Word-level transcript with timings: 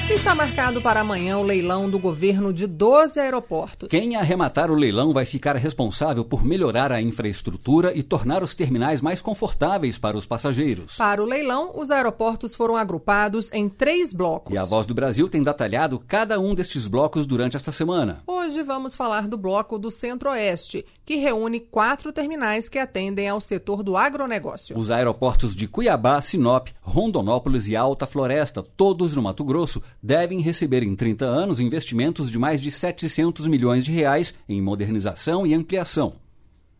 Está 0.09 0.33
marcado 0.33 0.81
para 0.81 1.01
amanhã 1.01 1.37
o 1.37 1.43
leilão 1.43 1.89
do 1.89 1.99
governo 1.99 2.53
de 2.53 2.65
12 2.65 3.19
aeroportos. 3.19 3.89
Quem 3.89 4.15
arrematar 4.15 4.71
o 4.71 4.75
leilão 4.75 5.11
vai 5.11 5.25
ficar 5.25 5.57
responsável 5.57 6.23
por 6.23 6.45
melhorar 6.45 6.93
a 6.93 7.01
infraestrutura 7.01 7.91
e 7.93 8.01
tornar 8.01 8.41
os 8.41 8.55
terminais 8.55 9.01
mais 9.01 9.21
confortáveis 9.21 9.97
para 9.97 10.15
os 10.15 10.25
passageiros. 10.25 10.95
Para 10.95 11.21
o 11.21 11.25
leilão, 11.25 11.73
os 11.75 11.91
aeroportos 11.91 12.55
foram 12.55 12.77
agrupados 12.77 13.51
em 13.51 13.67
três 13.67 14.13
blocos. 14.13 14.53
E 14.53 14.57
a 14.57 14.63
Voz 14.63 14.85
do 14.85 14.93
Brasil 14.93 15.27
tem 15.27 15.43
detalhado 15.43 16.01
cada 16.07 16.39
um 16.39 16.55
destes 16.55 16.87
blocos 16.87 17.27
durante 17.27 17.57
esta 17.57 17.73
semana. 17.73 18.23
Hoje 18.25 18.63
vamos 18.63 18.95
falar 18.95 19.27
do 19.27 19.37
bloco 19.37 19.77
do 19.77 19.91
Centro-Oeste, 19.91 20.85
que 21.07 21.15
reúne 21.15 21.61
quatro 21.61 22.11
terminais 22.11 22.67
que 22.67 22.77
atendem 22.77 23.29
ao 23.29 23.39
setor 23.39 23.81
do 23.81 23.95
agronegócio. 23.95 24.77
Os 24.77 24.91
aeroportos 24.91 25.55
de 25.55 25.65
Cuiabá, 25.65 26.21
Sinop, 26.21 26.67
Rondonópolis 26.81 27.69
e 27.69 27.77
Alta 27.77 28.05
Floresta, 28.05 28.61
todos 28.61 29.15
no 29.15 29.21
Mato 29.21 29.45
Grosso, 29.45 29.81
devem 30.03 30.41
receber 30.41 30.83
em 30.83 30.93
30 30.97 31.25
anos 31.25 31.61
investimentos 31.61 32.29
de 32.29 32.37
mais 32.37 32.59
de 32.59 32.69
700 32.69 33.47
milhões 33.47 33.85
de 33.85 33.91
reais 33.93 34.33
em 34.49 34.61
modernização 34.61 35.47
e 35.47 35.53
ampliação. 35.53 36.26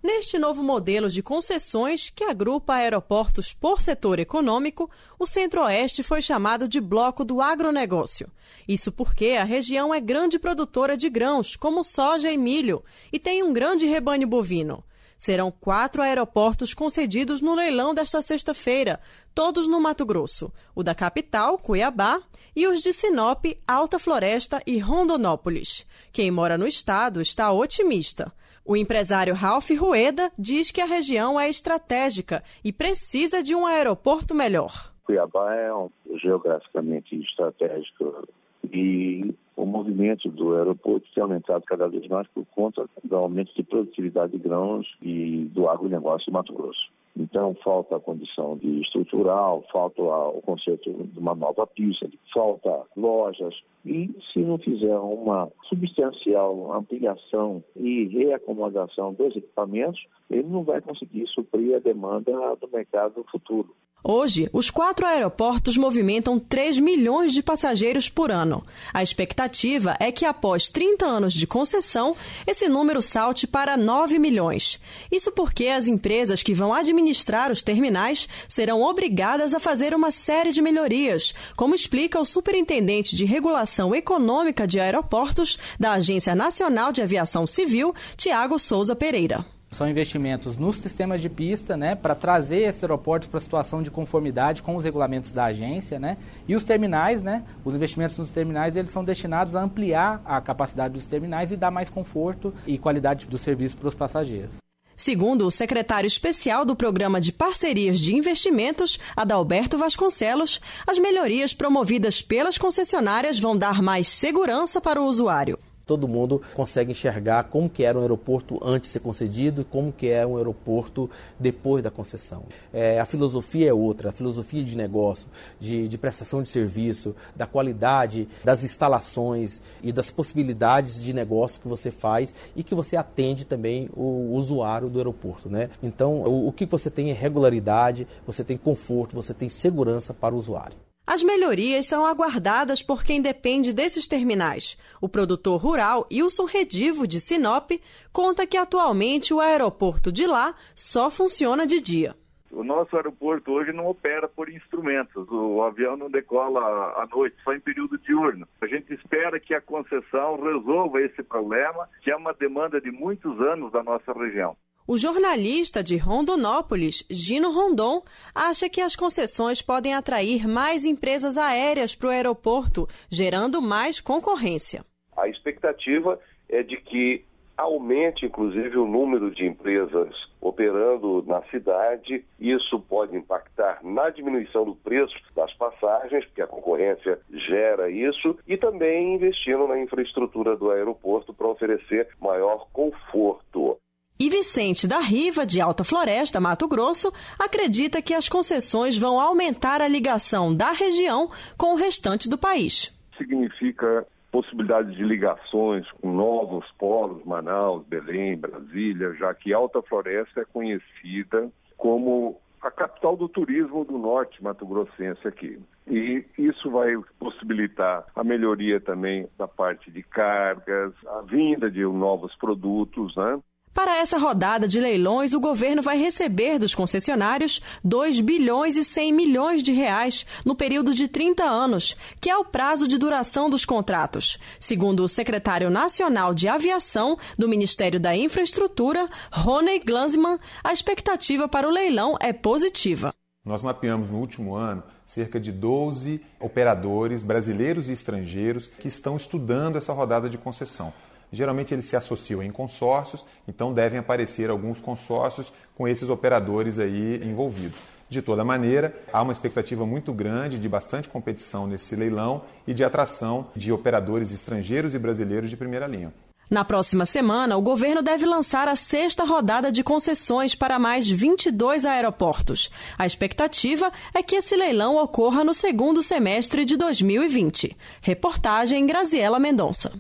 Neste 0.02 0.38
novo 0.38 0.62
modelo 0.62 1.10
de 1.10 1.24
concessões 1.24 2.12
que 2.16 2.24
agrupa 2.24 2.76
aeroportos 2.76 3.52
por 3.54 3.82
setor 3.82 4.20
econômico, 4.20 4.90
o 5.18 5.26
Centro-Oeste 5.26 6.04
foi 6.04 6.22
chamado 6.22 6.68
de 6.68 6.80
Bloco 6.80 7.26
do 7.26 7.42
Agronegócio. 7.42 8.32
Isso 8.68 8.92
porque 8.92 9.32
a 9.32 9.44
região 9.44 9.92
é 9.92 10.00
grande 10.00 10.38
produtora 10.38 10.96
de 10.96 11.10
grãos, 11.10 11.56
como 11.56 11.84
soja 11.84 12.32
e 12.32 12.38
milho, 12.38 12.84
e 13.12 13.18
tem 13.18 13.42
um 13.42 13.52
grande 13.52 13.86
rebanho 13.88 14.28
bovino. 14.28 14.84
Serão 15.18 15.50
quatro 15.50 16.04
aeroportos 16.04 16.76
concedidos 16.76 17.42
no 17.42 17.56
leilão 17.56 17.92
desta 17.92 18.22
sexta-feira, 18.22 19.00
todos 19.34 19.68
no 19.68 19.82
Mato 19.82 20.06
Grosso: 20.06 20.54
o 20.76 20.84
da 20.84 20.94
capital, 20.94 21.58
Cuiabá, 21.58 22.22
e 22.56 22.68
os 22.68 22.82
de 22.82 22.94
Sinop, 22.94 23.46
Alta 23.68 23.98
Floresta 23.98 24.62
e 24.66 24.78
Rondonópolis. 24.78 25.88
Quem 26.12 26.30
mora 26.30 26.56
no 26.56 26.68
estado 26.68 27.20
está 27.20 27.52
otimista. 27.52 28.32
O 28.68 28.76
empresário 28.76 29.34
Ralph 29.34 29.70
Rueda 29.80 30.30
diz 30.38 30.72
que 30.72 30.82
a 30.82 30.86
região 30.86 31.40
é 31.40 31.50
estratégica 31.50 32.44
e 32.62 32.74
precisa 32.74 33.42
de 33.42 33.56
um 33.56 33.66
aeroporto 33.66 34.36
melhor. 34.36 34.94
Cuiabá 35.06 35.56
é 35.56 35.74
um, 35.74 35.90
geograficamente 36.22 37.16
estratégico 37.16 38.28
e 38.70 39.34
o 39.58 39.66
movimento 39.66 40.30
do 40.30 40.56
aeroporto 40.56 41.08
tem 41.14 41.24
aumentado 41.24 41.64
cada 41.66 41.90
vez 41.90 42.08
mais 42.08 42.28
por 42.28 42.46
conta 42.46 42.88
do 43.04 43.16
aumento 43.16 43.54
de 43.56 43.64
produtividade 43.64 44.32
de 44.32 44.38
grãos 44.38 44.88
e 45.02 45.46
do 45.52 45.68
agronegócio 45.68 46.28
do 46.28 46.34
Mato 46.34 46.54
Grosso. 46.54 46.88
Então, 47.20 47.56
falta 47.64 47.96
a 47.96 48.00
condição 48.00 48.58
de 48.58 48.82
estrutural, 48.82 49.66
falta 49.72 50.00
o 50.04 50.40
conceito 50.44 50.94
de 50.94 51.18
uma 51.18 51.34
nova 51.34 51.66
pista, 51.66 52.08
falta 52.32 52.84
lojas. 52.96 53.56
E 53.84 54.16
se 54.32 54.40
não 54.40 54.60
fizer 54.60 54.96
uma 54.96 55.50
substancial 55.68 56.72
ampliação 56.74 57.64
e 57.76 58.06
reacomodação 58.06 59.14
dos 59.14 59.36
equipamentos, 59.36 60.06
ele 60.30 60.48
não 60.48 60.64
vai 60.64 60.80
conseguir 60.80 61.26
suprir 61.30 61.76
a 61.76 61.80
demanda 61.80 62.32
do 62.62 62.70
mercado 62.72 63.26
futuro. 63.32 63.74
Hoje, 64.04 64.48
os 64.54 64.70
quatro 64.70 65.08
aeroportos 65.08 65.76
movimentam 65.76 66.40
3 66.40 66.80
milhões 66.80 67.34
de 67.34 67.42
passageiros 67.42 68.08
por 68.08 68.32
ano. 68.32 68.64
A 68.94 69.02
expectativa 69.02 69.98
é 70.00 70.12
que, 70.12 70.24
após 70.24 70.70
30 70.70 71.06
anos 71.06 71.34
de 71.34 71.48
concessão, 71.48 72.16
esse 72.46 72.70
número 72.70 73.02
salte 73.02 73.48
para 73.48 73.76
9 73.76 74.20
milhões. 74.20 74.80
Isso 75.12 75.32
porque 75.32 75.68
as 75.68 75.88
empresas 75.88 76.44
que 76.44 76.54
vão 76.54 76.74
administrar 76.74 77.52
os 77.52 77.64
terminais 77.64 78.30
serão 78.48 78.84
obrigadas 78.84 79.54
a 79.56 79.60
fazer 79.60 79.96
uma 79.96 80.12
série 80.12 80.52
de 80.52 80.62
melhorias, 80.62 81.34
como 81.56 81.74
explica 81.74 82.20
o 82.20 82.26
superintendente 82.26 83.16
de 83.16 83.26
regulação 83.26 83.96
econômica 83.96 84.68
de 84.68 84.80
aeroportos 84.80 85.58
da 85.80 85.94
Agência 85.94 86.36
Nacional 86.36 86.92
de 86.92 87.02
Aviação 87.02 87.48
Civil, 87.48 87.96
Tiago 88.16 88.60
Souza 88.60 88.96
Pereira. 88.96 89.57
São 89.70 89.90
investimentos 89.90 90.58
nos 90.58 90.78
sistemas 90.78 91.22
de 91.22 91.30
pista, 91.30 91.76
né, 91.76 91.94
para 91.94 92.16
trazer 92.16 92.60
esses 92.60 92.84
aeroportos 92.84 93.28
para 93.28 93.38
a 93.38 93.42
situação 93.42 93.84
de 93.84 93.92
conformidade 93.92 94.64
com 94.64 94.76
os 94.76 94.84
regulamentos 94.84 95.32
da 95.32 95.46
agência, 95.46 96.00
né, 96.00 96.18
e 96.48 96.56
os 96.56 96.64
terminais, 96.64 97.22
né, 97.22 97.44
os 97.66 97.76
investimentos 97.76 98.18
nos 98.18 98.30
terminais, 98.30 98.76
eles 98.76 98.92
são 98.92 99.04
destinados 99.04 99.56
a 99.56 99.62
ampliar 99.62 100.22
a 100.26 100.40
capacidade 100.40 100.94
dos 100.94 101.06
terminais 101.06 101.52
e 101.52 101.58
dar 101.58 101.70
mais 101.70 101.90
conforto 101.90 102.54
e 102.66 102.78
qualidade 102.78 103.26
do 103.26 103.38
serviço 103.38 103.78
para 103.78 103.90
os 103.90 103.96
passageiros. 103.96 104.56
Segundo 104.96 105.46
o 105.46 105.52
secretário 105.52 106.08
especial 106.08 106.66
do 106.66 106.76
Programa 106.76 107.22
de 107.22 107.32
Parcerias 107.32 108.00
de 108.00 108.16
Investimentos, 108.16 109.00
Adalberto 109.16 109.78
Vasconcelos, 109.78 110.60
as 110.88 110.98
melhorias 110.98 111.54
promovidas 111.54 112.20
pelas 112.20 112.58
concessionárias 112.58 113.38
vão 113.38 113.56
dar 113.56 113.82
mais 113.82 114.08
segurança 114.08 114.82
para 114.82 115.00
o 115.00 115.06
usuário 115.06 115.60
todo 115.88 116.08
mundo 116.08 116.42
consegue 116.54 116.92
enxergar 116.92 117.46
como 117.46 117.70
que 117.70 117.84
era 117.84 117.98
um 117.98 118.02
aeroporto 118.02 118.60
antes 118.62 118.90
de 118.90 118.94
ser 118.94 119.00
concedido 119.00 119.62
e 119.62 119.66
como 119.66 119.92
que 119.92 120.10
é 120.10 120.28
um 120.28 120.36
aeroporto 120.36 121.10
depois 121.40 121.82
da 121.82 121.90
concessão. 121.90 122.44
É, 122.74 123.00
a 123.00 123.06
filosofia 123.06 123.70
é 123.70 123.74
outra, 123.74 124.10
a 124.10 124.12
filosofia 124.12 124.64
de 124.64 124.76
negócio, 124.76 125.28
de, 125.60 125.88
de, 125.88 125.98
prestação 125.98 126.44
de 126.44 126.50
serviço, 126.50 127.16
da 127.36 127.48
qualidade 127.48 128.28
das 128.44 128.64
instalações 128.64 129.62
e 129.82 129.92
das 129.92 130.12
possibilidades 130.12 131.02
de 131.02 131.14
negócio 131.14 131.62
que 131.62 131.68
você 131.68 131.90
faz 131.90 132.34
e 132.56 132.64
que 132.64 132.76
você 132.76 132.98
atende 132.98 133.46
também 133.46 133.90
o 133.96 134.34
usuário 134.34 134.90
do 134.90 135.00
aeroporto. 135.00 135.50
Né? 135.50 135.70
Então, 135.82 136.22
o, 136.24 136.50
o 136.50 136.52
que 136.52 136.66
você 136.66 136.90
tem 136.90 137.10
é 137.10 137.14
regularidade, 137.14 138.06
você 138.26 138.44
tem 138.44 138.58
conforto, 138.58 139.16
você 139.16 139.34
tem 139.34 139.48
segurança 139.48 140.14
para 140.14 140.36
o 140.36 140.38
usuário. 140.38 140.87
As 141.10 141.24
melhorias 141.24 141.86
são 141.86 142.06
aguardadas 142.06 142.84
por 142.84 143.02
quem 143.02 143.22
depende 143.22 143.72
desses 143.72 144.06
terminais. 144.08 144.78
O 145.00 145.08
produtor 145.08 145.58
rural 145.58 146.06
Wilson 146.12 146.44
Redivo, 146.44 147.08
de 147.08 147.22
Sinop, 147.22 147.72
conta 148.12 148.46
que 148.46 148.58
atualmente 148.58 149.34
o 149.34 149.40
aeroporto 149.40 150.12
de 150.12 150.28
lá 150.28 150.54
só 150.76 151.10
funciona 151.10 151.66
de 151.66 151.80
dia. 151.80 152.14
O 152.52 152.62
nosso 152.62 152.94
aeroporto 152.98 153.54
hoje 153.54 153.72
não 153.72 153.88
opera 153.88 154.28
por 154.28 154.50
instrumentos. 154.50 155.26
O 155.30 155.64
avião 155.64 155.96
não 155.96 156.10
decola 156.10 156.60
à 157.02 157.08
noite, 157.10 157.38
só 157.42 157.54
em 157.54 157.60
período 157.62 157.98
diurno. 158.00 158.46
A 158.60 158.68
gente 158.68 158.94
espera 158.94 159.40
que 159.40 159.54
a 159.54 159.62
concessão 159.62 160.36
resolva 160.42 161.02
esse 161.02 161.24
problema, 161.24 161.88
que 162.02 162.12
é 162.12 162.16
uma 162.18 162.34
demanda 162.34 162.82
de 162.82 162.92
muitos 162.92 163.40
anos 163.40 163.72
da 163.72 163.82
nossa 163.82 164.12
região. 164.12 164.58
O 164.90 164.96
jornalista 164.96 165.84
de 165.84 165.98
Rondonópolis, 165.98 167.06
Gino 167.12 167.52
Rondon, 167.52 168.02
acha 168.34 168.70
que 168.70 168.80
as 168.80 168.96
concessões 168.96 169.62
podem 169.62 169.94
atrair 169.94 170.48
mais 170.48 170.86
empresas 170.86 171.38
aéreas 171.38 171.94
para 171.94 172.08
o 172.08 172.10
aeroporto, 172.10 172.88
gerando 173.12 173.62
mais 173.62 174.00
concorrência. 174.00 174.86
A 175.18 175.28
expectativa 175.28 176.18
é 176.48 176.64
de 176.64 176.78
que 176.78 177.26
aumente, 177.58 178.26
inclusive, 178.26 178.78
o 178.78 178.88
número 178.88 179.30
de 179.30 179.46
empresas 179.46 180.16
operando 180.40 181.22
na 181.28 181.42
cidade. 181.50 182.24
Isso 182.40 182.80
pode 182.80 183.14
impactar 183.14 183.80
na 183.84 184.10
diminuição 184.10 184.64
do 184.64 184.74
preço 184.74 185.16
das 185.36 185.54
passagens, 185.56 186.24
porque 186.28 186.42
a 186.42 186.48
concorrência 186.48 187.20
gera 187.30 187.90
isso, 187.90 188.40
e 188.48 188.56
também 188.56 189.16
investindo 189.16 189.68
na 189.68 189.82
infraestrutura 189.82 190.56
do 190.56 190.72
aeroporto 190.72 191.34
para 191.34 191.48
oferecer 191.48 192.08
maior 192.22 192.70
conforto. 192.72 193.78
E 194.20 194.30
Vicente 194.30 194.88
da 194.88 194.98
Riva, 194.98 195.46
de 195.46 195.62
Alta 195.62 195.84
Floresta, 195.84 196.40
Mato 196.40 196.68
Grosso, 196.68 197.14
acredita 197.38 198.02
que 198.02 198.16
as 198.16 198.28
concessões 198.28 198.98
vão 198.98 199.20
aumentar 199.20 199.80
a 199.80 199.88
ligação 199.88 200.54
da 200.54 200.72
região 200.72 201.30
com 201.56 201.74
o 201.74 201.78
restante 201.78 202.28
do 202.28 202.38
país. 202.38 202.92
Significa 203.16 204.08
possibilidade 204.32 204.96
de 204.96 205.04
ligações 205.04 205.86
com 206.02 206.12
novos 206.12 206.66
polos, 206.80 207.24
Manaus, 207.26 207.86
Belém, 207.86 208.36
Brasília, 208.36 209.14
já 209.14 209.34
que 209.36 209.54
Alta 209.54 209.84
Floresta 209.84 210.42
é 210.42 210.46
conhecida 210.46 211.52
como 211.78 212.40
a 212.60 212.72
capital 212.72 213.16
do 213.16 213.30
turismo 213.30 213.86
do 213.86 214.00
norte 214.00 214.44
mato-grossense 214.44 215.28
aqui. 215.28 215.60
E 215.88 216.26
isso 216.38 216.72
vai 216.72 216.96
possibilitar 217.20 218.06
a 218.16 218.24
melhoria 218.24 218.82
também 218.82 219.28
da 219.38 219.48
parte 219.48 219.92
de 219.92 220.02
cargas, 220.02 220.92
a 221.06 221.22
vinda 221.22 221.70
de 221.70 221.84
novos 221.84 222.36
produtos, 222.36 223.16
né? 223.16 223.40
Para 223.78 223.96
essa 223.96 224.18
rodada 224.18 224.68
de 224.68 224.80
leilões, 224.80 225.34
o 225.34 225.40
governo 225.40 225.84
vai 225.84 226.00
receber 226.00 226.58
dos 226.58 226.74
concessionários 226.74 227.62
2 227.84 228.22
bilhões 228.22 228.76
e 228.76 228.84
100 228.84 229.14
milhões 229.14 229.62
de 229.62 229.72
reais 229.72 230.26
no 230.44 230.56
período 230.56 230.96
de 230.96 231.08
30 231.08 231.44
anos, 231.44 231.96
que 232.20 232.28
é 232.28 232.36
o 232.36 232.44
prazo 232.44 232.88
de 232.88 232.98
duração 232.98 233.52
dos 233.52 233.66
contratos. 233.66 234.40
Segundo 234.60 235.04
o 235.04 235.08
secretário 235.08 235.70
nacional 235.70 236.34
de 236.34 236.48
aviação 236.48 237.20
do 237.38 237.48
Ministério 237.48 238.00
da 238.00 238.16
Infraestrutura, 238.16 239.08
Rony 239.32 239.78
Glansman, 239.78 240.40
a 240.64 240.74
expectativa 240.74 241.48
para 241.48 241.68
o 241.68 241.72
leilão 241.72 242.18
é 242.20 242.34
positiva. 242.34 243.14
Nós 243.46 243.62
mapeamos 243.62 244.10
no 244.10 244.18
último 244.18 244.56
ano 244.56 244.82
cerca 245.06 245.40
de 245.40 245.52
12 245.52 246.20
operadores 246.40 247.22
brasileiros 247.22 247.90
e 247.90 247.92
estrangeiros 247.92 248.66
que 248.80 248.88
estão 248.88 249.16
estudando 249.16 249.78
essa 249.78 249.94
rodada 249.94 250.28
de 250.28 250.38
concessão. 250.40 250.92
Geralmente 251.32 251.74
eles 251.74 251.86
se 251.86 251.96
associam 251.96 252.42
em 252.42 252.52
consórcios, 252.52 253.26
então 253.48 253.74
devem 253.74 254.00
aparecer 254.00 254.50
alguns 254.50 254.80
consórcios 254.80 255.52
com 255.76 255.88
esses 255.88 256.10
operadores 256.10 256.80
aí 256.80 257.22
envolvidos. 257.24 257.80
De 258.10 258.22
toda 258.22 258.44
maneira, 258.44 258.96
há 259.12 259.22
uma 259.22 259.34
expectativa 259.34 259.86
muito 259.86 260.14
grande 260.14 260.58
de 260.58 260.70
bastante 260.70 261.10
competição 261.10 261.68
nesse 261.68 261.96
leilão 261.96 262.44
e 262.66 262.74
de 262.74 262.84
atração 262.84 263.48
de 263.54 263.72
operadores 263.72 264.32
estrangeiros 264.32 264.94
e 264.96 265.00
brasileiros 265.00 265.50
de 265.50 265.58
primeira 265.58 265.86
linha. 265.86 266.14
Na 266.50 266.64
próxima 266.64 267.06
semana, 267.06 267.58
o 267.58 267.62
governo 267.62 268.02
deve 268.02 268.26
lançar 268.26 268.70
a 268.70 268.76
sexta 268.78 269.26
rodada 269.26 269.70
de 269.70 269.84
concessões 269.84 270.56
para 270.56 270.80
mais 270.80 271.10
22 271.10 271.86
aeroportos. 271.86 272.72
A 272.98 273.06
expectativa 273.06 273.92
é 274.14 274.24
que 274.24 274.38
esse 274.38 274.56
leilão 274.56 274.96
ocorra 274.96 275.44
no 275.44 275.54
segundo 275.54 276.02
semestre 276.02 276.64
de 276.64 276.78
2020. 276.78 277.76
Reportagem 278.00 278.86
Graziela 278.86 279.40
Mendonça. 279.40 279.92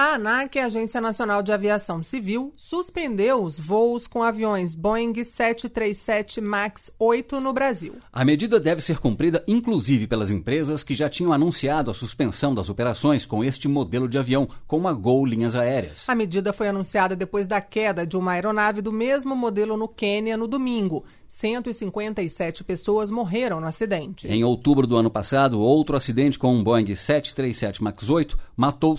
A 0.00 0.14
ANAC, 0.14 0.60
a 0.60 0.66
Agência 0.66 1.00
Nacional 1.00 1.42
de 1.42 1.50
Aviação 1.50 2.04
Civil, 2.04 2.52
suspendeu 2.54 3.42
os 3.42 3.58
voos 3.58 4.06
com 4.06 4.22
aviões 4.22 4.72
Boeing 4.72 5.24
737 5.24 6.40
MAX 6.40 6.88
8 6.96 7.40
no 7.40 7.52
Brasil. 7.52 7.94
A 8.12 8.24
medida 8.24 8.60
deve 8.60 8.80
ser 8.80 9.00
cumprida 9.00 9.42
inclusive 9.48 10.06
pelas 10.06 10.30
empresas 10.30 10.84
que 10.84 10.94
já 10.94 11.10
tinham 11.10 11.32
anunciado 11.32 11.90
a 11.90 11.94
suspensão 11.94 12.54
das 12.54 12.70
operações 12.70 13.26
com 13.26 13.42
este 13.42 13.66
modelo 13.66 14.08
de 14.08 14.16
avião, 14.16 14.48
como 14.68 14.86
a 14.86 14.92
Gol 14.92 15.26
Linhas 15.26 15.56
Aéreas. 15.56 16.08
A 16.08 16.14
medida 16.14 16.52
foi 16.52 16.68
anunciada 16.68 17.16
depois 17.16 17.48
da 17.48 17.60
queda 17.60 18.06
de 18.06 18.16
uma 18.16 18.34
aeronave 18.34 18.80
do 18.80 18.92
mesmo 18.92 19.34
modelo 19.34 19.76
no 19.76 19.88
Quênia 19.88 20.36
no 20.36 20.46
domingo. 20.46 21.04
157 21.28 22.64
pessoas 22.64 23.10
morreram 23.10 23.60
no 23.60 23.66
acidente. 23.66 24.26
Em 24.26 24.42
outubro 24.44 24.86
do 24.86 24.96
ano 24.96 25.10
passado, 25.10 25.60
outro 25.60 25.96
acidente 25.96 26.38
com 26.38 26.54
um 26.54 26.64
Boeing 26.64 26.94
737 26.94 27.82
MAX 27.82 28.08
8 28.08 28.38
matou 28.56 28.96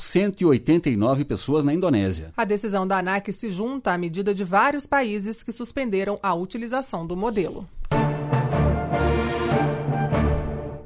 189 0.89 1.25
pessoas 1.25 1.63
na 1.63 1.74
Indonésia. 1.74 2.31
A 2.36 2.45
decisão 2.45 2.88
da 2.88 2.97
ANAC 2.97 3.31
se 3.31 3.51
junta 3.51 3.91
à 3.91 3.97
medida 3.97 4.33
de 4.33 4.44
vários 4.44 4.86
países 4.86 5.44
que 5.44 5.51
suspenderam 5.51 6.19
a 6.21 6.33
utilização 6.33 7.06
do 7.06 7.15
modelo. 7.15 7.68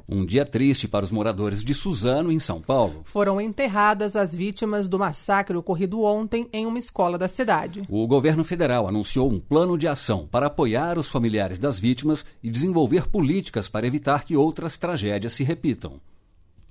Um 0.07 0.27
dia 0.27 0.45
triste 0.45 0.87
para 0.87 1.03
os 1.03 1.11
moradores 1.11 1.63
de 1.63 1.73
Suzano, 1.73 2.31
em 2.31 2.39
São 2.39 2.61
Paulo. 2.61 3.01
Foram 3.03 3.41
enterradas 3.41 4.15
as 4.15 4.35
vítimas 4.35 4.87
do 4.87 4.99
massacre 4.99 5.57
ocorrido 5.57 6.03
ontem 6.03 6.47
em 6.53 6.67
uma 6.67 6.77
escola 6.77 7.17
da 7.17 7.27
cidade. 7.27 7.81
O 7.89 8.05
governo 8.05 8.43
federal 8.43 8.87
anunciou 8.87 9.31
um 9.31 9.39
plano 9.39 9.75
de 9.75 9.87
ação 9.87 10.27
para 10.31 10.45
apoiar 10.45 10.99
os 10.99 11.09
familiares 11.09 11.57
das 11.57 11.79
vítimas 11.79 12.23
e 12.43 12.51
desenvolver 12.51 13.07
políticas 13.07 13.67
para 13.67 13.87
evitar 13.87 14.23
que 14.23 14.37
outras 14.37 14.77
tragédias 14.77 15.33
se 15.33 15.43
repitam. 15.43 15.99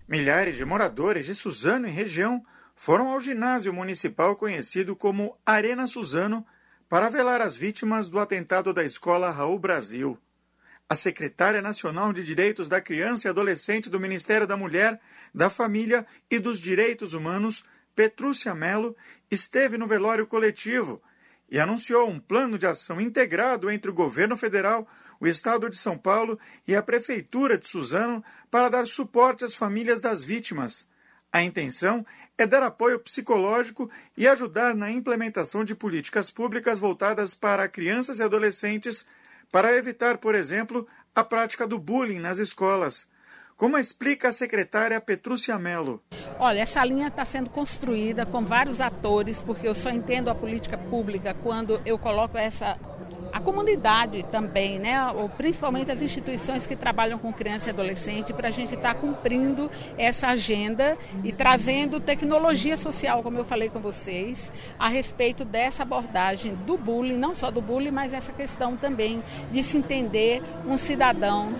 Milhares 0.09 0.57
de 0.57 0.65
moradores 0.65 1.27
de 1.27 1.35
Suzano 1.35 1.89
e 1.89 1.91
região 1.91 2.43
foram 2.85 3.13
ao 3.13 3.21
ginásio 3.21 3.73
municipal 3.73 4.35
conhecido 4.35 4.97
como 4.97 5.39
Arena 5.47 5.87
Suzano 5.87 6.45
para 6.89 7.09
velar 7.09 7.41
as 7.41 7.55
vítimas 7.55 8.09
do 8.09 8.19
atentado 8.19 8.73
da 8.73 8.83
escola 8.83 9.31
Raul 9.31 9.57
Brasil. 9.57 10.19
A 10.89 10.97
secretária 10.97 11.63
nacional 11.63 12.13
de 12.13 12.25
Direitos 12.25 12.67
da 12.67 12.81
Criança 12.81 13.29
e 13.29 13.31
Adolescente 13.31 13.89
do 13.89 14.01
Ministério 14.01 14.49
da 14.49 14.57
Mulher, 14.57 15.01
da 15.33 15.49
Família 15.49 16.05
e 16.29 16.41
dos 16.41 16.59
Direitos 16.59 17.15
Humanos, 17.15 17.65
Petrúcia 17.95 18.53
Mello, 18.53 18.97
esteve 19.31 19.79
no 19.79 19.87
velório 19.87 20.27
coletivo 20.27 21.01
e 21.49 21.61
anunciou 21.61 22.11
um 22.11 22.19
plano 22.19 22.59
de 22.59 22.67
ação 22.67 23.01
integrado 23.01 23.71
entre 23.71 23.93
o 23.93 23.95
governo 23.95 24.37
federal, 24.37 24.89
o 25.21 25.29
estado 25.29 25.71
de 25.71 25.79
São 25.79 25.97
Paulo 25.97 26.37
e 26.67 26.75
a 26.75 26.83
prefeitura 26.83 27.57
de 27.57 27.69
Suzano 27.69 28.25
para 28.51 28.69
dar 28.69 28.89
suporte 28.89 29.45
às 29.45 29.55
famílias 29.55 30.01
das 30.01 30.25
vítimas. 30.25 30.91
A 31.33 31.43
intenção 31.43 32.05
é 32.39 32.47
dar 32.47 32.63
apoio 32.63 32.99
psicológico 32.99 33.91
e 34.17 34.27
ajudar 34.27 34.75
na 34.75 34.91
implementação 34.91 35.65
de 35.65 35.75
políticas 35.75 36.31
públicas 36.31 36.79
voltadas 36.79 37.35
para 37.35 37.69
crianças 37.69 38.19
e 38.19 38.23
adolescentes 38.23 39.07
para 39.51 39.77
evitar, 39.77 40.19
por 40.19 40.35
exemplo, 40.35 40.87
a 41.15 41.23
prática 41.23 41.67
do 41.67 41.79
bullying 41.79 42.19
nas 42.19 42.39
escolas. 42.39 43.07
Como 43.57 43.79
explica 43.79 44.29
a 44.29 44.33
secretária 44.33 45.01
Petrúcia 45.01 45.59
Mello? 45.59 46.03
Olha, 46.39 46.61
essa 46.61 46.85
linha 46.85 47.09
está 47.09 47.25
sendo 47.25 47.51
construída 47.51 48.27
com 48.27 48.45
vários 48.45 48.81
atores, 48.81 49.43
porque 49.43 49.69
eu 49.69 49.75
só 49.75 49.91
entendo 49.91 50.31
a 50.31 50.35
política 50.35 50.77
pública 50.77 51.35
quando 51.35 51.81
eu 51.85 51.99
coloco 51.99 52.37
essa 52.37 52.77
a 53.33 53.41
comunidade 53.41 54.23
também, 54.31 54.79
né? 54.79 55.11
Ou 55.13 55.29
principalmente 55.29 55.91
as 55.91 56.03
instituições 56.03 56.67
que 56.67 56.77
trabalham 56.77 57.19
com 57.19 57.33
criança 57.33 57.69
e 57.69 57.71
adolescente, 57.71 58.33
para 58.33 58.49
a 58.49 58.51
gente 58.51 58.75
estar 58.75 58.95
tá 58.95 59.01
cumprindo 59.01 59.71
essa 59.97 60.29
agenda 60.29 60.99
e 61.25 61.33
trazendo 61.33 61.99
tecnologia 61.99 62.77
social, 62.77 63.23
como 63.23 63.39
eu 63.39 63.45
falei 63.45 63.71
com 63.71 63.81
vocês, 63.81 64.53
a 64.79 64.89
respeito 64.89 65.45
dessa 65.45 65.83
abordagem 65.83 66.55
do 66.55 66.77
bullying, 66.77 67.17
não 67.17 67.33
só 67.33 67.51
do 67.51 67.63
bullying, 67.63 67.91
mas 67.91 68.13
essa 68.13 68.33
questão 68.33 68.77
também 68.77 69.23
de 69.51 69.63
se 69.63 69.79
entender 69.79 70.43
um 70.67 70.77
cidadão 70.77 71.55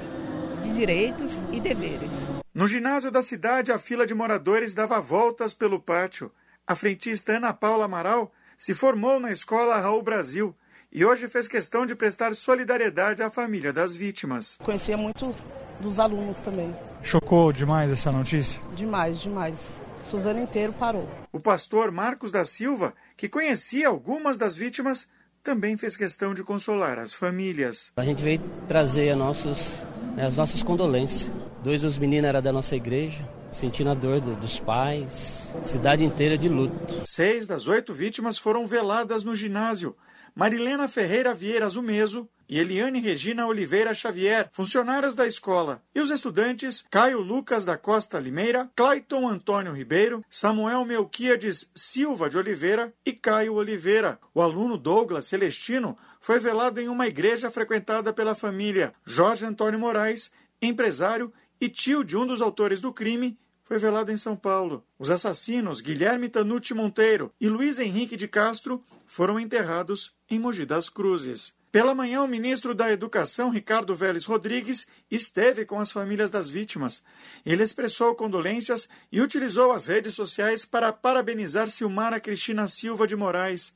de 0.61 0.73
direitos 0.73 1.43
e 1.51 1.59
deveres. 1.59 2.13
No 2.55 2.69
ginásio 2.69 3.11
da 3.11 3.23
cidade, 3.23 3.73
a 3.73 3.79
fila 3.79 4.07
de 4.07 4.15
moradores 4.15 4.75
dava 4.75 5.01
voltas 5.01 5.55
pelo 5.55 5.81
pátio. 5.81 6.31
A 6.67 6.75
frentista 6.75 7.33
Ana 7.33 7.53
Paula 7.53 7.87
Amaral 7.87 8.31
se 8.59 8.75
formou 8.75 9.19
na 9.19 9.33
escola 9.33 9.81
Raul 9.81 10.03
Brasil 10.03 10.55
e 10.93 11.05
hoje 11.05 11.27
fez 11.27 11.49
questão 11.49 11.87
de 11.87 11.95
prestar 11.95 12.35
solidariedade 12.35 13.23
à 13.23 13.31
família 13.31 13.73
das 13.73 13.95
vítimas. 13.95 14.59
Conhecia 14.63 14.97
muito 14.97 15.35
dos 15.81 15.99
alunos 15.99 16.41
também. 16.43 16.77
Chocou 17.03 17.51
demais 17.51 17.91
essa 17.91 18.13
notícia? 18.13 18.61
Demais, 18.75 19.19
demais. 19.19 19.81
Suzano 20.05 20.41
inteiro 20.41 20.73
parou. 20.75 21.09
O 21.33 21.41
pastor 21.41 21.91
Marcos 21.91 22.31
da 22.31 22.45
Silva, 22.45 22.93
que 23.17 23.29
conhecia 23.29 23.89
algumas 23.89 24.37
das 24.37 24.55
vítimas, 24.55 25.09
também 25.43 25.77
fez 25.77 25.97
questão 25.97 26.35
de 26.35 26.45
consolar 26.45 26.99
as 26.99 27.15
famílias. 27.15 27.91
A 27.97 28.05
gente 28.05 28.23
veio 28.23 28.41
trazer 28.69 29.17
nossos, 29.17 29.85
né, 30.15 30.27
as 30.27 30.37
nossas 30.37 30.63
condolências. 30.63 31.33
Dois 31.65 31.81
dos 31.81 31.99
meninos 31.99 32.29
eram 32.29 32.43
da 32.43 32.53
nossa 32.53 32.77
igreja, 32.77 33.27
sentindo 33.51 33.91
a 33.91 33.95
dor 33.95 34.21
dos 34.21 34.61
pais, 34.61 35.57
cidade 35.63 36.05
inteira 36.05 36.37
de 36.37 36.49
luto. 36.49 37.03
Seis 37.07 37.47
das 37.47 37.67
oito 37.67 37.95
vítimas 37.95 38.37
foram 38.37 38.67
veladas 38.67 39.25
no 39.25 39.35
ginásio. 39.35 39.97
Marilena 40.35 40.89
Ferreira 40.89 41.35
Vieira 41.35 41.69
Zumeso 41.69 42.29
e 42.49 42.59
Eliane 42.59 43.01
Regina 43.01 43.47
Oliveira 43.47 43.95
Xavier, 43.95 44.49
funcionárias 44.53 45.15
da 45.15 45.27
escola, 45.27 45.83
e 45.95 46.01
os 46.01 46.11
estudantes 46.11 46.85
Caio 46.91 47.21
Lucas 47.21 47.65
da 47.65 47.79
Costa 47.79 48.19
Limeira, 48.19 48.71
Clayton 48.75 49.29
Antônio 49.29 49.73
Ribeiro, 49.73 50.25
Samuel 50.31 50.85
Melquiades 50.85 51.71
Silva 51.75 52.29
de 52.29 52.37
Oliveira 52.37 52.93
e 53.07 53.13
Caio 53.13 53.55
Oliveira. 53.55 54.19
O 54.35 54.43
aluno 54.43 54.77
Douglas 54.77 55.27
Celestino 55.27 55.97
foi 56.21 56.39
velado 56.39 56.81
em 56.81 56.89
uma 56.89 57.07
igreja 57.07 57.51
frequentada 57.51 58.13
pela 58.13 58.35
família. 58.35 58.93
Jorge 59.05 59.47
Antônio 59.47 59.79
Moraes, 59.79 60.31
empresário 60.61 61.33
e 61.61 61.69
tio 61.69 62.05
de 62.05 62.17
um 62.17 62.27
dos 62.27 62.41
autores 62.41 62.81
do 62.81 62.93
crime, 62.93 63.39
foi 63.65 63.79
velado 63.79 64.13
em 64.13 64.17
São 64.19 64.37
Paulo. 64.37 64.85
Os 64.99 65.11
assassinos 65.11 65.81
Guilherme 65.81 66.29
Tanucci 66.29 66.75
Monteiro 66.75 67.33
e 67.41 67.49
Luiz 67.49 67.79
Henrique 67.79 68.17
de 68.17 68.29
Castro 68.29 68.85
foram 69.13 69.39
enterrados 69.39 70.17
em 70.27 70.39
Mogi 70.39 70.65
das 70.65 70.89
Cruzes. 70.89 71.55
Pela 71.71 71.95
manhã, 71.95 72.23
o 72.23 72.27
ministro 72.27 72.75
da 72.75 72.91
Educação, 72.91 73.51
Ricardo 73.51 73.95
Vélez 73.95 74.25
Rodrigues, 74.25 74.87
esteve 75.11 75.67
com 75.67 75.79
as 75.79 75.93
famílias 75.93 76.31
das 76.31 76.49
vítimas. 76.49 77.05
Ele 77.45 77.63
expressou 77.63 78.15
condolências 78.15 78.89
e 79.13 79.21
utilizou 79.21 79.71
as 79.71 79.85
redes 79.85 80.15
sociais 80.15 80.65
para 80.65 80.91
parabenizar 80.95 81.69
Silmara 81.69 82.19
Cristina 82.19 82.67
Silva 82.67 83.07
de 83.07 83.15
Moraes. 83.15 83.75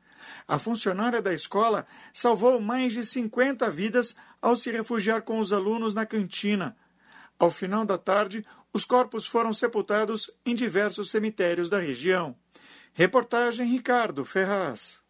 A 0.49 0.59
funcionária 0.59 1.21
da 1.21 1.35
escola 1.35 1.87
salvou 2.15 2.59
mais 2.59 2.95
de 2.95 3.05
50 3.05 3.69
vidas 3.71 4.17
ao 4.41 4.57
se 4.57 4.71
refugiar 4.71 5.21
com 5.21 5.39
os 5.39 5.53
alunos 5.53 5.93
na 5.93 6.07
cantina. 6.07 6.75
Ao 7.39 7.51
final 7.51 7.85
da 7.85 7.99
tarde, 7.99 8.43
os 8.73 8.87
corpos 8.87 9.27
foram 9.27 9.53
sepultados 9.53 10.31
em 10.47 10.55
diversos 10.55 11.11
cemitérios 11.11 11.69
da 11.69 11.79
região. 11.79 12.35
Reportagem 12.95 13.69
Ricardo 13.69 14.25
Ferraz. 14.25 15.05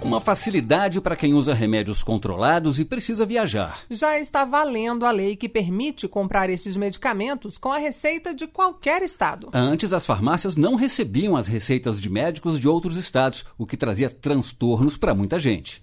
Uma 0.00 0.20
facilidade 0.20 1.00
para 1.00 1.16
quem 1.16 1.34
usa 1.34 1.52
remédios 1.52 2.04
controlados 2.04 2.78
e 2.78 2.84
precisa 2.84 3.26
viajar. 3.26 3.80
Já 3.90 4.18
está 4.18 4.44
valendo 4.44 5.04
a 5.04 5.10
lei 5.10 5.34
que 5.34 5.48
permite 5.48 6.06
comprar 6.06 6.48
esses 6.48 6.76
medicamentos 6.76 7.58
com 7.58 7.72
a 7.72 7.78
receita 7.78 8.32
de 8.32 8.46
qualquer 8.46 9.02
estado. 9.02 9.50
Antes, 9.52 9.92
as 9.92 10.06
farmácias 10.06 10.56
não 10.56 10.76
recebiam 10.76 11.36
as 11.36 11.48
receitas 11.48 12.00
de 12.00 12.08
médicos 12.08 12.60
de 12.60 12.68
outros 12.68 12.96
estados, 12.96 13.44
o 13.58 13.66
que 13.66 13.76
trazia 13.76 14.08
transtornos 14.08 14.96
para 14.96 15.14
muita 15.14 15.38
gente. 15.38 15.82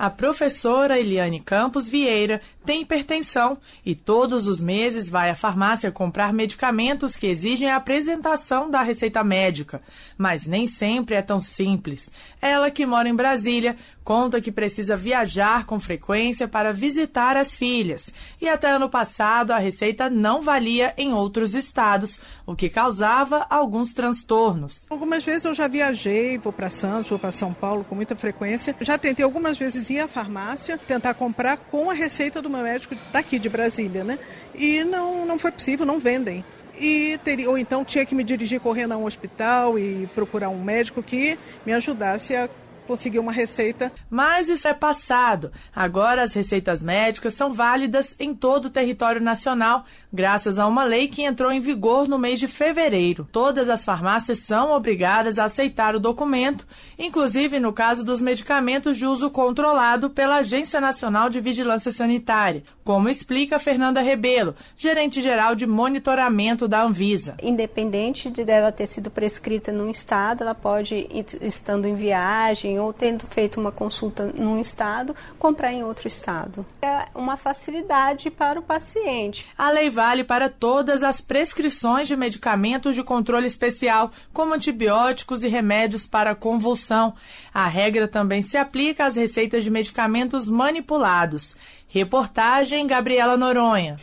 A 0.00 0.08
professora 0.08 0.98
Eliane 0.98 1.40
Campos 1.40 1.86
Vieira 1.86 2.40
tem 2.64 2.80
hipertensão 2.80 3.58
e 3.84 3.94
todos 3.94 4.48
os 4.48 4.58
meses 4.58 5.10
vai 5.10 5.28
à 5.28 5.34
farmácia 5.34 5.92
comprar 5.92 6.32
medicamentos 6.32 7.14
que 7.14 7.26
exigem 7.26 7.68
a 7.68 7.76
apresentação 7.76 8.70
da 8.70 8.80
receita 8.80 9.22
médica. 9.22 9.82
Mas 10.16 10.46
nem 10.46 10.66
sempre 10.66 11.16
é 11.16 11.20
tão 11.20 11.38
simples. 11.38 12.10
Ela, 12.40 12.70
que 12.70 12.86
mora 12.86 13.10
em 13.10 13.14
Brasília, 13.14 13.76
conta 14.10 14.40
que 14.40 14.50
precisa 14.50 14.96
viajar 14.96 15.64
com 15.64 15.78
frequência 15.78 16.48
para 16.48 16.72
visitar 16.72 17.36
as 17.36 17.54
filhas. 17.54 18.12
E 18.40 18.48
até 18.48 18.68
ano 18.68 18.90
passado 18.90 19.52
a 19.52 19.58
receita 19.58 20.10
não 20.10 20.42
valia 20.42 20.92
em 20.96 21.12
outros 21.12 21.54
estados, 21.54 22.18
o 22.44 22.56
que 22.56 22.68
causava 22.68 23.46
alguns 23.48 23.92
transtornos. 23.94 24.84
Algumas 24.90 25.22
vezes 25.22 25.44
eu 25.44 25.54
já 25.54 25.68
viajei, 25.68 26.38
vou 26.38 26.52
para 26.52 26.68
Santos, 26.68 27.10
vou 27.10 27.20
para 27.20 27.30
São 27.30 27.54
Paulo 27.54 27.84
com 27.84 27.94
muita 27.94 28.16
frequência. 28.16 28.74
Já 28.80 28.98
tentei 28.98 29.24
algumas 29.24 29.56
vezes 29.56 29.88
ir 29.90 30.00
à 30.00 30.08
farmácia, 30.08 30.76
tentar 30.76 31.14
comprar 31.14 31.56
com 31.56 31.88
a 31.88 31.94
receita 31.94 32.42
do 32.42 32.50
meu 32.50 32.64
médico 32.64 32.96
daqui 33.12 33.38
de 33.38 33.48
Brasília, 33.48 34.02
né? 34.02 34.18
E 34.56 34.82
não, 34.82 35.24
não 35.24 35.38
foi 35.38 35.52
possível, 35.52 35.86
não 35.86 36.00
vendem 36.00 36.44
e 36.76 37.16
teria, 37.22 37.48
ou 37.48 37.56
então 37.56 37.84
tinha 37.84 38.04
que 38.04 38.14
me 38.14 38.24
dirigir 38.24 38.58
correndo 38.58 38.92
a 38.92 38.96
um 38.96 39.04
hospital 39.04 39.78
e 39.78 40.08
procurar 40.16 40.48
um 40.48 40.64
médico 40.64 41.00
que 41.00 41.38
me 41.64 41.72
ajudasse 41.72 42.34
a 42.34 42.48
conseguir 42.90 43.20
uma 43.20 43.30
receita. 43.30 43.92
Mas 44.10 44.48
isso 44.48 44.66
é 44.66 44.74
passado. 44.74 45.52
Agora 45.72 46.24
as 46.24 46.34
receitas 46.34 46.82
médicas 46.82 47.34
são 47.34 47.52
válidas 47.52 48.16
em 48.18 48.34
todo 48.34 48.64
o 48.64 48.70
território 48.70 49.20
nacional, 49.20 49.84
graças 50.12 50.58
a 50.58 50.66
uma 50.66 50.82
lei 50.82 51.06
que 51.06 51.22
entrou 51.22 51.52
em 51.52 51.60
vigor 51.60 52.08
no 52.08 52.18
mês 52.18 52.40
de 52.40 52.48
fevereiro. 52.48 53.28
Todas 53.30 53.68
as 53.68 53.84
farmácias 53.84 54.40
são 54.40 54.72
obrigadas 54.72 55.38
a 55.38 55.44
aceitar 55.44 55.94
o 55.94 56.00
documento, 56.00 56.66
inclusive 56.98 57.60
no 57.60 57.72
caso 57.72 58.02
dos 58.02 58.20
medicamentos 58.20 58.98
de 58.98 59.06
uso 59.06 59.30
controlado 59.30 60.10
pela 60.10 60.38
Agência 60.38 60.80
Nacional 60.80 61.30
de 61.30 61.38
Vigilância 61.40 61.92
Sanitária, 61.92 62.64
como 62.82 63.08
explica 63.08 63.60
Fernanda 63.60 64.00
Rebelo, 64.00 64.56
gerente-geral 64.76 65.54
de 65.54 65.64
monitoramento 65.64 66.66
da 66.66 66.82
Anvisa. 66.82 67.36
Independente 67.40 68.28
de 68.30 68.44
dela 68.44 68.72
ter 68.72 68.86
sido 68.86 69.12
prescrita 69.12 69.70
num 69.70 69.88
estado, 69.88 70.42
ela 70.42 70.56
pode, 70.56 71.06
estando 71.40 71.86
em 71.86 71.94
viagem 71.94 72.79
ou 72.82 72.92
tendo 72.92 73.26
feito 73.26 73.60
uma 73.60 73.70
consulta 73.70 74.32
num 74.34 74.60
estado, 74.60 75.14
comprar 75.38 75.72
em 75.72 75.84
outro 75.84 76.08
estado. 76.08 76.64
É 76.82 77.06
uma 77.14 77.36
facilidade 77.36 78.30
para 78.30 78.58
o 78.58 78.62
paciente. 78.62 79.46
A 79.56 79.70
lei 79.70 79.90
vale 79.90 80.24
para 80.24 80.48
todas 80.48 81.02
as 81.02 81.20
prescrições 81.20 82.08
de 82.08 82.16
medicamentos 82.16 82.94
de 82.94 83.02
controle 83.02 83.46
especial, 83.46 84.10
como 84.32 84.54
antibióticos 84.54 85.42
e 85.42 85.48
remédios 85.48 86.06
para 86.06 86.34
convulsão. 86.34 87.14
A 87.52 87.66
regra 87.66 88.08
também 88.08 88.42
se 88.42 88.56
aplica 88.56 89.04
às 89.06 89.16
receitas 89.16 89.64
de 89.64 89.70
medicamentos 89.70 90.48
manipulados. 90.48 91.56
Reportagem 91.88 92.86
Gabriela 92.86 93.36
Noronha 93.36 93.96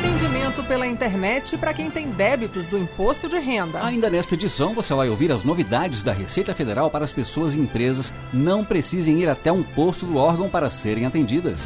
atendimento 0.00 0.39
pela 0.64 0.86
internet 0.86 1.56
para 1.56 1.72
quem 1.72 1.90
tem 1.90 2.10
débitos 2.10 2.66
do 2.66 2.76
imposto 2.76 3.28
de 3.28 3.38
renda. 3.38 3.84
Ainda 3.84 4.10
nesta 4.10 4.34
edição 4.34 4.74
você 4.74 4.92
vai 4.92 5.08
ouvir 5.08 5.30
as 5.30 5.44
novidades 5.44 6.02
da 6.02 6.12
Receita 6.12 6.54
Federal 6.54 6.90
para 6.90 7.04
as 7.04 7.12
pessoas 7.12 7.54
e 7.54 7.58
empresas 7.58 8.12
não 8.32 8.64
precisem 8.64 9.20
ir 9.20 9.28
até 9.28 9.50
um 9.52 9.62
posto 9.62 10.04
do 10.04 10.16
órgão 10.16 10.48
para 10.48 10.68
serem 10.68 11.06
atendidas. 11.06 11.60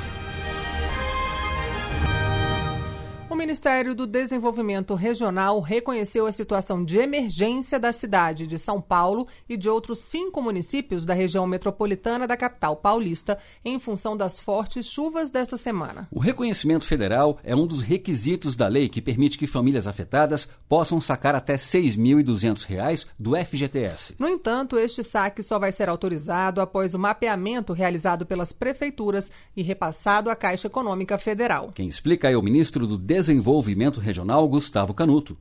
O 3.34 3.36
Ministério 3.36 3.96
do 3.96 4.06
Desenvolvimento 4.06 4.94
Regional 4.94 5.58
reconheceu 5.58 6.24
a 6.24 6.30
situação 6.30 6.84
de 6.84 6.98
emergência 6.98 7.80
da 7.80 7.92
cidade 7.92 8.46
de 8.46 8.56
São 8.60 8.80
Paulo 8.80 9.26
e 9.48 9.56
de 9.56 9.68
outros 9.68 9.98
cinco 10.02 10.40
municípios 10.40 11.04
da 11.04 11.14
região 11.14 11.44
metropolitana 11.44 12.28
da 12.28 12.36
capital 12.36 12.76
paulista 12.76 13.36
em 13.64 13.76
função 13.80 14.16
das 14.16 14.38
fortes 14.38 14.86
chuvas 14.86 15.30
desta 15.30 15.56
semana. 15.56 16.06
O 16.12 16.20
reconhecimento 16.20 16.86
federal 16.86 17.36
é 17.42 17.56
um 17.56 17.66
dos 17.66 17.82
requisitos 17.82 18.54
da 18.54 18.68
lei 18.68 18.88
que 18.88 19.02
permite 19.02 19.36
que 19.36 19.48
famílias 19.48 19.88
afetadas 19.88 20.48
possam 20.68 21.00
sacar 21.00 21.34
até 21.34 21.54
R$ 21.54 21.58
6.200 21.58 23.04
do 23.18 23.32
FGTS. 23.34 24.14
No 24.16 24.28
entanto, 24.28 24.78
este 24.78 25.02
saque 25.02 25.42
só 25.42 25.58
vai 25.58 25.72
ser 25.72 25.88
autorizado 25.88 26.60
após 26.60 26.94
o 26.94 27.00
mapeamento 27.00 27.72
realizado 27.72 28.24
pelas 28.24 28.52
prefeituras 28.52 29.28
e 29.56 29.62
repassado 29.62 30.30
à 30.30 30.36
Caixa 30.36 30.68
Econômica 30.68 31.18
Federal. 31.18 31.72
Quem 31.74 31.88
explica 31.88 32.30
é 32.30 32.36
o 32.36 32.42
ministro 32.42 32.86
do 32.86 32.96
Desenvolvimento 32.96 33.23
Desenvolvimento 33.24 34.02
Regional, 34.02 34.46
Gustavo 34.46 34.92
Canuto. 34.92 35.34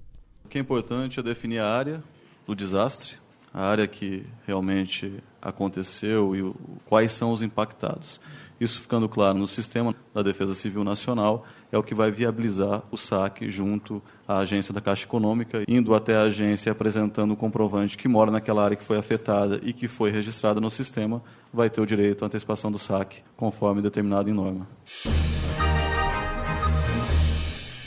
O 0.46 0.48
que 0.48 0.58
é 0.58 0.62
importante 0.62 1.20
é 1.20 1.24
definir 1.24 1.60
a 1.60 1.68
área 1.68 2.02
do 2.48 2.56
desastre, 2.56 3.16
a 3.54 3.62
área 3.62 3.86
que 3.86 4.25
realmente 4.48 5.22
aconteceu 5.42 6.34
e 6.34 6.54
quais 6.86 7.12
são 7.12 7.34
os 7.34 7.44
impactados. 7.44 8.22
Isso 8.58 8.80
ficando 8.80 9.10
claro 9.10 9.38
no 9.38 9.48
sistema 9.48 9.94
da 10.13 10.24
Defesa 10.24 10.56
Civil 10.56 10.86
Nacional 10.86 11.46
é 11.74 11.78
o 11.78 11.84
que 11.84 11.94
vai 11.94 12.10
viabilizar 12.10 12.84
o 12.90 12.96
saque 12.96 13.50
junto 13.50 14.02
à 14.25 14.38
agência 14.38 14.74
da 14.74 14.80
Caixa 14.80 15.04
Econômica, 15.04 15.66
indo 15.68 15.94
até 15.94 16.16
a 16.16 16.22
agência 16.22 16.72
apresentando 16.72 17.32
o 17.32 17.36
comprovante 17.36 17.98
que 17.98 18.08
mora 18.08 18.32
naquela 18.32 18.63
área 18.63 18.78
que 18.78 18.84
foi 18.86 18.98
afetada 18.98 19.60
e 19.62 19.74
que 19.74 19.90
foi 19.90 20.10
registrada 20.10 20.62
no 20.62 20.72
sistema, 20.72 21.22
vai 21.52 21.70
ter 21.70 21.82
o 21.82 21.86
direito 21.86 22.24
à 22.24 22.28
antecipação 22.28 22.72
do 22.72 22.80
saque, 22.80 23.24
conforme 23.36 23.82
determinado 23.82 24.30
em 24.30 24.34
norma. 24.34 24.66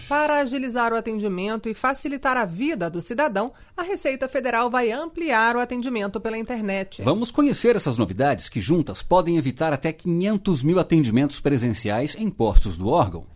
Para 0.09 0.39
agilizar 0.39 0.93
o 0.93 0.97
atendimento 0.97 1.69
e 1.69 1.75
facilitar 1.75 2.37
a 2.37 2.45
vida 2.45 2.89
do 2.89 3.01
cidadão, 3.01 3.53
a 3.77 3.83
Receita 3.83 4.29
Federal 4.29 4.71
vai 4.71 4.93
ampliar 4.93 5.57
o 5.57 5.59
atendimento 5.59 6.21
pela 6.21 6.39
internet. 6.39 7.03
Vamos 7.03 7.33
conhecer 7.33 7.75
essas 7.75 7.99
novidades 7.99 8.49
que 8.49 8.61
juntas 8.61 9.03
podem 9.03 9.37
evitar 9.37 9.73
até 9.73 9.93
500 9.93 10.63
mil 10.63 10.79
atendimentos 10.79 11.41
presenciais 11.41 12.15
em 12.17 12.31
postos 12.31 12.77
do 12.77 12.89
órgão. 12.89 13.27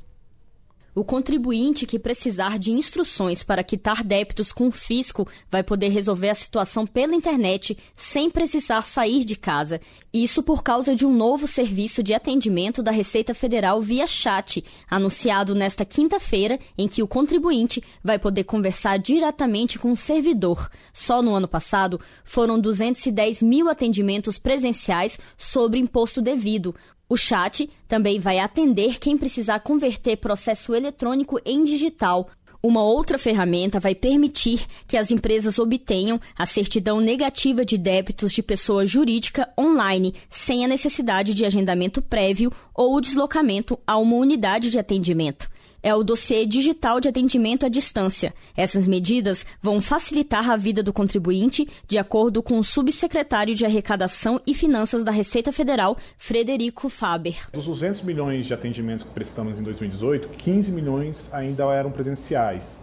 O 1.00 1.04
contribuinte 1.04 1.87
que 1.87 1.99
precisar 1.99 2.59
de 2.59 2.73
instruções 2.73 3.42
para 3.42 3.64
quitar 3.64 4.04
débitos 4.04 4.52
com 4.52 4.69
o 4.69 4.71
fisco 4.71 5.26
vai 5.50 5.62
poder 5.62 5.88
resolver 5.88 6.28
a 6.28 6.35
situação 6.35 6.87
pela 6.87 7.16
internet 7.16 7.75
sem 7.97 8.28
precisar 8.28 8.83
sair 8.83 9.25
de 9.25 9.35
casa. 9.35 9.80
Isso 10.12 10.42
por 10.42 10.62
causa 10.62 10.95
de 10.95 11.07
um 11.07 11.11
novo 11.11 11.47
serviço 11.47 12.02
de 12.02 12.12
atendimento 12.12 12.83
da 12.83 12.90
Receita 12.90 13.33
Federal 13.33 13.80
via 13.80 14.07
chat, 14.07 14.62
anunciado 14.90 15.54
nesta 15.54 15.87
quinta-feira, 15.87 16.59
em 16.76 16.87
que 16.87 17.02
o 17.02 17.09
contribuinte 17.09 17.83
vai 18.04 18.19
poder 18.19 18.45
conversar 18.45 18.99
diretamente 18.99 19.78
com 19.78 19.92
o 19.92 19.97
servidor. 19.97 20.69
Só 20.92 21.23
no 21.23 21.35
ano 21.35 21.49
passado 21.49 21.99
foram 22.23 22.61
210 22.61 23.40
mil 23.40 23.71
atendimentos 23.71 24.38
presenciais 24.38 25.19
sobre 25.38 25.80
imposto 25.80 26.21
devido. 26.21 26.75
O 27.11 27.17
chat 27.17 27.69
também 27.88 28.21
vai 28.21 28.38
atender 28.38 29.00
quem 29.00 29.19
precisar 29.19 29.59
converter 29.59 30.17
processo 30.19 30.73
eletrônico 30.73 31.40
em 31.45 31.64
digital. 31.64 32.31
Uma 32.62 32.85
outra 32.85 33.19
ferramenta 33.19 33.81
vai 33.81 33.97
permitir 33.97 34.64
que 34.87 34.97
as 34.97 35.11
empresas 35.11 35.59
obtenham 35.59 36.21
a 36.38 36.47
certidão 36.47 37.00
negativa 37.00 37.64
de 37.64 37.76
débitos 37.76 38.33
de 38.33 38.45
pessoa 38.45 38.87
jurídica 38.87 39.52
online, 39.59 40.14
sem 40.31 40.64
a 40.64 40.69
necessidade 40.69 41.35
de 41.35 41.45
agendamento 41.45 42.00
prévio 42.00 42.52
ou 42.73 42.95
o 42.95 43.00
deslocamento 43.00 43.76
a 43.85 43.99
uma 43.99 44.14
unidade 44.14 44.71
de 44.71 44.79
atendimento 44.79 45.50
é 45.83 45.95
o 45.95 46.03
dossiê 46.03 46.47
digital 46.47 47.01
de 47.01 47.09
atendimento 47.09 47.67
à 47.67 47.69
distância. 47.69 48.35
Essas 48.57 48.87
medidas 48.87 49.45
vão 49.63 49.81
facilitar 49.81 50.51
a 50.51 50.57
vida 50.57 50.83
do 50.83 50.93
contribuinte, 50.93 51.67
de 51.87 51.99
acordo 51.99 52.43
com 52.43 52.59
o 52.59 52.65
subsecretário 52.65 53.55
de 53.55 53.65
Arrecadação 53.65 54.41
e 54.47 54.55
Finanças 54.55 55.05
da 55.05 55.13
Receita 55.13 55.53
Federal, 55.53 55.97
Frederico 56.17 56.89
Faber. 56.89 57.37
Dos 57.53 57.67
200 57.67 58.03
milhões 58.03 58.47
de 58.47 58.55
atendimentos 58.55 59.05
que 59.05 59.13
prestamos 59.13 59.59
em 59.59 59.63
2018, 59.63 60.29
15 60.29 60.73
milhões 60.73 61.33
ainda 61.33 61.65
eram 61.73 61.91
presenciais. 61.91 62.81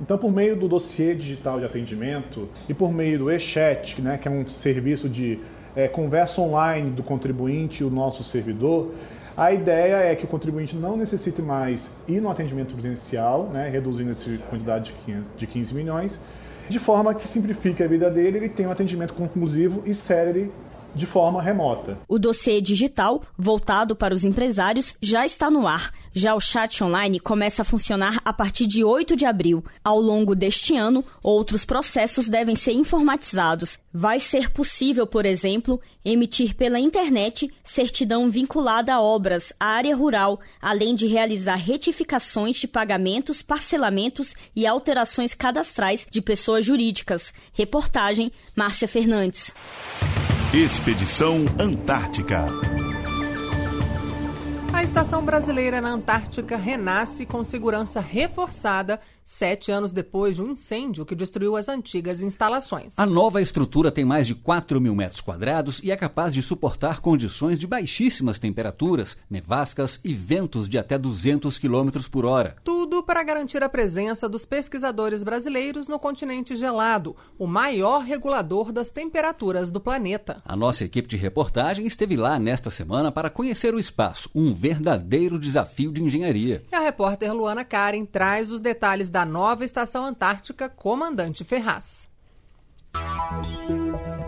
Então, 0.00 0.16
por 0.16 0.32
meio 0.32 0.56
do 0.56 0.66
dossiê 0.66 1.14
digital 1.14 1.58
de 1.58 1.66
atendimento 1.66 2.48
e 2.68 2.72
por 2.72 2.90
meio 2.90 3.18
do 3.18 3.30
e-chat, 3.30 4.00
né, 4.00 4.16
que 4.16 4.26
é 4.26 4.30
um 4.30 4.48
serviço 4.48 5.08
de 5.08 5.38
é, 5.76 5.86
conversa 5.88 6.40
online 6.40 6.90
do 6.90 7.02
contribuinte 7.02 7.82
e 7.82 7.84
o 7.84 7.90
nosso 7.90 8.24
servidor, 8.24 8.92
a 9.40 9.54
ideia 9.54 10.12
é 10.12 10.14
que 10.14 10.26
o 10.26 10.28
contribuinte 10.28 10.76
não 10.76 10.98
necessite 10.98 11.40
mais 11.40 11.90
ir 12.06 12.20
no 12.20 12.28
atendimento 12.28 12.74
presencial, 12.74 13.44
né, 13.44 13.70
reduzindo 13.70 14.10
essa 14.10 14.28
quantidade 14.50 14.94
de 15.34 15.46
15 15.46 15.74
milhões, 15.74 16.20
de 16.68 16.78
forma 16.78 17.14
que 17.14 17.26
simplifique 17.26 17.82
a 17.82 17.88
vida 17.88 18.10
dele, 18.10 18.36
ele 18.36 18.48
tem 18.50 18.66
um 18.66 18.70
atendimento 18.70 19.14
conclusivo 19.14 19.82
e 19.86 19.94
célere 19.94 20.52
de 20.94 21.06
forma 21.06 21.42
remota. 21.42 21.98
O 22.08 22.18
dossiê 22.18 22.60
digital, 22.60 23.22
voltado 23.36 23.94
para 23.96 24.14
os 24.14 24.24
empresários, 24.24 24.94
já 25.00 25.24
está 25.24 25.50
no 25.50 25.66
ar. 25.66 25.92
Já 26.12 26.34
o 26.34 26.40
chat 26.40 26.82
online 26.82 27.20
começa 27.20 27.62
a 27.62 27.64
funcionar 27.64 28.20
a 28.24 28.32
partir 28.32 28.66
de 28.66 28.82
8 28.82 29.14
de 29.14 29.24
abril. 29.24 29.64
Ao 29.84 29.98
longo 30.00 30.34
deste 30.34 30.76
ano, 30.76 31.04
outros 31.22 31.64
processos 31.64 32.28
devem 32.28 32.56
ser 32.56 32.72
informatizados. 32.72 33.78
Vai 33.92 34.18
ser 34.18 34.50
possível, 34.50 35.06
por 35.06 35.24
exemplo, 35.24 35.80
emitir 36.04 36.54
pela 36.56 36.80
internet 36.80 37.52
certidão 37.62 38.28
vinculada 38.28 38.94
a 38.94 39.00
obras, 39.00 39.52
à 39.58 39.66
área 39.66 39.94
rural, 39.94 40.40
além 40.60 40.94
de 40.94 41.06
realizar 41.06 41.56
retificações 41.56 42.56
de 42.56 42.66
pagamentos, 42.66 43.42
parcelamentos 43.42 44.34
e 44.54 44.66
alterações 44.66 45.34
cadastrais 45.34 46.06
de 46.10 46.20
pessoas 46.20 46.64
jurídicas. 46.64 47.32
Reportagem 47.52 48.32
Márcia 48.56 48.88
Fernandes. 48.88 49.54
Expedição 50.52 51.44
Antártica. 51.60 52.48
A 54.72 54.84
estação 54.84 55.24
brasileira 55.24 55.80
na 55.80 55.90
Antártica 55.90 56.56
renasce 56.56 57.26
com 57.26 57.44
segurança 57.44 58.00
reforçada 58.00 59.00
sete 59.24 59.70
anos 59.70 59.92
depois 59.92 60.36
de 60.36 60.42
um 60.42 60.50
incêndio 60.50 61.04
que 61.04 61.14
destruiu 61.14 61.56
as 61.56 61.68
antigas 61.68 62.22
instalações. 62.22 62.94
A 62.96 63.04
nova 63.04 63.42
estrutura 63.42 63.92
tem 63.92 64.04
mais 64.04 64.26
de 64.26 64.34
4 64.34 64.80
mil 64.80 64.94
metros 64.94 65.20
quadrados 65.20 65.80
e 65.82 65.90
é 65.90 65.96
capaz 65.96 66.32
de 66.32 66.40
suportar 66.40 67.00
condições 67.00 67.58
de 67.58 67.66
baixíssimas 67.66 68.38
temperaturas, 68.38 69.16
nevascas 69.28 70.00
e 70.04 70.14
ventos 70.14 70.68
de 70.68 70.78
até 70.78 70.96
200 70.96 71.58
km 71.58 71.90
por 72.10 72.24
hora. 72.24 72.56
Tudo 72.64 73.02
para 73.02 73.22
garantir 73.22 73.62
a 73.62 73.68
presença 73.68 74.28
dos 74.28 74.44
pesquisadores 74.44 75.22
brasileiros 75.22 75.88
no 75.88 75.98
continente 75.98 76.56
gelado, 76.56 77.14
o 77.38 77.46
maior 77.46 78.02
regulador 78.02 78.72
das 78.72 78.90
temperaturas 78.90 79.70
do 79.70 79.80
planeta. 79.80 80.42
A 80.44 80.56
nossa 80.56 80.84
equipe 80.84 81.08
de 81.08 81.16
reportagem 81.16 81.86
esteve 81.86 82.16
lá 82.16 82.38
nesta 82.38 82.70
semana 82.70 83.12
para 83.12 83.30
conhecer 83.30 83.74
o 83.74 83.78
espaço, 83.78 84.30
um 84.34 84.54
verdadeiro 84.60 85.38
desafio 85.38 85.92
de 85.92 86.02
engenharia. 86.02 86.62
E 86.70 86.74
a 86.74 86.80
repórter 86.80 87.32
Luana 87.32 87.64
Karen 87.64 88.04
traz 88.04 88.50
os 88.50 88.60
detalhes 88.60 89.08
da 89.08 89.20
da 89.20 89.26
nova 89.26 89.66
Estação 89.66 90.04
Antártica 90.04 90.66
Comandante 90.66 91.44
Ferraz. 91.44 92.09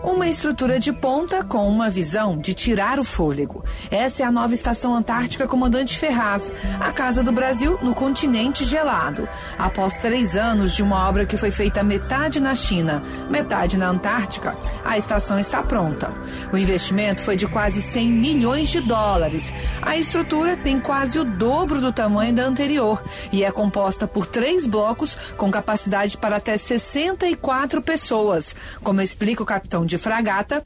Uma 0.03 0.27
estrutura 0.27 0.79
de 0.79 0.91
ponta 0.91 1.43
com 1.43 1.67
uma 1.67 1.89
visão 1.89 2.37
de 2.37 2.53
tirar 2.53 2.99
o 2.99 3.03
fôlego. 3.03 3.63
Essa 3.89 4.23
é 4.23 4.25
a 4.25 4.31
nova 4.31 4.53
Estação 4.53 4.93
Antártica 4.93 5.47
Comandante 5.47 5.97
Ferraz, 5.97 6.53
a 6.79 6.91
casa 6.91 7.23
do 7.23 7.31
Brasil 7.31 7.79
no 7.81 7.95
continente 7.95 8.65
gelado. 8.65 9.27
Após 9.57 9.97
três 9.97 10.35
anos 10.35 10.75
de 10.75 10.83
uma 10.83 11.07
obra 11.07 11.25
que 11.25 11.37
foi 11.37 11.51
feita 11.51 11.83
metade 11.83 12.41
na 12.41 12.53
China, 12.53 13.01
metade 13.29 13.77
na 13.77 13.89
Antártica, 13.89 14.55
a 14.83 14.97
estação 14.97 15.39
está 15.39 15.63
pronta. 15.63 16.13
O 16.51 16.57
investimento 16.57 17.21
foi 17.21 17.37
de 17.37 17.47
quase 17.47 17.81
100 17.81 18.11
milhões 18.11 18.69
de 18.69 18.81
dólares. 18.81 19.53
A 19.81 19.97
estrutura 19.97 20.57
tem 20.57 20.79
quase 20.79 21.17
o 21.17 21.23
dobro 21.23 21.79
do 21.79 21.93
tamanho 21.93 22.33
da 22.33 22.43
anterior 22.43 23.01
e 23.31 23.43
é 23.43 23.51
composta 23.51 24.05
por 24.05 24.25
três 24.25 24.67
blocos 24.67 25.17
com 25.37 25.49
capacidade 25.49 26.17
para 26.17 26.37
até 26.37 26.57
64 26.57 27.81
pessoas, 27.81 28.52
como 28.83 29.01
explica 29.01 29.43
o 29.43 29.45
capitão 29.45 29.85
de 29.85 29.97
fragata. 29.97 30.63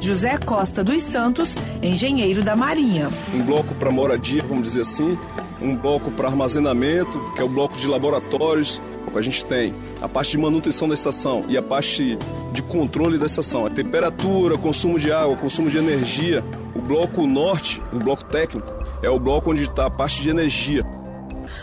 José 0.00 0.38
Costa 0.38 0.82
dos 0.82 1.02
Santos, 1.02 1.56
engenheiro 1.82 2.42
da 2.42 2.56
Marinha. 2.56 3.10
Um 3.34 3.42
bloco 3.42 3.74
para 3.74 3.90
moradia, 3.90 4.42
vamos 4.42 4.64
dizer 4.64 4.80
assim, 4.80 5.18
um 5.60 5.76
bloco 5.76 6.10
para 6.10 6.28
armazenamento, 6.28 7.20
que 7.34 7.42
é 7.42 7.44
o 7.44 7.48
bloco 7.48 7.76
de 7.76 7.86
laboratórios. 7.86 8.80
A 9.14 9.20
gente 9.20 9.44
tem 9.44 9.74
a 10.00 10.08
parte 10.08 10.32
de 10.32 10.38
manutenção 10.38 10.88
da 10.88 10.94
estação 10.94 11.44
e 11.48 11.58
a 11.58 11.62
parte 11.62 12.16
de 12.52 12.62
controle 12.62 13.18
da 13.18 13.26
estação. 13.26 13.66
A 13.66 13.70
temperatura, 13.70 14.56
consumo 14.56 14.98
de 14.98 15.12
água, 15.12 15.36
consumo 15.36 15.68
de 15.68 15.76
energia. 15.76 16.44
O 16.74 16.80
bloco 16.80 17.26
norte, 17.26 17.82
o 17.92 17.98
bloco 17.98 18.24
técnico, 18.24 18.72
é 19.02 19.10
o 19.10 19.18
bloco 19.18 19.50
onde 19.50 19.64
está 19.64 19.86
a 19.86 19.90
parte 19.90 20.22
de 20.22 20.30
energia. 20.30 20.84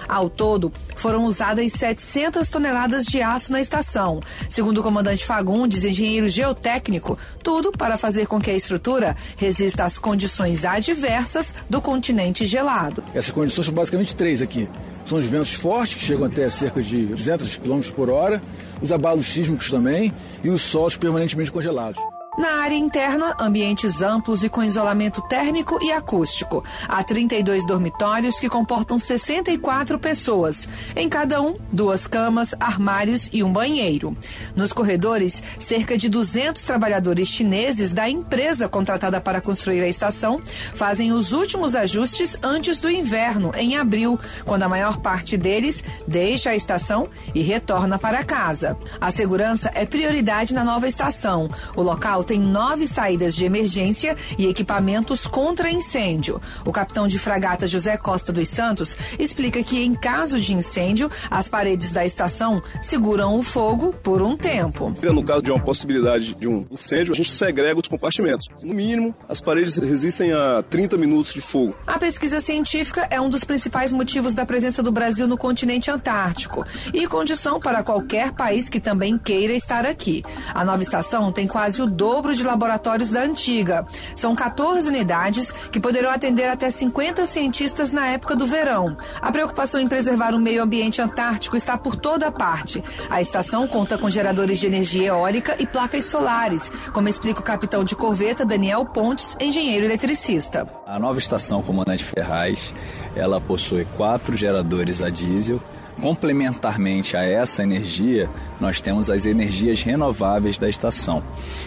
Ao 0.08 0.30
todo, 0.30 0.71
foram 0.95 1.26
usadas 1.26 1.71
700 1.73 2.50
toneladas 2.50 3.06
de 3.06 3.21
aço 3.21 3.52
na 3.52 3.62
estação. 3.62 4.19
Segundo 4.50 4.80
o 4.80 4.84
comandante 4.84 5.26
Fagundes, 5.26 5.84
engenheiro 5.84 6.30
geotécnico, 6.30 7.17
tudo 7.43 7.71
para 7.71 7.97
fazer 7.97 8.28
com 8.28 8.39
que 8.39 8.50
a 8.50 8.56
estrutura 8.56 9.15
resista 9.38 9.84
às 9.84 10.00
condições 10.00 10.65
adversas 10.65 11.54
do 11.69 11.82
continente 11.82 12.45
gelado. 12.45 13.04
Essas 13.13 13.32
condições 13.32 13.65
são 13.65 13.73
basicamente 13.73 14.15
três 14.15 14.41
aqui. 14.41 14.67
São 15.06 15.17
os 15.17 15.26
ventos 15.26 15.54
fortes, 15.54 15.95
que 15.95 16.04
chegam 16.04 16.26
até 16.26 16.50
cerca 16.50 16.82
de 16.82 17.06
200 17.06 17.58
km 17.58 17.80
por 17.95 18.10
hora, 18.10 18.41
os 18.82 18.91
abalos 18.91 19.28
sísmicos 19.28 19.71
também 19.71 20.13
e 20.43 20.50
os 20.50 20.62
solos 20.62 20.97
permanentemente 20.97 21.52
congelados. 21.52 22.02
Na 22.38 22.62
área 22.62 22.76
interna, 22.76 23.36
ambientes 23.39 24.04
amplos 24.04 24.43
e 24.43 24.50
com 24.50 24.63
isolamento 24.63 25.23
térmico 25.23 25.80
e 25.82 25.91
acústico. 25.91 26.63
Há 26.88 27.04
32 27.04 27.65
dormitórios 27.65 28.39
que 28.39 28.47
comportam 28.47 29.00
64 29.00 29.97
pessoas. 29.97 30.69
Em 30.95 31.10
cada 31.10 31.41
um, 31.41 31.56
duas 31.73 32.06
camas, 32.06 32.54
armários 32.60 33.28
e 33.34 33.41
um 33.41 33.52
banheiro. 33.52 34.15
Nos 34.56 34.71
corredores, 34.71 35.41
cerca 35.58 35.97
de 35.97 36.10
200 36.10 36.62
trabalhadores 36.62 37.28
chineses 37.28 37.91
da 37.91 38.08
empresa 38.08 38.69
contratada 38.69 39.19
para 39.19 39.41
construir 39.41 39.82
a 39.82 39.88
estação 39.88 40.39
fazem 40.76 41.12
os 41.12 41.32
últimos 41.32 41.76
ajustes 41.76 42.38
antes 42.43 42.80
do 42.80 42.88
inverno, 42.88 43.52
em 43.56 43.78
abril, 43.78 44.19
quando 44.45 44.62
a 44.62 44.69
maior 44.69 45.00
parte 45.00 45.38
deles 45.38 45.84
deixa 46.08 46.52
a 46.52 46.56
estação 46.56 47.08
e 47.34 47.41
retorna 47.41 47.97
para 47.97 48.23
casa. 48.23 48.78
A 49.02 49.10
segurança 49.10 49.71
é 49.73 49.88
prioridade 49.88 50.54
na 50.54 50.63
nova 50.63 50.88
estação. 50.88 51.50
O 51.76 51.82
local 51.82 52.26
tem 52.27 52.39
nove 52.39 52.85
saídas 52.85 53.33
de 53.33 53.45
emergência 53.45 54.15
e 54.37 54.45
equipamentos 54.45 55.25
contra 55.25 55.71
incêndio. 55.71 56.39
O 56.65 56.71
capitão 56.71 57.07
de 57.07 57.17
fragata 57.17 57.67
José 57.67 57.95
Costa 57.95 58.33
dos 58.33 58.49
Santos 58.49 58.95
explica 59.17 59.63
que, 59.63 59.81
em 59.81 59.93
caso 59.93 60.39
de 60.39 60.53
incêndio, 60.53 61.09
as 61.31 61.47
paredes 61.47 61.91
da 61.93 62.05
estação 62.05 62.61
seguram 62.81 63.37
o 63.37 63.41
fogo 63.41 63.93
por 64.03 64.21
um 64.21 64.35
tempo. 64.35 64.93
No 65.01 65.23
caso 65.23 65.41
de 65.41 65.51
uma 65.51 65.59
possibilidade 65.59 66.35
de 66.35 66.47
um 66.47 66.65
incêndio, 66.69 67.13
a 67.13 67.15
gente 67.15 67.31
segrega 67.31 67.79
os 67.79 67.87
compartimentos. 67.87 68.47
No 68.61 68.73
mínimo, 68.73 69.15
as 69.29 69.39
paredes 69.39 69.77
resistem 69.77 70.33
a 70.33 70.61
30 70.69 70.97
minutos 70.97 71.33
de 71.33 71.39
fogo. 71.39 71.75
A 71.87 71.97
pesquisa 71.97 72.41
científica 72.41 73.07
é 73.09 73.21
um 73.21 73.29
dos 73.29 73.45
principais 73.45 73.93
motivos 73.93 74.35
da 74.35 74.45
presença 74.45 74.83
do 74.83 74.91
Brasil 74.91 75.27
no 75.27 75.37
continente 75.37 75.89
antártico 75.89 76.65
e 76.93 77.07
condição 77.07 77.59
para 77.59 77.83
qualquer 77.83 78.33
país 78.33 78.67
que 78.67 78.81
também 78.81 79.17
queira 79.17 79.53
estar 79.53 79.85
aqui. 79.85 80.23
A 80.53 80.65
nova 80.65 80.83
estação 80.83 81.31
tem 81.31 81.47
quase 81.47 81.81
o 81.81 81.85
dobro 81.85 82.16
dobro 82.17 82.34
de 82.34 82.43
laboratórios 82.43 83.12
da 83.12 83.21
antiga. 83.21 83.86
São 84.15 84.36
14 84.36 84.89
unidades 84.89 85.51
que 85.51 85.80
poderão 85.80 86.10
atender 86.10 86.49
até 86.49 86.67
50 86.67 87.27
cientistas 87.27 87.91
na 87.91 88.08
época 88.08 88.36
do 88.36 88.47
verão. 88.47 88.97
A 89.21 89.32
preocupação 89.32 89.80
em 89.80 89.88
preservar 89.88 90.34
o 90.34 90.39
meio 90.39 90.63
ambiente 90.63 90.99
antártico 90.99 91.56
está 91.56 91.77
por 91.77 91.95
toda 91.95 92.32
parte. 92.32 92.84
A 93.08 93.21
estação 93.21 93.67
conta 93.67 93.99
com 93.99 94.10
geradores 94.10 94.60
de 94.60 94.65
energia 94.65 95.10
eólica 95.10 95.56
e 95.60 95.67
placas 95.67 96.06
solares, 96.06 96.71
como 96.91 97.08
explica 97.08 97.39
o 97.39 97.43
capitão 97.43 97.84
de 97.84 97.95
corveta 97.95 98.43
Daniel 98.43 98.84
Pontes, 98.84 99.38
engenheiro 99.39 99.86
eletricista. 99.86 100.67
A 100.88 100.97
nova 100.97 101.19
estação 101.19 101.62
Comandante 101.62 102.03
Ferraz, 102.03 102.73
ela 103.15 103.39
possui 103.39 103.86
quatro 103.95 104.36
geradores 104.36 105.03
a 105.03 105.12
diesel 105.12 105.62
Complementarmente 106.01 107.17
a 107.17 107.23
essa 107.23 107.63
energia, 107.63 108.29
nós 108.60 108.79
temos 108.79 109.10
as 109.10 109.25
energias 109.25 109.81
renováveis 109.81 110.57
da 110.57 110.69
estação. 110.69 111.23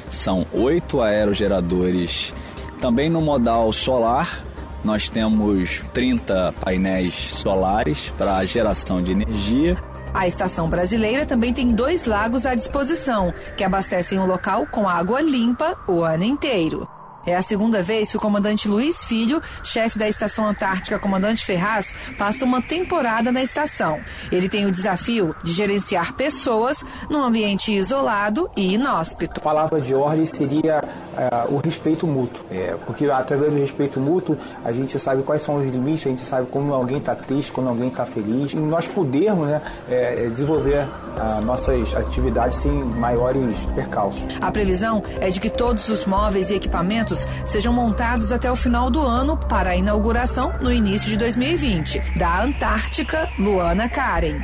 São 0.08 0.46
oito 0.52 1.00
aerogeradores, 1.00 2.32
também 2.80 3.10
no 3.10 3.20
modal 3.20 3.72
solar. 3.72 4.44
Nós 4.84 5.10
temos 5.10 5.82
30 5.92 6.54
painéis 6.60 7.14
solares 7.14 8.10
para 8.16 8.42
geração 8.46 9.02
de 9.02 9.12
energia 9.12 9.76
A 10.12 10.26
estação 10.26 10.68
brasileira 10.68 11.24
também 11.24 11.52
tem 11.52 11.72
dois 11.72 12.04
lagos 12.04 12.44
à 12.44 12.54
disposição, 12.54 13.32
que 13.56 13.62
abastecem 13.62 14.18
o 14.18 14.26
local 14.26 14.66
com 14.66 14.88
água 14.88 15.20
limpa 15.20 15.78
o 15.86 16.02
ano 16.02 16.24
inteiro. 16.24 16.88
É 17.26 17.36
a 17.36 17.42
segunda 17.42 17.82
vez 17.82 18.10
que 18.10 18.16
o 18.16 18.20
comandante 18.20 18.66
Luiz 18.66 19.04
Filho, 19.04 19.42
chefe 19.62 19.98
da 19.98 20.08
Estação 20.08 20.46
Antártica 20.46 20.98
Comandante 20.98 21.44
Ferraz, 21.44 21.94
passa 22.16 22.44
uma 22.44 22.62
temporada 22.62 23.30
na 23.30 23.42
estação. 23.42 24.00
Ele 24.32 24.48
tem 24.48 24.66
o 24.66 24.72
desafio 24.72 25.34
de 25.44 25.52
gerenciar 25.52 26.14
pessoas 26.14 26.82
num 27.10 27.22
ambiente 27.22 27.74
isolado 27.74 28.50
e 28.56 28.74
inóspito. 28.74 29.38
A 29.38 29.42
palavra 29.42 29.80
de 29.80 29.94
ordem 29.94 30.24
seria 30.24 30.82
uh, 30.82 31.54
o 31.54 31.58
respeito 31.58 32.06
mútuo, 32.06 32.42
é, 32.50 32.74
porque 32.86 33.04
através 33.10 33.52
do 33.52 33.58
respeito 33.58 34.00
mútuo 34.00 34.36
a 34.64 34.72
gente 34.72 34.98
sabe 34.98 35.22
quais 35.22 35.42
são 35.42 35.56
os 35.56 35.66
limites, 35.66 36.06
a 36.06 36.10
gente 36.10 36.22
sabe 36.22 36.46
como 36.46 36.72
alguém 36.72 36.98
está 36.98 37.14
triste, 37.14 37.52
quando 37.52 37.68
alguém 37.68 37.88
está 37.88 38.06
feliz, 38.06 38.52
e 38.52 38.56
nós 38.56 38.88
podermos 38.88 39.46
né, 39.46 39.60
é, 39.88 40.26
desenvolver 40.26 40.84
uh, 40.84 41.40
nossas 41.44 41.94
atividades 41.94 42.58
sem 42.58 42.72
maiores 42.72 43.58
percalços. 43.74 44.22
A 44.40 44.50
previsão 44.50 45.02
é 45.20 45.28
de 45.28 45.38
que 45.38 45.50
todos 45.50 45.88
os 45.88 46.06
móveis 46.06 46.50
e 46.50 46.54
equipamentos 46.54 47.19
sejam 47.44 47.72
montados 47.72 48.32
até 48.32 48.50
o 48.50 48.56
final 48.56 48.90
do 48.90 49.00
ano 49.02 49.36
para 49.36 49.70
a 49.70 49.76
inauguração 49.76 50.52
no 50.60 50.72
início 50.72 51.08
de 51.08 51.16
2020. 51.16 52.18
Da 52.18 52.42
Antártica, 52.42 53.28
Luana 53.38 53.88
Karen. 53.88 54.40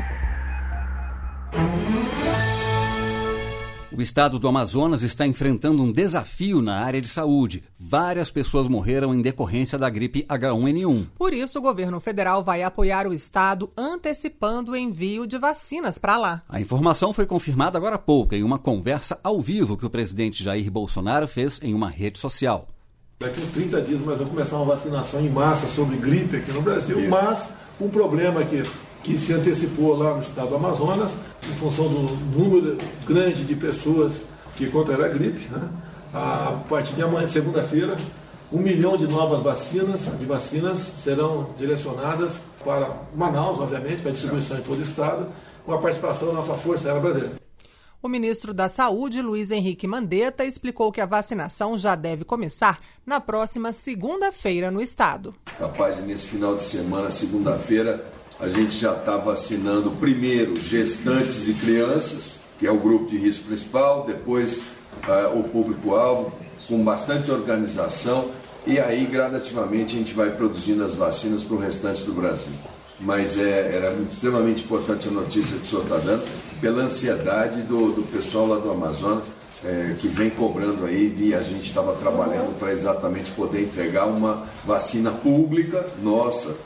O 3.96 4.02
estado 4.02 4.38
do 4.38 4.46
Amazonas 4.46 5.02
está 5.02 5.26
enfrentando 5.26 5.82
um 5.82 5.90
desafio 5.90 6.60
na 6.60 6.84
área 6.84 7.00
de 7.00 7.08
saúde. 7.08 7.64
Várias 7.80 8.30
pessoas 8.30 8.68
morreram 8.68 9.14
em 9.14 9.22
decorrência 9.22 9.78
da 9.78 9.88
gripe 9.88 10.22
H1N1. 10.24 11.06
Por 11.16 11.32
isso, 11.32 11.58
o 11.58 11.62
governo 11.62 11.98
federal 11.98 12.44
vai 12.44 12.62
apoiar 12.62 13.06
o 13.06 13.14
estado 13.14 13.70
antecipando 13.74 14.72
o 14.72 14.76
envio 14.76 15.26
de 15.26 15.38
vacinas 15.38 15.96
para 15.96 16.18
lá. 16.18 16.42
A 16.46 16.60
informação 16.60 17.14
foi 17.14 17.24
confirmada 17.24 17.78
agora 17.78 17.94
há 17.94 17.98
pouco 17.98 18.34
em 18.34 18.42
uma 18.42 18.58
conversa 18.58 19.18
ao 19.24 19.40
vivo 19.40 19.78
que 19.78 19.86
o 19.86 19.90
presidente 19.90 20.44
Jair 20.44 20.70
Bolsonaro 20.70 21.26
fez 21.26 21.58
em 21.62 21.72
uma 21.72 21.88
rede 21.88 22.18
social. 22.18 22.68
Daqui 23.18 23.42
a 23.42 23.46
30 23.46 23.80
dias 23.80 24.00
nós 24.02 24.18
vamos 24.18 24.30
começar 24.30 24.56
uma 24.56 24.74
vacinação 24.74 25.22
em 25.22 25.30
massa 25.30 25.66
sobre 25.68 25.96
gripe 25.96 26.36
aqui 26.36 26.52
no 26.52 26.60
Brasil, 26.60 27.00
Isso. 27.00 27.08
mas 27.08 27.48
um 27.80 27.88
problema 27.88 28.44
que 28.44 28.62
que 29.06 29.16
se 29.16 29.32
antecipou 29.32 29.96
lá 29.96 30.14
no 30.14 30.20
estado 30.20 30.48
do 30.48 30.56
Amazonas, 30.56 31.12
em 31.48 31.54
função 31.54 31.86
do 31.86 32.36
número 32.36 32.76
grande 33.06 33.44
de 33.44 33.54
pessoas 33.54 34.24
que 34.56 34.66
contraíram 34.66 35.04
a 35.04 35.08
gripe. 35.08 35.48
Né? 35.48 35.68
A 36.12 36.60
partir 36.68 36.94
de 36.94 37.02
amanhã, 37.02 37.28
segunda-feira, 37.28 37.96
um 38.52 38.58
milhão 38.58 38.96
de 38.96 39.06
novas 39.06 39.40
vacinas, 39.42 40.10
de 40.18 40.26
vacinas 40.26 40.78
serão 40.78 41.54
direcionadas 41.56 42.40
para 42.64 42.96
Manaus, 43.14 43.60
obviamente, 43.60 44.02
para 44.02 44.10
distribuição 44.10 44.58
em 44.58 44.62
todo 44.62 44.80
o 44.80 44.82
estado, 44.82 45.28
com 45.64 45.72
a 45.72 45.78
participação 45.78 46.26
da 46.26 46.34
nossa 46.34 46.54
Força 46.54 46.88
Aérea 46.88 47.00
Brasileira. 47.00 47.34
O 48.02 48.08
ministro 48.08 48.52
da 48.52 48.68
Saúde, 48.68 49.22
Luiz 49.22 49.52
Henrique 49.52 49.86
Mandetta, 49.86 50.44
explicou 50.44 50.90
que 50.90 51.00
a 51.00 51.06
vacinação 51.06 51.78
já 51.78 51.94
deve 51.94 52.24
começar 52.24 52.80
na 53.06 53.20
próxima 53.20 53.72
segunda-feira 53.72 54.68
no 54.68 54.80
estado. 54.80 55.32
Capaz 55.58 55.96
de, 55.96 56.02
nesse 56.02 56.26
final 56.26 56.56
de 56.56 56.64
semana, 56.64 57.10
segunda-feira, 57.10 58.04
a 58.38 58.48
gente 58.48 58.76
já 58.76 58.92
está 58.92 59.16
vacinando 59.16 59.90
primeiro 59.92 60.60
gestantes 60.60 61.48
e 61.48 61.54
crianças, 61.54 62.40
que 62.58 62.66
é 62.66 62.70
o 62.70 62.76
grupo 62.76 63.06
de 63.06 63.16
risco 63.16 63.44
principal, 63.44 64.04
depois 64.06 64.58
uh, 64.58 65.38
o 65.38 65.44
público-alvo, 65.44 66.32
com 66.68 66.82
bastante 66.82 67.30
organização, 67.30 68.30
e 68.66 68.78
aí 68.78 69.06
gradativamente 69.06 69.94
a 69.94 69.98
gente 69.98 70.12
vai 70.12 70.30
produzindo 70.30 70.84
as 70.84 70.94
vacinas 70.94 71.42
para 71.42 71.56
o 71.56 71.58
restante 71.58 72.04
do 72.04 72.12
Brasil. 72.12 72.52
Mas 72.98 73.38
é, 73.38 73.74
era 73.74 73.92
extremamente 74.10 74.64
importante 74.64 75.08
a 75.08 75.10
notícia 75.10 75.58
que 75.58 75.64
o 75.64 75.68
senhor 75.68 75.82
está 75.84 75.98
dando, 75.98 76.24
pela 76.60 76.82
ansiedade 76.82 77.62
do, 77.62 77.92
do 77.92 78.02
pessoal 78.10 78.48
lá 78.48 78.58
do 78.58 78.70
Amazonas, 78.70 79.28
é, 79.64 79.94
que 79.98 80.08
vem 80.08 80.30
cobrando 80.30 80.84
aí, 80.84 81.14
e 81.18 81.34
a 81.34 81.40
gente 81.40 81.64
estava 81.64 81.94
trabalhando 81.94 82.58
para 82.58 82.72
exatamente 82.72 83.30
poder 83.30 83.62
entregar 83.62 84.06
uma 84.06 84.46
vacina 84.64 85.10
pública 85.10 85.86
nossa, 86.02 86.56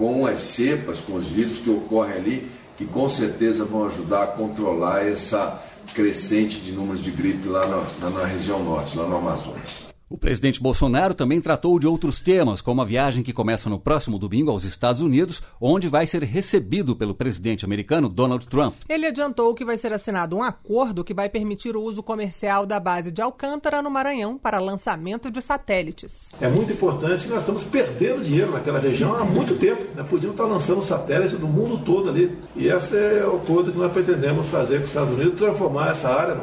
com 0.00 0.24
as 0.24 0.40
cepas, 0.40 0.98
com 0.98 1.12
os 1.12 1.26
vírus 1.26 1.58
que 1.58 1.68
ocorrem 1.68 2.16
ali, 2.16 2.50
que 2.78 2.86
com 2.86 3.06
certeza 3.06 3.66
vão 3.66 3.86
ajudar 3.86 4.22
a 4.22 4.26
controlar 4.28 5.06
essa 5.06 5.62
crescente 5.94 6.58
de 6.58 6.72
números 6.72 7.04
de 7.04 7.10
gripe 7.10 7.46
lá 7.46 7.66
na, 7.66 8.08
na, 8.08 8.24
região 8.24 8.64
norte, 8.64 8.96
lá 8.96 9.06
no 9.06 9.18
Amazonas. 9.18 9.88
O 10.12 10.18
presidente 10.18 10.60
Bolsonaro 10.60 11.14
também 11.14 11.40
tratou 11.40 11.78
de 11.78 11.86
outros 11.86 12.20
temas, 12.20 12.60
como 12.60 12.82
a 12.82 12.84
viagem 12.84 13.22
que 13.22 13.32
começa 13.32 13.70
no 13.70 13.78
próximo 13.78 14.18
domingo 14.18 14.50
aos 14.50 14.64
Estados 14.64 15.02
Unidos, 15.02 15.40
onde 15.60 15.86
vai 15.86 16.04
ser 16.04 16.24
recebido 16.24 16.96
pelo 16.96 17.14
presidente 17.14 17.64
americano 17.64 18.08
Donald 18.08 18.44
Trump. 18.48 18.74
Ele 18.88 19.06
adiantou 19.06 19.54
que 19.54 19.64
vai 19.64 19.78
ser 19.78 19.92
assinado 19.92 20.36
um 20.36 20.42
acordo 20.42 21.04
que 21.04 21.14
vai 21.14 21.28
permitir 21.28 21.76
o 21.76 21.82
uso 21.84 22.02
comercial 22.02 22.66
da 22.66 22.80
base 22.80 23.12
de 23.12 23.22
Alcântara, 23.22 23.80
no 23.80 23.88
Maranhão, 23.88 24.36
para 24.36 24.58
lançamento 24.58 25.30
de 25.30 25.40
satélites. 25.40 26.30
É 26.40 26.48
muito 26.48 26.72
importante 26.72 27.26
que 27.26 27.30
nós 27.30 27.42
estamos 27.42 27.62
perdendo 27.62 28.24
dinheiro 28.24 28.50
naquela 28.50 28.80
região 28.80 29.14
há 29.14 29.24
muito 29.24 29.54
tempo. 29.54 29.80
Né? 29.94 30.02
Podíamos 30.02 30.34
estar 30.36 30.48
lançando 30.48 30.82
satélite 30.82 31.36
do 31.36 31.46
mundo 31.46 31.84
todo 31.84 32.08
ali. 32.08 32.36
E 32.56 32.66
esse 32.66 32.96
é 32.96 33.24
o 33.24 33.36
acordo 33.36 33.70
que 33.70 33.78
nós 33.78 33.92
pretendemos 33.92 34.48
fazer 34.48 34.78
com 34.78 34.82
os 34.82 34.90
Estados 34.90 35.14
Unidos, 35.14 35.38
transformar 35.38 35.92
essa 35.92 36.08
área, 36.08 36.40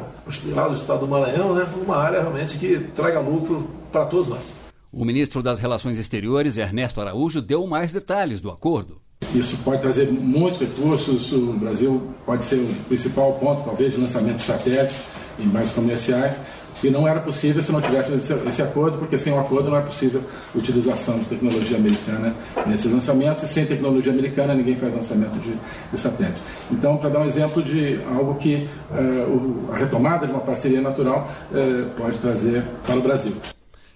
lá 0.54 0.68
do 0.68 0.76
estado 0.76 1.02
do 1.02 1.08
Maranhão, 1.08 1.54
né, 1.54 1.68
numa 1.76 1.98
área 1.98 2.22
realmente 2.22 2.58
que 2.58 2.80
traga 2.96 3.20
lucro 3.20 3.68
para 3.92 4.06
todos 4.06 4.28
nós. 4.28 4.42
O 4.92 5.04
ministro 5.04 5.44
das 5.44 5.60
Relações 5.60 5.98
Exteriores, 5.98 6.58
Ernesto 6.58 7.02
Araújo, 7.02 7.42
deu 7.42 7.68
mais 7.68 7.92
detalhes 7.92 8.42
do 8.42 8.50
acordo. 8.50 9.02
Isso 9.34 9.58
pode 9.58 9.82
trazer 9.82 10.10
muitos 10.12 10.60
recursos. 10.60 11.32
O 11.34 11.54
Brasil 11.54 12.02
pode 12.26 12.46
ser 12.46 12.56
o 12.56 12.74
principal 12.88 13.34
ponto, 13.34 13.64
talvez, 13.64 13.94
de 13.94 14.00
lançamento 14.00 14.38
de 14.38 14.44
satélites 14.44 15.02
e 15.38 15.44
mais 15.44 15.70
comerciais. 15.72 16.40
E 16.84 16.90
não 16.90 17.08
era 17.08 17.20
possível 17.20 17.62
se 17.62 17.72
não 17.72 17.82
tivesse 17.82 18.14
esse, 18.14 18.34
esse 18.48 18.62
acordo, 18.62 18.98
porque 18.98 19.18
sem 19.18 19.34
o 19.34 19.40
acordo 19.40 19.70
não 19.70 19.78
é 19.78 19.82
possível 19.82 20.22
utilização 20.56 21.20
de 21.20 21.26
tecnologia 21.26 21.78
americana 21.78 22.34
nesses 22.66 22.92
lançamentos. 22.92 23.44
E 23.44 23.48
sem 23.48 23.66
tecnologia 23.66 24.12
americana, 24.12 24.54
ninguém 24.54 24.76
faz 24.76 24.94
lançamento 24.94 25.40
de, 25.40 25.54
de 25.92 26.00
satélite. 26.00 26.42
Então, 26.72 26.98
para 26.98 27.10
dar 27.10 27.20
um 27.20 27.26
exemplo 27.26 27.62
de 27.64 28.00
algo 28.16 28.36
que 28.36 28.70
uh, 28.92 29.74
a 29.74 29.78
retomada 29.78 30.26
de 30.28 30.32
uma 30.32 30.42
parceria 30.42 30.82
natural 30.82 31.30
uh, 31.52 31.90
pode 31.98 32.20
trazer 32.20 32.64
para 32.86 32.98
o 32.98 33.02
Brasil. 33.02 33.34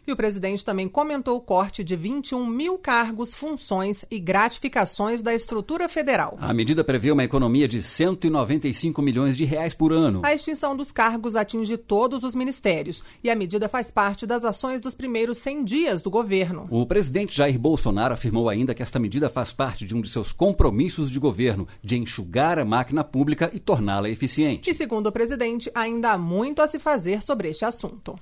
E 0.06 0.12
o 0.12 0.16
presidente 0.16 0.66
também 0.66 0.90
comentou 0.90 1.38
o 1.38 1.42
corte 1.42 1.84
de 1.84 1.96
21 1.96 2.46
mil 2.46 2.78
cargos, 2.78 3.36
funções 3.36 4.04
e 4.10 4.20
gratificações 4.20 5.22
da 5.22 5.34
estrutura 5.34 5.88
federal. 5.88 6.38
A 6.42 6.54
medida 6.54 6.84
prevê 6.84 7.12
uma 7.12 7.24
economia 7.24 7.68
de 7.68 7.84
195 7.84 9.00
milhões 9.02 9.38
de 9.38 9.46
reais 9.46 9.76
por 9.76 9.94
ano. 9.94 10.22
A 10.24 10.34
extinção 10.34 10.76
dos 10.76 10.92
cargos 10.92 11.36
atinge 11.36 11.78
todos 11.78 12.24
os 12.24 12.34
ministérios 12.34 13.04
e 13.24 13.30
a 13.30 13.36
medida 13.36 13.70
faz 13.70 13.92
parte 13.92 14.26
das 14.26 14.44
ações 14.44 14.82
dos 14.82 14.96
primeiros 14.96 15.38
100 15.38 15.64
dias 15.64 16.02
do 16.02 16.10
governo. 16.10 16.68
O 16.72 16.86
presidente 16.86 17.38
Jair 17.38 17.60
Bolsonaro 17.60 18.16
afirmou 18.16 18.50
ainda 18.50 18.74
que 18.74 18.82
esta 18.82 19.00
medida 19.00 19.30
faz 19.30 19.54
parte 19.54 19.86
de 19.86 19.96
um 19.96 20.02
de 20.02 20.10
seus 20.10 20.32
compromissos 20.32 21.12
de 21.12 21.20
governo 21.20 21.68
de 21.84 21.96
enxugar 21.96 22.58
a 22.58 22.66
máquina 22.66 23.04
pública 23.04 23.52
e 23.54 23.60
torná-la 23.60 24.10
eficiente. 24.10 24.70
E 24.70 24.74
segundo 24.74 25.08
o 25.08 25.12
presidente, 25.12 25.72
ainda 25.76 26.12
há 26.12 26.18
muito 26.18 26.62
a 26.62 26.68
se 26.68 26.80
fazer 26.80 27.22
sobre 27.22 27.50
este 27.50 27.66
assunto. 27.66 28.20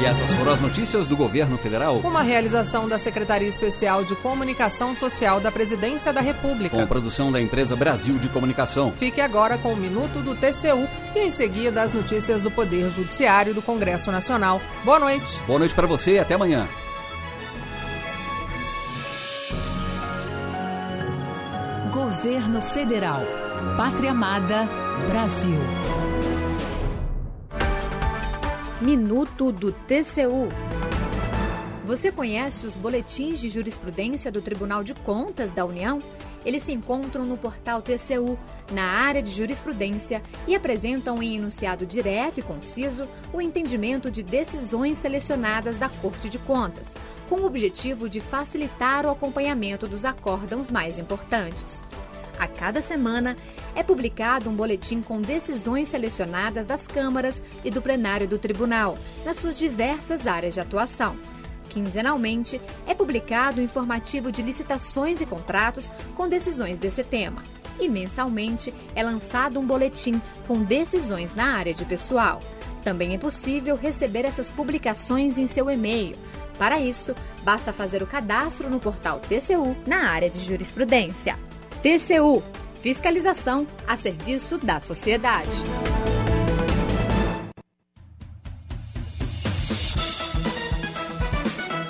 E 0.00 0.06
essas 0.06 0.32
foram 0.32 0.52
as 0.54 0.60
notícias 0.62 1.06
do 1.06 1.14
governo 1.14 1.58
federal. 1.58 1.98
Uma 1.98 2.22
realização 2.22 2.88
da 2.88 2.98
Secretaria 2.98 3.46
Especial 3.46 4.02
de 4.02 4.16
Comunicação 4.16 4.96
Social 4.96 5.40
da 5.40 5.52
Presidência 5.52 6.10
da 6.10 6.22
República. 6.22 6.74
Com 6.74 6.86
produção 6.86 7.30
da 7.30 7.38
empresa 7.38 7.76
Brasil 7.76 8.16
de 8.16 8.26
Comunicação. 8.30 8.94
Fique 8.96 9.20
agora 9.20 9.58
com 9.58 9.74
o 9.74 9.76
Minuto 9.76 10.22
do 10.22 10.34
TCU 10.34 10.88
e 11.14 11.18
em 11.18 11.30
seguida 11.30 11.82
as 11.82 11.92
notícias 11.92 12.40
do 12.40 12.50
Poder 12.50 12.90
Judiciário 12.90 13.52
do 13.52 13.60
Congresso 13.60 14.10
Nacional. 14.10 14.62
Boa 14.86 14.98
noite. 14.98 15.38
Boa 15.46 15.58
noite 15.58 15.74
para 15.74 15.86
você 15.86 16.14
e 16.14 16.18
até 16.18 16.32
amanhã. 16.32 16.66
Governo 21.92 22.62
Federal. 22.62 23.20
Pátria 23.76 24.12
Amada. 24.12 24.66
Brasil. 25.10 25.60
Minuto 28.80 29.52
do 29.52 29.72
TCU. 29.72 30.48
Você 31.84 32.10
conhece 32.10 32.66
os 32.66 32.74
boletins 32.74 33.38
de 33.38 33.50
jurisprudência 33.50 34.32
do 34.32 34.40
Tribunal 34.40 34.82
de 34.82 34.94
Contas 34.94 35.52
da 35.52 35.66
União? 35.66 35.98
Eles 36.46 36.62
se 36.62 36.72
encontram 36.72 37.26
no 37.26 37.36
portal 37.36 37.82
TCU, 37.82 38.38
na 38.72 38.84
área 38.84 39.22
de 39.22 39.30
jurisprudência, 39.30 40.22
e 40.48 40.54
apresentam 40.54 41.22
em 41.22 41.36
enunciado 41.36 41.84
direto 41.84 42.40
e 42.40 42.42
conciso 42.42 43.06
o 43.34 43.42
entendimento 43.42 44.10
de 44.10 44.22
decisões 44.22 44.96
selecionadas 44.96 45.78
da 45.78 45.90
Corte 45.90 46.30
de 46.30 46.38
Contas, 46.38 46.96
com 47.28 47.42
o 47.42 47.44
objetivo 47.44 48.08
de 48.08 48.18
facilitar 48.18 49.04
o 49.04 49.10
acompanhamento 49.10 49.86
dos 49.86 50.06
acórdãos 50.06 50.70
mais 50.70 50.98
importantes. 50.98 51.84
A 52.40 52.48
cada 52.48 52.80
semana 52.80 53.36
é 53.74 53.82
publicado 53.82 54.48
um 54.48 54.56
boletim 54.56 55.02
com 55.02 55.20
decisões 55.20 55.90
selecionadas 55.90 56.66
das 56.66 56.86
câmaras 56.86 57.42
e 57.62 57.70
do 57.70 57.82
plenário 57.82 58.26
do 58.26 58.38
tribunal, 58.38 58.96
nas 59.26 59.36
suas 59.36 59.58
diversas 59.58 60.26
áreas 60.26 60.54
de 60.54 60.60
atuação. 60.60 61.18
Quinzenalmente, 61.68 62.58
é 62.86 62.94
publicado 62.94 63.60
o 63.60 63.62
informativo 63.62 64.32
de 64.32 64.40
licitações 64.40 65.20
e 65.20 65.26
contratos 65.26 65.90
com 66.16 66.26
decisões 66.26 66.80
desse 66.80 67.04
tema. 67.04 67.42
e 67.78 67.88
mensalmente 67.88 68.74
é 68.94 69.02
lançado 69.02 69.58
um 69.58 69.66
boletim 69.66 70.20
com 70.46 70.62
decisões 70.62 71.34
na 71.34 71.56
área 71.56 71.72
de 71.72 71.86
pessoal. 71.86 72.38
Também 72.82 73.14
é 73.14 73.18
possível 73.18 73.74
receber 73.74 74.26
essas 74.26 74.52
publicações 74.52 75.38
em 75.38 75.46
seu 75.46 75.70
e-mail. 75.70 76.14
Para 76.58 76.78
isso, 76.78 77.14
basta 77.42 77.72
fazer 77.72 78.02
o 78.02 78.06
cadastro 78.06 78.68
no 78.68 78.78
portal 78.78 79.18
TCU 79.20 79.74
na 79.86 80.10
área 80.10 80.28
de 80.28 80.38
jurisprudência. 80.40 81.38
TCU 81.82 82.42
Fiscalização 82.80 83.66
a 83.86 83.96
serviço 83.96 84.56
da 84.56 84.80
sociedade. 84.80 85.62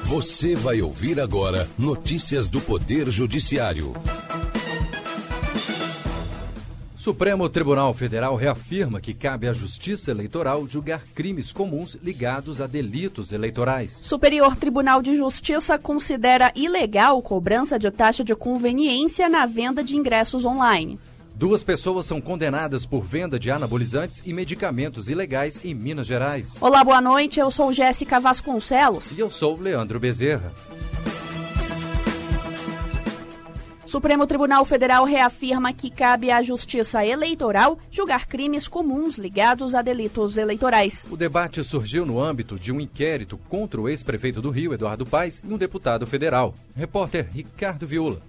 Você 0.03 0.57
vai 0.57 0.83
ouvir 0.83 1.21
agora 1.21 1.69
notícias 1.79 2.49
do 2.51 2.61
Poder 2.61 3.09
Judiciário. 3.11 3.95
Supremo 7.01 7.49
Tribunal 7.49 7.95
Federal 7.95 8.37
reafirma 8.37 9.01
que 9.01 9.15
cabe 9.15 9.49
à 9.49 9.55
Justiça 9.55 10.11
Eleitoral 10.11 10.69
julgar 10.69 11.03
crimes 11.15 11.51
comuns 11.51 11.97
ligados 12.03 12.61
a 12.61 12.67
delitos 12.67 13.33
eleitorais. 13.33 14.01
Superior 14.03 14.55
Tribunal 14.55 15.01
de 15.01 15.17
Justiça 15.17 15.79
considera 15.79 16.53
ilegal 16.55 17.23
cobrança 17.23 17.79
de 17.79 17.91
taxa 17.91 18.23
de 18.23 18.35
conveniência 18.35 19.31
na 19.31 19.47
venda 19.47 19.83
de 19.83 19.97
ingressos 19.97 20.45
online. 20.45 21.01
Duas 21.35 21.65
pessoas 21.65 22.05
são 22.05 22.21
condenadas 22.21 22.85
por 22.85 23.03
venda 23.03 23.39
de 23.39 23.51
anabolizantes 23.51 24.23
e 24.27 24.35
medicamentos 24.35 25.09
ilegais 25.09 25.59
em 25.65 25.73
Minas 25.73 26.07
Gerais. 26.07 26.59
Olá, 26.61 26.85
boa 26.85 27.01
noite. 27.01 27.41
Eu 27.41 27.51
sou 27.51 27.73
Jéssica 27.73 28.21
Vasconcelos. 28.21 29.17
E 29.17 29.21
eu 29.21 29.31
sou 29.31 29.59
Leandro 29.59 29.99
Bezerra. 29.99 30.53
Supremo 33.91 34.25
Tribunal 34.25 34.65
Federal 34.65 35.05
reafirma 35.05 35.73
que 35.73 35.91
cabe 35.91 36.31
à 36.31 36.41
Justiça 36.45 37.05
Eleitoral 37.05 37.77
julgar 37.91 38.29
crimes 38.29 38.69
comuns 38.69 39.19
ligados 39.19 39.75
a 39.75 39.83
delitos 39.83 40.37
eleitorais. 40.37 41.09
O 41.11 41.17
debate 41.17 41.65
surgiu 41.65 42.07
no 42.07 42.23
âmbito 42.23 42.57
de 42.57 42.73
um 42.73 42.81
inquérito 42.81 43.37
contra 43.49 43.81
o 43.81 43.89
ex-prefeito 43.89 44.41
do 44.41 44.49
Rio, 44.49 44.73
Eduardo 44.73 45.05
Paes, 45.05 45.43
e 45.45 45.53
um 45.53 45.59
deputado 45.59 46.07
federal. 46.07 46.55
Repórter 46.73 47.29
Ricardo 47.35 47.85
Viula. 47.85 48.23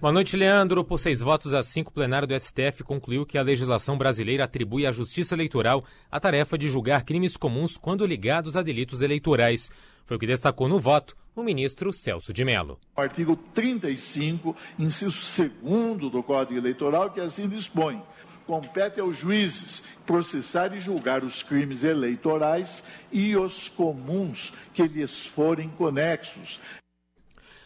Boa 0.00 0.12
noite, 0.12 0.36
Leandro. 0.36 0.84
Por 0.84 0.98
seis 0.98 1.20
votos 1.20 1.54
a 1.54 1.62
cinco, 1.62 1.90
o 1.90 1.94
plenário 1.94 2.26
do 2.26 2.36
STF 2.36 2.82
concluiu 2.82 3.24
que 3.24 3.38
a 3.38 3.42
legislação 3.42 3.96
brasileira 3.96 4.42
atribui 4.42 4.84
à 4.84 4.90
Justiça 4.90 5.32
Eleitoral 5.36 5.84
a 6.10 6.18
tarefa 6.18 6.58
de 6.58 6.68
julgar 6.68 7.04
crimes 7.04 7.36
comuns 7.36 7.76
quando 7.76 8.04
ligados 8.04 8.56
a 8.56 8.62
delitos 8.62 9.00
eleitorais. 9.00 9.70
Foi 10.06 10.16
o 10.16 10.20
que 10.20 10.26
destacou 10.26 10.68
no 10.68 10.80
voto 10.80 11.16
o 11.40 11.44
ministro 11.44 11.92
Celso 11.92 12.32
de 12.32 12.44
Mello. 12.44 12.78
Artigo 12.96 13.36
35, 13.36 14.54
inciso 14.78 15.22
2 15.62 16.10
do 16.10 16.22
Código 16.22 16.58
Eleitoral, 16.58 17.10
que 17.10 17.20
assim 17.20 17.48
dispõe 17.48 18.02
compete 18.48 18.98
aos 18.98 19.18
juízes 19.18 19.82
processar 20.06 20.74
e 20.74 20.80
julgar 20.80 21.22
os 21.22 21.42
crimes 21.42 21.84
eleitorais 21.84 22.82
e 23.12 23.36
os 23.36 23.68
comuns 23.68 24.54
que 24.72 24.84
lhes 24.84 25.26
forem 25.26 25.68
conexos, 25.68 26.58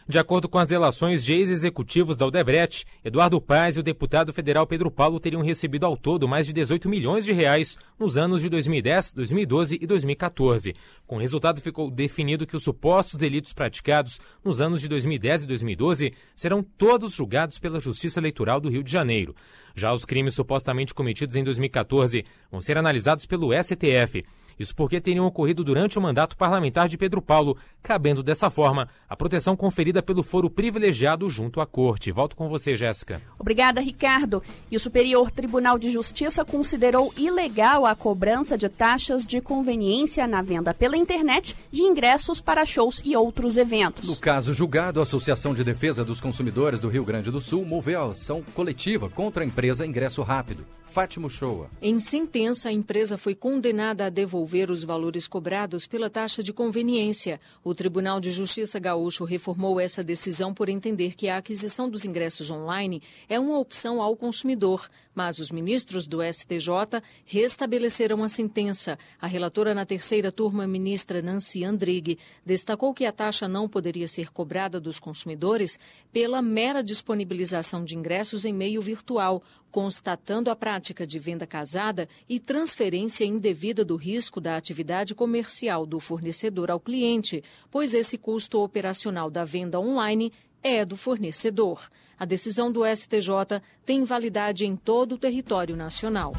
de 0.07 0.19
acordo 0.19 0.49
com 0.49 0.57
as 0.57 0.67
delações 0.67 1.23
de 1.23 1.33
ex-executivos 1.33 2.17
da 2.17 2.25
Odebrecht, 2.25 2.85
Eduardo 3.03 3.39
Paz 3.39 3.75
e 3.75 3.79
o 3.79 3.83
deputado 3.83 4.33
federal 4.33 4.67
Pedro 4.67 4.91
Paulo 4.91 5.19
teriam 5.19 5.41
recebido 5.41 5.85
ao 5.85 5.95
todo 5.95 6.27
mais 6.27 6.45
de 6.45 6.53
18 6.53 6.89
milhões 6.89 7.25
de 7.25 7.31
reais 7.31 7.77
nos 7.97 8.17
anos 8.17 8.41
de 8.41 8.49
2010, 8.49 9.13
2012 9.13 9.79
e 9.81 9.87
2014. 9.87 10.75
Com 11.07 11.15
o 11.15 11.19
resultado, 11.19 11.61
ficou 11.61 11.89
definido 11.89 12.45
que 12.45 12.55
os 12.55 12.63
supostos 12.63 13.19
delitos 13.19 13.53
praticados 13.53 14.19
nos 14.43 14.59
anos 14.59 14.81
de 14.81 14.87
2010 14.87 15.43
e 15.43 15.47
2012 15.47 16.13
serão 16.35 16.61
todos 16.61 17.13
julgados 17.13 17.59
pela 17.59 17.79
Justiça 17.79 18.19
Eleitoral 18.19 18.59
do 18.59 18.69
Rio 18.69 18.83
de 18.83 18.91
Janeiro. 18.91 19.35
Já 19.75 19.91
os 19.91 20.05
crimes 20.05 20.35
supostamente 20.35 20.93
cometidos 20.93 21.35
em 21.35 21.43
2014 21.43 22.25
vão 22.51 22.61
ser 22.61 22.77
analisados 22.77 23.25
pelo 23.25 23.51
STF. 23.53 24.23
Isso 24.59 24.75
porque 24.75 25.01
teriam 25.01 25.25
ocorrido 25.25 25.63
durante 25.63 25.97
o 25.97 26.01
mandato 26.01 26.37
parlamentar 26.37 26.87
de 26.87 26.97
Pedro 26.97 27.21
Paulo, 27.21 27.57
cabendo 27.81 28.23
dessa 28.23 28.49
forma 28.49 28.87
a 29.07 29.15
proteção 29.15 29.55
conferida 29.55 30.01
pelo 30.01 30.23
foro 30.23 30.49
privilegiado 30.49 31.29
junto 31.29 31.61
à 31.61 31.65
corte. 31.65 32.11
Volto 32.11 32.35
com 32.35 32.47
você, 32.47 32.75
Jéssica. 32.75 33.21
Obrigada, 33.37 33.81
Ricardo. 33.81 34.41
E 34.71 34.75
o 34.75 34.79
Superior 34.79 35.31
Tribunal 35.31 35.77
de 35.77 35.89
Justiça 35.89 36.45
considerou 36.45 37.13
ilegal 37.17 37.85
a 37.85 37.95
cobrança 37.95 38.57
de 38.57 38.69
taxas 38.69 39.25
de 39.25 39.41
conveniência 39.41 40.27
na 40.27 40.41
venda 40.41 40.73
pela 40.73 40.97
internet 40.97 41.55
de 41.71 41.81
ingressos 41.81 42.41
para 42.41 42.65
shows 42.65 43.01
e 43.03 43.15
outros 43.15 43.57
eventos. 43.57 44.07
No 44.07 44.15
caso 44.15 44.53
julgado, 44.53 44.99
a 44.99 45.03
Associação 45.03 45.53
de 45.53 45.63
Defesa 45.63 46.03
dos 46.03 46.21
Consumidores 46.21 46.79
do 46.79 46.89
Rio 46.89 47.03
Grande 47.03 47.31
do 47.31 47.41
Sul 47.41 47.65
moveu 47.65 48.01
a 48.01 48.11
ação 48.11 48.43
coletiva 48.53 49.09
contra 49.09 49.43
a 49.43 49.45
empresa 49.45 49.85
Ingresso 49.85 50.21
Rápido. 50.21 50.65
Fátima 50.93 51.27
Shoa. 51.27 51.71
Em 51.81 51.97
sentença, 51.97 52.69
a 52.69 52.71
empresa 52.71 53.17
foi 53.17 53.33
condenada 53.33 54.05
a 54.05 54.09
devolver 54.11 54.69
os 54.69 54.83
valores 54.83 55.25
cobrados 55.25 55.87
pela 55.87 56.07
taxa 56.07 56.43
de 56.43 56.53
conveniência. 56.53 57.41
O 57.63 57.73
Tribunal 57.73 58.21
de 58.21 58.31
Justiça 58.31 58.77
Gaúcho 58.77 59.23
reformou 59.23 59.79
essa 59.79 60.03
decisão 60.03 60.53
por 60.53 60.69
entender 60.69 61.15
que 61.15 61.27
a 61.27 61.37
aquisição 61.37 61.89
dos 61.89 62.05
ingressos 62.05 62.51
online 62.51 63.01
é 63.27 63.39
uma 63.39 63.57
opção 63.57 64.03
ao 64.03 64.15
consumidor. 64.15 64.87
Mas 65.15 65.39
os 65.39 65.51
ministros 65.51 66.07
do 66.07 66.19
STJ 66.23 67.01
restabeleceram 67.25 68.23
a 68.23 68.29
sentença. 68.29 68.97
A 69.21 69.27
relatora 69.27 69.73
na 69.73 69.85
terceira 69.85 70.31
turma, 70.31 70.65
ministra 70.65 71.21
Nancy 71.21 71.63
Andrighi, 71.63 72.17
destacou 72.45 72.93
que 72.93 73.05
a 73.05 73.11
taxa 73.11 73.47
não 73.47 73.69
poderia 73.69 74.07
ser 74.07 74.31
cobrada 74.31 74.79
dos 74.79 74.99
consumidores 74.99 75.79
pela 76.11 76.41
mera 76.41 76.81
disponibilização 76.81 77.85
de 77.85 77.95
ingressos 77.95 78.43
em 78.45 78.53
meio 78.53 78.81
virtual, 78.81 79.43
constatando 79.71 80.51
a 80.51 80.55
prática 80.55 81.05
de 81.05 81.17
venda 81.17 81.47
casada 81.47 82.07
e 82.29 82.39
transferência 82.39 83.25
indevida 83.25 83.83
do 83.83 83.95
risco 83.95 84.39
da 84.39 84.55
atividade 84.55 85.15
comercial 85.15 85.85
do 85.85 85.99
fornecedor 85.99 86.69
ao 86.69 86.79
cliente, 86.79 87.43
pois 87.71 87.93
esse 87.93 88.17
custo 88.17 88.59
operacional 88.59 89.31
da 89.31 89.43
venda 89.43 89.79
online 89.79 90.31
é 90.61 90.85
do 90.85 90.95
fornecedor. 90.95 91.89
A 92.17 92.25
decisão 92.25 92.71
do 92.71 92.81
STJ 92.85 93.61
tem 93.85 94.03
validade 94.03 94.65
em 94.65 94.75
todo 94.75 95.13
o 95.13 95.17
território 95.17 95.75
nacional. 95.75 96.33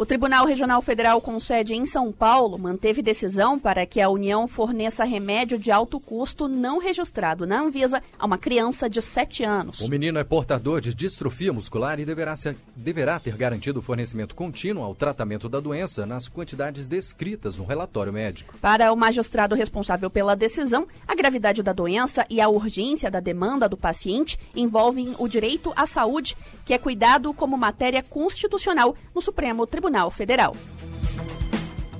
O 0.00 0.06
Tribunal 0.06 0.46
Regional 0.46 0.80
Federal 0.80 1.20
com 1.20 1.38
sede 1.38 1.74
em 1.74 1.84
São 1.84 2.10
Paulo 2.10 2.56
manteve 2.56 3.02
decisão 3.02 3.58
para 3.58 3.84
que 3.84 4.00
a 4.00 4.08
União 4.08 4.48
forneça 4.48 5.04
remédio 5.04 5.58
de 5.58 5.70
alto 5.70 6.00
custo 6.00 6.48
não 6.48 6.78
registrado 6.78 7.46
na 7.46 7.60
Anvisa 7.60 8.02
a 8.18 8.24
uma 8.24 8.38
criança 8.38 8.88
de 8.88 9.02
7 9.02 9.44
anos. 9.44 9.82
O 9.82 9.90
menino 9.90 10.18
é 10.18 10.24
portador 10.24 10.80
de 10.80 10.94
distrofia 10.94 11.52
muscular 11.52 12.00
e 12.00 12.06
deverá, 12.06 12.34
ser, 12.34 12.56
deverá 12.74 13.20
ter 13.20 13.36
garantido 13.36 13.80
o 13.80 13.82
fornecimento 13.82 14.34
contínuo 14.34 14.84
ao 14.84 14.94
tratamento 14.94 15.50
da 15.50 15.60
doença 15.60 16.06
nas 16.06 16.28
quantidades 16.28 16.88
descritas 16.88 17.58
no 17.58 17.66
relatório 17.66 18.10
médico. 18.10 18.54
Para 18.58 18.94
o 18.94 18.96
magistrado 18.96 19.54
responsável 19.54 20.08
pela 20.08 20.34
decisão, 20.34 20.88
a 21.06 21.14
gravidade 21.14 21.62
da 21.62 21.74
doença 21.74 22.24
e 22.30 22.40
a 22.40 22.48
urgência 22.48 23.10
da 23.10 23.20
demanda 23.20 23.68
do 23.68 23.76
paciente 23.76 24.38
envolvem 24.56 25.14
o 25.18 25.28
direito 25.28 25.74
à 25.76 25.84
saúde, 25.84 26.38
que 26.64 26.72
é 26.72 26.78
cuidado 26.78 27.34
como 27.34 27.58
matéria 27.58 28.02
constitucional 28.02 28.96
no 29.14 29.20
Supremo 29.20 29.66
Tribunal 29.66 29.89
Tribunal 29.90 30.10
Federal. 30.12 30.56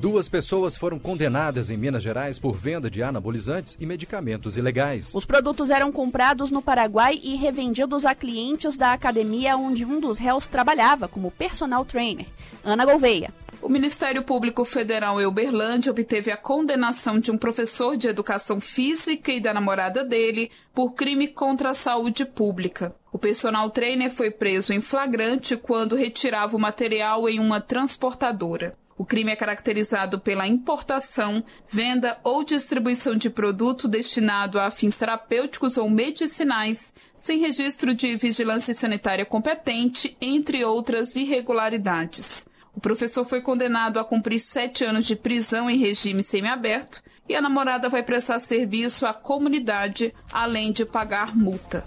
Duas 0.00 0.28
pessoas 0.28 0.78
foram 0.78 0.98
condenadas 0.98 1.70
em 1.70 1.76
Minas 1.76 2.02
Gerais 2.02 2.38
por 2.38 2.54
venda 2.54 2.88
de 2.88 3.02
anabolizantes 3.02 3.76
e 3.80 3.84
medicamentos 3.84 4.56
ilegais. 4.56 5.12
Os 5.12 5.26
produtos 5.26 5.70
eram 5.70 5.90
comprados 5.90 6.50
no 6.50 6.62
Paraguai 6.62 7.20
e 7.22 7.34
revendidos 7.34 8.06
a 8.06 8.14
clientes 8.14 8.76
da 8.76 8.92
academia 8.92 9.56
onde 9.56 9.84
um 9.84 10.00
dos 10.00 10.18
réus 10.18 10.46
trabalhava 10.46 11.08
como 11.08 11.32
personal 11.32 11.84
trainer. 11.84 12.26
Ana 12.64 12.86
Gouveia. 12.86 13.30
O 13.62 13.68
Ministério 13.68 14.22
Público 14.22 14.64
Federal 14.64 15.20
em 15.20 15.26
Uberlândia 15.26 15.92
obteve 15.92 16.32
a 16.32 16.36
condenação 16.36 17.18
de 17.20 17.30
um 17.30 17.36
professor 17.36 17.94
de 17.94 18.08
educação 18.08 18.58
física 18.58 19.30
e 19.30 19.40
da 19.40 19.52
namorada 19.52 20.02
dele 20.02 20.50
por 20.74 20.94
crime 20.94 21.28
contra 21.28 21.70
a 21.70 21.74
saúde 21.74 22.24
pública. 22.24 22.94
O 23.12 23.18
personal 23.18 23.68
trainer 23.68 24.10
foi 24.10 24.30
preso 24.30 24.72
em 24.72 24.80
flagrante 24.80 25.58
quando 25.58 25.94
retirava 25.94 26.56
o 26.56 26.60
material 26.60 27.28
em 27.28 27.38
uma 27.38 27.60
transportadora. 27.60 28.72
O 28.96 29.04
crime 29.04 29.30
é 29.30 29.36
caracterizado 29.36 30.18
pela 30.18 30.46
importação, 30.46 31.44
venda 31.68 32.18
ou 32.24 32.42
distribuição 32.42 33.14
de 33.14 33.28
produto 33.28 33.88
destinado 33.88 34.58
a 34.58 34.70
fins 34.70 34.96
terapêuticos 34.96 35.76
ou 35.76 35.88
medicinais, 35.88 36.92
sem 37.16 37.38
registro 37.38 37.94
de 37.94 38.16
vigilância 38.16 38.72
sanitária 38.72 39.24
competente, 39.24 40.16
entre 40.20 40.64
outras 40.64 41.14
irregularidades. 41.16 42.46
O 42.80 42.88
professor 42.90 43.26
foi 43.26 43.42
condenado 43.42 44.00
a 44.00 44.04
cumprir 44.04 44.40
sete 44.40 44.86
anos 44.86 45.04
de 45.04 45.14
prisão 45.14 45.68
em 45.68 45.76
regime 45.76 46.22
semiaberto 46.22 47.02
e 47.28 47.36
a 47.36 47.42
namorada 47.42 47.90
vai 47.90 48.02
prestar 48.02 48.38
serviço 48.38 49.04
à 49.04 49.12
comunidade, 49.12 50.14
além 50.32 50.72
de 50.72 50.86
pagar 50.86 51.36
multa. 51.36 51.84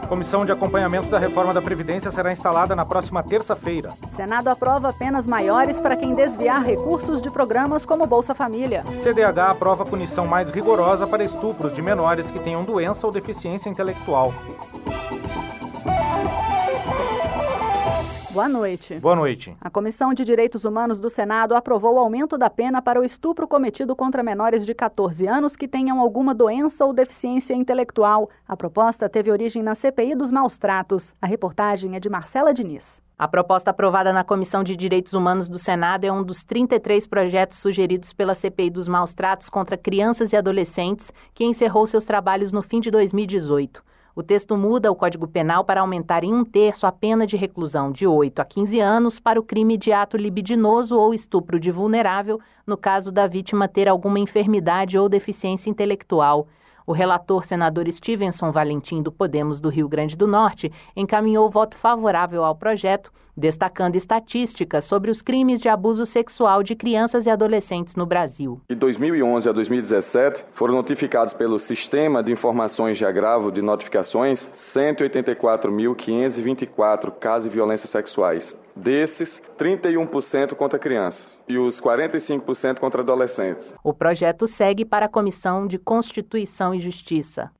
Comissão 0.07 0.45
de 0.45 0.51
acompanhamento 0.53 1.09
da 1.09 1.19
reforma 1.19 1.53
da 1.53 1.61
Previdência 1.61 2.09
será 2.11 2.31
instalada 2.31 2.73
na 2.75 2.85
próxima 2.85 3.21
terça-feira. 3.21 3.91
Senado 4.15 4.47
aprova 4.47 4.93
penas 4.93 5.27
maiores 5.27 5.79
para 5.79 5.97
quem 5.97 6.15
desviar 6.15 6.63
recursos 6.63 7.21
de 7.21 7.29
programas 7.29 7.85
como 7.85 8.07
Bolsa 8.07 8.33
Família. 8.33 8.85
CDH 9.03 9.39
aprova 9.49 9.85
punição 9.85 10.25
mais 10.25 10.49
rigorosa 10.49 11.05
para 11.05 11.25
estupros 11.25 11.73
de 11.73 11.81
menores 11.81 12.31
que 12.31 12.39
tenham 12.39 12.63
doença 12.63 13.05
ou 13.05 13.11
deficiência 13.11 13.69
intelectual. 13.69 14.33
Boa 18.37 18.47
noite. 18.47 18.99
Boa 18.99 19.15
noite. 19.15 19.57
A 19.59 19.67
Comissão 19.67 20.13
de 20.13 20.23
Direitos 20.23 20.63
Humanos 20.63 20.99
do 20.99 21.09
Senado 21.09 21.55
aprovou 21.55 21.95
o 21.95 21.97
aumento 21.97 22.37
da 22.37 22.51
pena 22.51 22.83
para 22.83 23.01
o 23.01 23.03
estupro 23.03 23.47
cometido 23.47 23.95
contra 23.95 24.21
menores 24.21 24.63
de 24.63 24.75
14 24.75 25.25
anos 25.25 25.55
que 25.55 25.67
tenham 25.67 25.99
alguma 25.99 26.35
doença 26.35 26.85
ou 26.85 26.93
deficiência 26.93 27.55
intelectual. 27.55 28.29
A 28.47 28.55
proposta 28.55 29.09
teve 29.09 29.31
origem 29.31 29.63
na 29.63 29.73
CPI 29.73 30.13
dos 30.13 30.29
maus 30.29 30.55
tratos. 30.59 31.15
A 31.19 31.25
reportagem 31.25 31.95
é 31.95 31.99
de 31.99 32.11
Marcela 32.11 32.53
Diniz. 32.53 33.01
A 33.17 33.27
proposta 33.27 33.71
aprovada 33.71 34.13
na 34.13 34.23
Comissão 34.23 34.63
de 34.63 34.75
Direitos 34.75 35.13
Humanos 35.13 35.49
do 35.49 35.57
Senado 35.57 36.05
é 36.05 36.11
um 36.11 36.23
dos 36.23 36.43
33 36.43 37.07
projetos 37.07 37.57
sugeridos 37.57 38.13
pela 38.13 38.35
CPI 38.35 38.69
dos 38.69 38.87
maus 38.87 39.15
tratos 39.15 39.49
contra 39.49 39.75
crianças 39.75 40.31
e 40.31 40.35
adolescentes, 40.35 41.11
que 41.33 41.43
encerrou 41.43 41.87
seus 41.87 42.05
trabalhos 42.05 42.51
no 42.51 42.61
fim 42.61 42.79
de 42.79 42.91
2018. 42.91 43.86
O 44.17 44.23
texto 44.23 44.57
muda 44.57 44.91
o 44.91 44.95
Código 44.95 45.27
Penal 45.27 45.63
para 45.63 45.81
aumentar 45.81 46.23
em 46.23 46.33
um 46.33 46.43
terço 46.43 46.87
a 46.87 46.91
pena 46.91 47.27
de 47.27 47.37
reclusão 47.37 47.91
de 47.91 48.07
8 48.07 48.39
a 48.39 48.45
15 48.45 48.79
anos 48.79 49.19
para 49.19 49.39
o 49.39 49.43
crime 49.43 49.77
de 49.77 49.93
ato 49.93 50.17
libidinoso 50.17 50.97
ou 50.97 51.13
estupro 51.13 51.59
de 51.59 51.69
vulnerável, 51.69 52.41
no 52.65 52.75
caso 52.75 53.11
da 53.11 53.27
vítima 53.27 53.67
ter 53.67 53.87
alguma 53.87 54.17
enfermidade 54.17 54.97
ou 54.97 55.07
deficiência 55.07 55.69
intelectual. 55.69 56.47
O 56.87 56.93
relator 56.93 57.45
senador 57.45 57.91
Stevenson 57.91 58.49
Valentim 58.49 59.03
do 59.03 59.11
Podemos 59.11 59.59
do 59.59 59.67
Rio 59.67 59.89
Grande 59.89 60.15
do 60.15 60.25
Norte 60.25 60.71
encaminhou 60.95 61.49
voto 61.49 61.77
favorável 61.77 62.45
ao 62.45 62.55
projeto, 62.55 63.11
destacando 63.35 63.97
estatísticas 63.97 64.85
sobre 64.85 65.11
os 65.11 65.21
crimes 65.21 65.59
de 65.59 65.67
abuso 65.67 66.05
sexual 66.05 66.63
de 66.63 66.77
crianças 66.77 67.25
e 67.25 67.29
adolescentes 67.29 67.97
no 67.97 68.05
Brasil. 68.05 68.61
De 68.69 68.75
2011 68.75 69.49
a 69.49 69.51
2017, 69.51 70.45
foram 70.53 70.75
notificados 70.75 71.33
pelo 71.33 71.59
Sistema 71.59 72.23
de 72.23 72.31
Informações 72.31 72.97
de 72.97 73.05
Agravo 73.05 73.51
de 73.51 73.61
Notificações 73.61 74.49
184.524 74.55 77.11
casos 77.19 77.49
de 77.49 77.55
violência 77.55 77.89
sexuais. 77.89 78.55
Desses, 78.77 79.41
31% 79.57 80.53
contra 80.53 80.77
crianças 80.77 81.41
e 81.47 81.57
os 81.57 81.81
45% 81.81 82.79
contra 82.79 83.01
adolescentes. 83.01 83.73
O 83.83 83.93
projeto 83.93 84.47
segue 84.47 84.85
para 84.85 85.07
a 85.07 85.09
Comissão 85.09 85.65
de 85.65 85.77
Constituição 85.77 86.73
e 86.73 86.79
Justiça. 86.79 87.51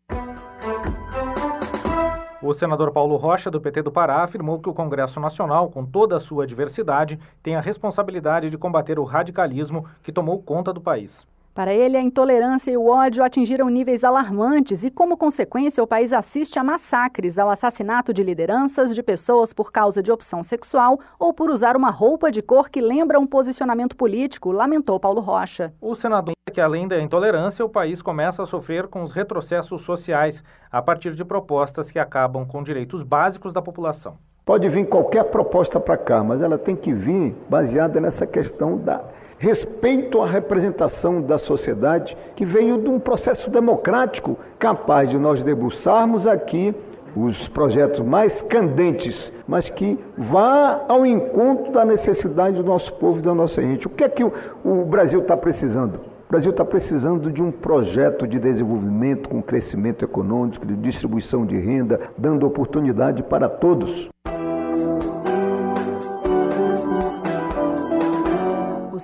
O 2.41 2.53
senador 2.53 2.91
Paulo 2.91 3.15
Rocha, 3.15 3.49
do 3.49 3.59
PT 3.59 3.81
do 3.81 3.91
Pará, 3.91 4.23
afirmou 4.23 4.59
que 4.59 4.69
o 4.69 4.73
Congresso 4.73 5.19
Nacional, 5.19 5.69
com 5.69 5.83
toda 5.83 6.15
a 6.15 6.19
sua 6.19 6.45
diversidade, 6.45 7.19
tem 7.41 7.55
a 7.55 7.61
responsabilidade 7.61 8.49
de 8.49 8.57
combater 8.57 8.99
o 8.99 9.03
radicalismo 9.03 9.85
que 10.03 10.11
tomou 10.11 10.41
conta 10.41 10.71
do 10.71 10.79
país. 10.79 11.25
Para 11.57 11.73
ele, 11.73 11.97
a 11.97 12.01
intolerância 12.03 12.69
e 12.69 12.77
o 12.77 12.85
ódio 12.85 13.23
atingiram 13.23 13.67
níveis 13.67 14.03
alarmantes 14.03 14.83
e, 14.83 14.91
como 14.91 15.17
consequência, 15.17 15.83
o 15.83 15.87
país 15.87 16.13
assiste 16.13 16.59
a 16.59 16.63
massacres, 16.63 17.35
ao 17.35 17.49
assassinato 17.49 18.13
de 18.13 18.21
lideranças, 18.21 18.93
de 18.93 19.01
pessoas 19.01 19.53
por 19.53 19.71
causa 19.71 20.03
de 20.03 20.11
opção 20.11 20.43
sexual 20.43 20.99
ou 21.17 21.33
por 21.33 21.49
usar 21.49 21.75
uma 21.75 21.89
roupa 21.89 22.31
de 22.31 22.43
cor 22.43 22.69
que 22.69 22.79
lembra 22.79 23.19
um 23.19 23.25
posicionamento 23.25 23.95
político, 23.95 24.51
lamentou 24.51 24.99
Paulo 24.99 25.19
Rocha. 25.19 25.73
O 25.81 25.95
senador 25.95 26.35
que, 26.53 26.61
além 26.61 26.87
da 26.87 27.01
intolerância, 27.01 27.65
o 27.65 27.69
país 27.69 28.03
começa 28.03 28.43
a 28.43 28.45
sofrer 28.45 28.85
com 28.85 29.01
os 29.01 29.11
retrocessos 29.11 29.81
sociais 29.81 30.43
a 30.71 30.79
partir 30.79 31.15
de 31.15 31.25
propostas 31.25 31.89
que 31.89 31.97
acabam 31.97 32.45
com 32.45 32.61
direitos 32.61 33.01
básicos 33.01 33.51
da 33.51 33.63
população. 33.63 34.19
Pode 34.45 34.69
vir 34.69 34.87
qualquer 34.87 35.23
proposta 35.23 35.79
para 35.79 35.97
cá, 35.97 36.23
mas 36.23 36.43
ela 36.43 36.59
tem 36.59 36.75
que 36.75 36.93
vir 36.93 37.35
baseada 37.49 37.99
nessa 37.99 38.27
questão 38.27 38.77
da 38.77 39.03
respeito 39.37 40.21
à 40.21 40.27
representação 40.27 41.21
da 41.21 41.37
sociedade 41.37 42.17
que 42.35 42.45
veio 42.45 42.81
de 42.81 42.89
um 42.89 42.99
processo 42.99 43.49
democrático 43.49 44.37
capaz 44.57 45.09
de 45.09 45.17
nós 45.17 45.41
debruçarmos 45.43 46.25
aqui 46.25 46.73
os 47.15 47.47
projetos 47.47 47.99
mais 48.01 48.41
candentes, 48.43 49.31
mas 49.47 49.69
que 49.69 49.97
vá 50.17 50.85
ao 50.87 51.05
encontro 51.05 51.71
da 51.71 51.83
necessidade 51.83 52.57
do 52.57 52.63
nosso 52.63 52.93
povo 52.93 53.19
e 53.19 53.23
da 53.23 53.33
nossa 53.33 53.61
gente. 53.61 53.87
O 53.87 53.89
que 53.89 54.03
é 54.03 54.09
que 54.09 54.23
o, 54.23 54.31
o 54.63 54.85
Brasil 54.85 55.21
está 55.21 55.35
precisando? 55.35 55.95
O 55.95 56.29
Brasil 56.29 56.51
está 56.51 56.65
precisando 56.65 57.31
de 57.31 57.41
um 57.41 57.51
projeto 57.51 58.27
de 58.27 58.37
desenvolvimento 58.37 59.29
com 59.29 59.41
crescimento 59.41 60.03
econômico, 60.03 60.65
de 60.65 60.75
distribuição 60.75 61.45
de 61.45 61.57
renda, 61.57 61.99
dando 62.17 62.45
oportunidade 62.45 63.23
para 63.23 63.47
todos. 63.47 64.09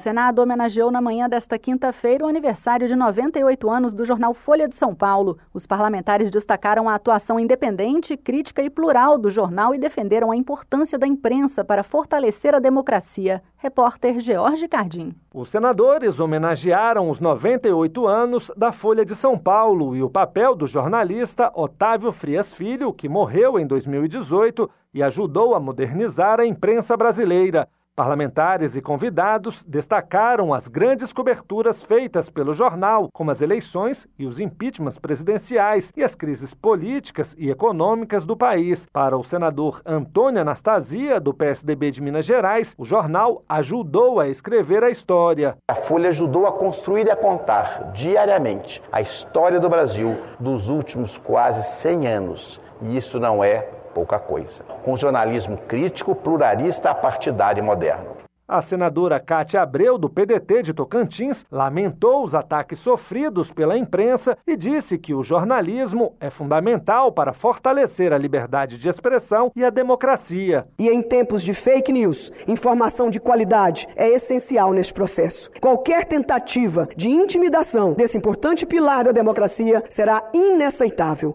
Senado 0.04 0.40
homenageou 0.40 0.92
na 0.92 1.02
manhã 1.02 1.30
desta 1.30 1.58
quinta-feira 1.58 2.26
o 2.26 2.28
aniversário 2.28 2.90
de 2.90 2.94
98 2.94 3.70
anos 3.70 3.94
do 3.94 4.04
jornal 4.04 4.34
Folha 4.34 4.68
de 4.68 4.76
São 4.76 4.94
Paulo. 4.94 5.38
Os 5.54 5.66
parlamentares 5.66 6.30
destacaram 6.30 6.90
a 6.90 6.96
atuação 6.96 7.40
independente, 7.40 8.18
crítica 8.18 8.62
e 8.62 8.70
plural 8.70 9.18
do 9.18 9.32
jornal 9.32 9.74
e 9.74 9.80
defenderam 9.80 10.30
a 10.30 10.36
importância 10.36 11.00
da 11.00 11.08
imprensa 11.08 11.64
para 11.64 11.84
fortalecer 11.84 12.54
a 12.54 12.60
democracia. 12.60 13.42
Repórter 13.56 14.20
George 14.20 14.68
Cardim. 14.68 15.16
Os 15.34 15.48
senadores 15.48 16.20
homenagearam 16.20 17.10
os 17.10 17.22
98 17.22 18.06
anos 18.06 18.52
da 18.58 18.74
Folha 18.74 19.06
de 19.06 19.16
São 19.16 19.40
Paulo 19.40 19.96
e 19.96 20.04
o 20.04 20.10
papel 20.10 20.54
do 20.54 20.68
jornalista 20.68 21.50
Otávio 21.56 22.12
Frias 22.12 22.54
Filho, 22.54 22.92
que 22.92 23.08
morreu 23.08 23.58
em 23.58 23.66
2018 23.66 24.70
e 24.94 25.02
ajudou 25.02 25.56
a 25.56 25.62
modernizar 25.62 26.42
a 26.42 26.46
imprensa 26.46 26.98
brasileira. 26.98 27.70
Parlamentares 27.96 28.76
e 28.76 28.82
convidados 28.82 29.64
destacaram 29.68 30.52
as 30.52 30.68
grandes 30.68 31.14
coberturas 31.14 31.84
feitas 31.84 32.28
pelo 32.28 32.52
jornal, 32.52 33.08
como 33.14 33.30
as 33.30 33.40
eleições 33.40 34.08
e 34.18 34.26
os 34.26 34.40
impeachments 34.40 34.98
presidenciais 34.98 35.92
e 35.96 36.04
as 36.04 36.16
crises 36.16 36.56
políticas 36.56 37.36
e 37.38 37.52
econômicas 37.52 38.26
do 38.26 38.36
país. 38.36 38.88
Para 38.92 39.16
o 39.16 39.24
senador 39.24 39.80
Antônio 39.86 40.42
Anastasia, 40.42 41.20
do 41.20 41.36
PSDB 41.36 41.92
de 41.92 42.02
Minas 42.02 42.26
Gerais, 42.26 42.74
o 42.80 42.84
jornal 42.84 43.44
ajudou 43.48 44.20
a 44.20 44.28
escrever 44.28 44.84
a 44.84 44.90
história. 44.90 45.56
A 45.68 45.76
Folha 45.76 46.10
ajudou 46.10 46.48
a 46.48 46.52
construir 46.52 47.06
e 47.06 47.12
a 47.12 47.16
contar 47.16 47.92
diariamente 47.94 48.82
a 48.92 49.02
história 49.02 49.60
do 49.60 49.70
Brasil 49.70 50.18
dos 50.40 50.68
últimos 50.68 51.20
quase 51.20 51.62
100 51.78 52.08
anos. 52.08 52.62
E 52.82 52.98
isso 52.98 53.20
não 53.20 53.44
é 53.44 53.83
pouca 53.94 54.20
coisa. 54.20 54.64
Com 54.84 54.98
jornalismo 54.98 55.58
crítico, 55.58 56.16
pluralista, 56.16 56.94
partidário 56.94 57.62
e 57.62 57.66
moderno. 57.66 58.24
A 58.46 58.62
senadora 58.62 59.22
Cátia 59.22 59.62
Abreu, 59.62 59.98
do 59.98 60.10
PDT 60.10 60.64
de 60.64 60.74
Tocantins, 60.74 61.46
lamentou 61.50 62.26
os 62.26 62.36
ataques 62.36 62.78
sofridos 62.78 63.50
pela 63.50 63.78
imprensa 63.78 64.38
e 64.46 64.58
disse 64.58 64.98
que 64.98 65.14
o 65.14 65.24
jornalismo 65.24 66.16
é 66.20 66.30
fundamental 66.30 67.12
para 67.12 67.32
fortalecer 67.32 68.12
a 68.12 68.18
liberdade 68.18 68.78
de 68.78 68.90
expressão 68.90 69.50
e 69.56 69.64
a 69.64 69.70
democracia. 69.70 70.68
E 70.78 70.90
em 70.90 71.02
tempos 71.02 71.42
de 71.42 71.54
fake 71.54 71.92
news, 71.94 72.34
informação 72.46 73.10
de 73.10 73.20
qualidade 73.20 73.88
é 73.96 74.10
essencial 74.10 74.74
neste 74.74 74.94
processo. 74.94 75.50
Qualquer 75.62 76.06
tentativa 76.06 76.90
de 76.98 77.10
intimidação 77.10 77.94
desse 77.94 78.18
importante 78.18 78.66
pilar 78.66 79.06
da 79.06 79.14
democracia 79.14 79.84
será 79.90 80.30
inaceitável. 80.34 81.34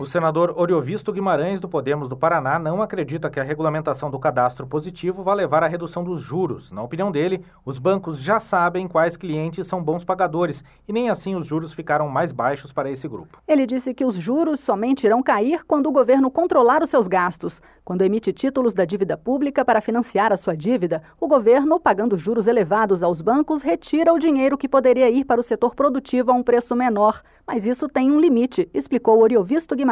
O 0.00 0.06
senador 0.06 0.54
Oriovisto 0.56 1.12
Guimarães, 1.12 1.60
do 1.60 1.68
Podemos 1.68 2.08
do 2.08 2.16
Paraná, 2.16 2.58
não 2.58 2.80
acredita 2.80 3.28
que 3.28 3.38
a 3.38 3.42
regulamentação 3.42 4.10
do 4.10 4.18
cadastro 4.18 4.66
positivo 4.66 5.22
vá 5.22 5.34
levar 5.34 5.62
à 5.62 5.66
redução 5.66 6.02
dos 6.02 6.22
juros. 6.22 6.72
Na 6.72 6.82
opinião 6.82 7.12
dele, 7.12 7.44
os 7.66 7.78
bancos 7.78 8.18
já 8.18 8.40
sabem 8.40 8.88
quais 8.88 9.14
clientes 9.14 9.66
são 9.66 9.84
bons 9.84 10.02
pagadores 10.02 10.64
e 10.88 10.92
nem 10.94 11.10
assim 11.10 11.36
os 11.36 11.46
juros 11.46 11.74
ficaram 11.74 12.08
mais 12.08 12.32
baixos 12.32 12.72
para 12.72 12.90
esse 12.90 13.06
grupo. 13.06 13.42
Ele 13.46 13.66
disse 13.66 13.92
que 13.92 14.06
os 14.06 14.14
juros 14.14 14.60
somente 14.60 15.04
irão 15.04 15.22
cair 15.22 15.66
quando 15.66 15.86
o 15.90 15.92
governo 15.92 16.30
controlar 16.30 16.82
os 16.82 16.88
seus 16.88 17.06
gastos. 17.06 17.60
Quando 17.84 18.00
emite 18.00 18.32
títulos 18.32 18.72
da 18.72 18.86
dívida 18.86 19.18
pública 19.18 19.66
para 19.66 19.82
financiar 19.82 20.32
a 20.32 20.38
sua 20.38 20.56
dívida, 20.56 21.02
o 21.20 21.28
governo, 21.28 21.78
pagando 21.78 22.16
juros 22.16 22.46
elevados 22.46 23.02
aos 23.02 23.20
bancos, 23.20 23.60
retira 23.60 24.14
o 24.14 24.18
dinheiro 24.18 24.56
que 24.56 24.68
poderia 24.68 25.10
ir 25.10 25.24
para 25.24 25.40
o 25.40 25.44
setor 25.44 25.74
produtivo 25.74 26.30
a 26.30 26.34
um 26.34 26.42
preço 26.42 26.74
menor. 26.74 27.20
Mas 27.46 27.66
isso 27.66 27.88
tem 27.88 28.12
um 28.12 28.20
limite, 28.20 28.70
explicou 28.72 29.20
Oriovisto 29.20 29.74
Guimarães. 29.74 29.89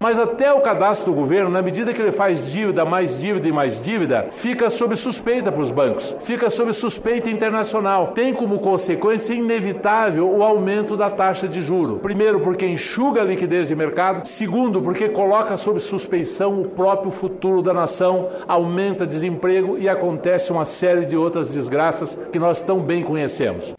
Mas 0.00 0.18
até 0.18 0.52
o 0.52 0.60
cadastro 0.60 1.12
do 1.12 1.16
governo, 1.16 1.50
na 1.50 1.62
medida 1.62 1.92
que 1.92 2.00
ele 2.00 2.12
faz 2.12 2.44
dívida, 2.50 2.84
mais 2.84 3.18
dívida 3.20 3.48
e 3.48 3.52
mais 3.52 3.80
dívida, 3.82 4.28
fica 4.30 4.70
sob 4.70 4.96
suspeita 4.96 5.50
para 5.50 5.60
os 5.60 5.70
bancos, 5.70 6.16
fica 6.20 6.48
sob 6.48 6.72
suspeita 6.72 7.28
internacional. 7.28 8.08
Tem 8.08 8.32
como 8.32 8.58
consequência 8.58 9.34
inevitável 9.34 10.30
o 10.30 10.42
aumento 10.42 10.96
da 10.96 11.10
taxa 11.10 11.46
de 11.48 11.60
juro. 11.60 11.98
Primeiro, 11.98 12.40
porque 12.40 12.66
enxuga 12.66 13.20
a 13.20 13.24
liquidez 13.24 13.68
de 13.68 13.76
mercado. 13.76 14.26
Segundo, 14.26 14.80
porque 14.80 15.08
coloca 15.08 15.56
sob 15.56 15.80
suspeição 15.80 16.60
o 16.60 16.68
próprio 16.68 17.10
futuro 17.10 17.62
da 17.62 17.72
nação, 17.72 18.28
aumenta 18.46 19.06
desemprego 19.06 19.78
e 19.78 19.88
acontece 19.88 20.52
uma 20.52 20.64
série 20.64 21.04
de 21.04 21.16
outras 21.16 21.48
desgraças 21.48 22.18
que 22.32 22.38
nós 22.38 22.60
tão 22.60 22.80
bem 22.80 23.02
conhecemos. 23.02 23.74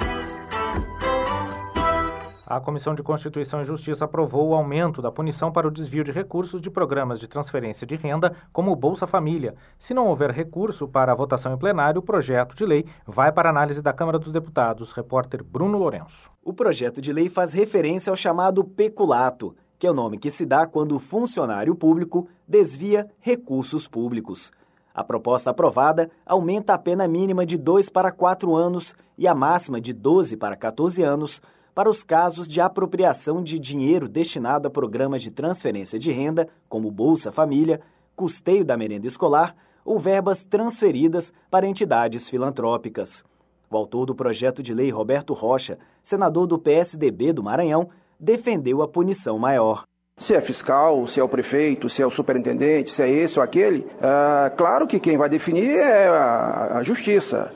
A 2.47 2.59
Comissão 2.59 2.93
de 2.93 3.01
Constituição 3.01 3.59
e 3.59 3.65
Justiça 3.65 4.05
aprovou 4.05 4.49
o 4.49 4.53
aumento 4.53 5.01
da 5.01 5.11
punição 5.11 5.51
para 5.51 5.67
o 5.67 5.71
desvio 5.71 6.03
de 6.03 6.11
recursos 6.11 6.61
de 6.61 6.69
programas 6.69 7.19
de 7.19 7.27
transferência 7.27 7.87
de 7.87 7.95
renda, 7.95 8.35
como 8.53 8.71
o 8.71 8.75
Bolsa 8.75 9.07
Família. 9.07 9.55
Se 9.79 9.95
não 9.95 10.05
houver 10.05 10.29
recurso 10.29 10.87
para 10.87 11.11
a 11.11 11.15
votação 11.15 11.51
em 11.51 11.57
plenário, 11.57 12.01
o 12.01 12.03
projeto 12.03 12.55
de 12.55 12.63
lei 12.63 12.85
vai 13.03 13.31
para 13.31 13.49
análise 13.49 13.81
da 13.81 13.91
Câmara 13.91 14.19
dos 14.19 14.31
Deputados. 14.31 14.91
Repórter 14.91 15.43
Bruno 15.43 15.79
Lourenço. 15.79 16.29
O 16.43 16.53
projeto 16.53 17.01
de 17.01 17.11
lei 17.11 17.29
faz 17.29 17.51
referência 17.51 18.11
ao 18.11 18.15
chamado 18.15 18.63
peculato, 18.63 19.55
que 19.79 19.87
é 19.87 19.89
o 19.89 19.95
nome 19.95 20.19
que 20.19 20.29
se 20.29 20.45
dá 20.45 20.67
quando 20.67 20.95
o 20.95 20.99
funcionário 20.99 21.73
público 21.73 22.27
desvia 22.47 23.09
recursos 23.21 23.87
públicos. 23.87 24.51
A 24.93 25.03
proposta 25.03 25.49
aprovada 25.49 26.11
aumenta 26.23 26.75
a 26.75 26.77
pena 26.77 27.07
mínima 27.07 27.43
de 27.43 27.57
2 27.57 27.89
para 27.89 28.11
4 28.11 28.55
anos 28.55 28.95
e 29.17 29.27
a 29.27 29.33
máxima 29.33 29.81
de 29.81 29.91
12 29.91 30.37
para 30.37 30.55
14 30.55 31.01
anos 31.01 31.41
para 31.75 31.89
os 31.89 32.01
casos 32.01 32.47
de 32.47 32.61
apropriação 32.61 33.43
de 33.43 33.59
dinheiro 33.59 34.07
destinado 34.07 34.65
a 34.65 34.71
programas 34.71 35.21
de 35.21 35.29
transferência 35.29 35.99
de 35.99 36.09
renda, 36.09 36.47
como 36.69 36.89
Bolsa 36.89 37.33
Família, 37.33 37.81
custeio 38.15 38.63
da 38.63 38.77
merenda 38.77 39.05
escolar 39.05 39.53
ou 39.83 39.99
verbas 39.99 40.45
transferidas 40.45 41.33
para 41.51 41.67
entidades 41.67 42.29
filantrópicas. 42.29 43.25
O 43.69 43.75
autor 43.75 44.05
do 44.05 44.15
projeto 44.15 44.63
de 44.63 44.73
lei, 44.73 44.89
Roberto 44.89 45.33
Rocha, 45.33 45.77
senador 46.01 46.47
do 46.47 46.57
PSDB 46.57 47.33
do 47.33 47.43
Maranhão, 47.43 47.89
defendeu 48.17 48.81
a 48.81 48.87
punição 48.87 49.37
maior. 49.37 49.83
Se 50.17 50.33
é 50.33 50.39
fiscal, 50.39 51.05
se 51.07 51.19
é 51.19 51.23
o 51.23 51.27
prefeito, 51.27 51.89
se 51.89 52.01
é 52.01 52.07
o 52.07 52.09
superintendente, 52.09 52.89
se 52.89 53.03
é 53.03 53.09
esse 53.09 53.37
ou 53.37 53.43
aquele, 53.43 53.85
é, 54.01 54.49
claro 54.51 54.87
que 54.87 54.97
quem 54.97 55.17
vai 55.17 55.27
definir 55.27 55.75
é 55.75 56.07
a, 56.07 56.77
a 56.77 56.83
justiça, 56.83 57.51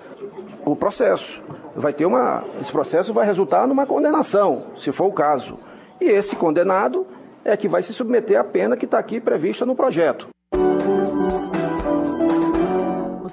o 0.65 0.75
processo 0.75 1.41
vai 1.79 1.93
ter 1.93 2.05
uma. 2.05 2.43
Esse 2.61 2.71
processo 2.71 3.13
vai 3.13 3.25
resultar 3.25 3.65
numa 3.67 3.85
condenação, 3.85 4.65
se 4.77 4.91
for 4.91 5.05
o 5.05 5.13
caso. 5.13 5.57
E 5.99 6.05
esse 6.05 6.35
condenado 6.35 7.07
é 7.43 7.55
que 7.55 7.67
vai 7.67 7.81
se 7.81 7.93
submeter 7.93 8.39
à 8.39 8.43
pena 8.43 8.77
que 8.77 8.85
está 8.85 8.99
aqui 8.99 9.19
prevista 9.19 9.65
no 9.65 9.75
projeto. 9.75 10.27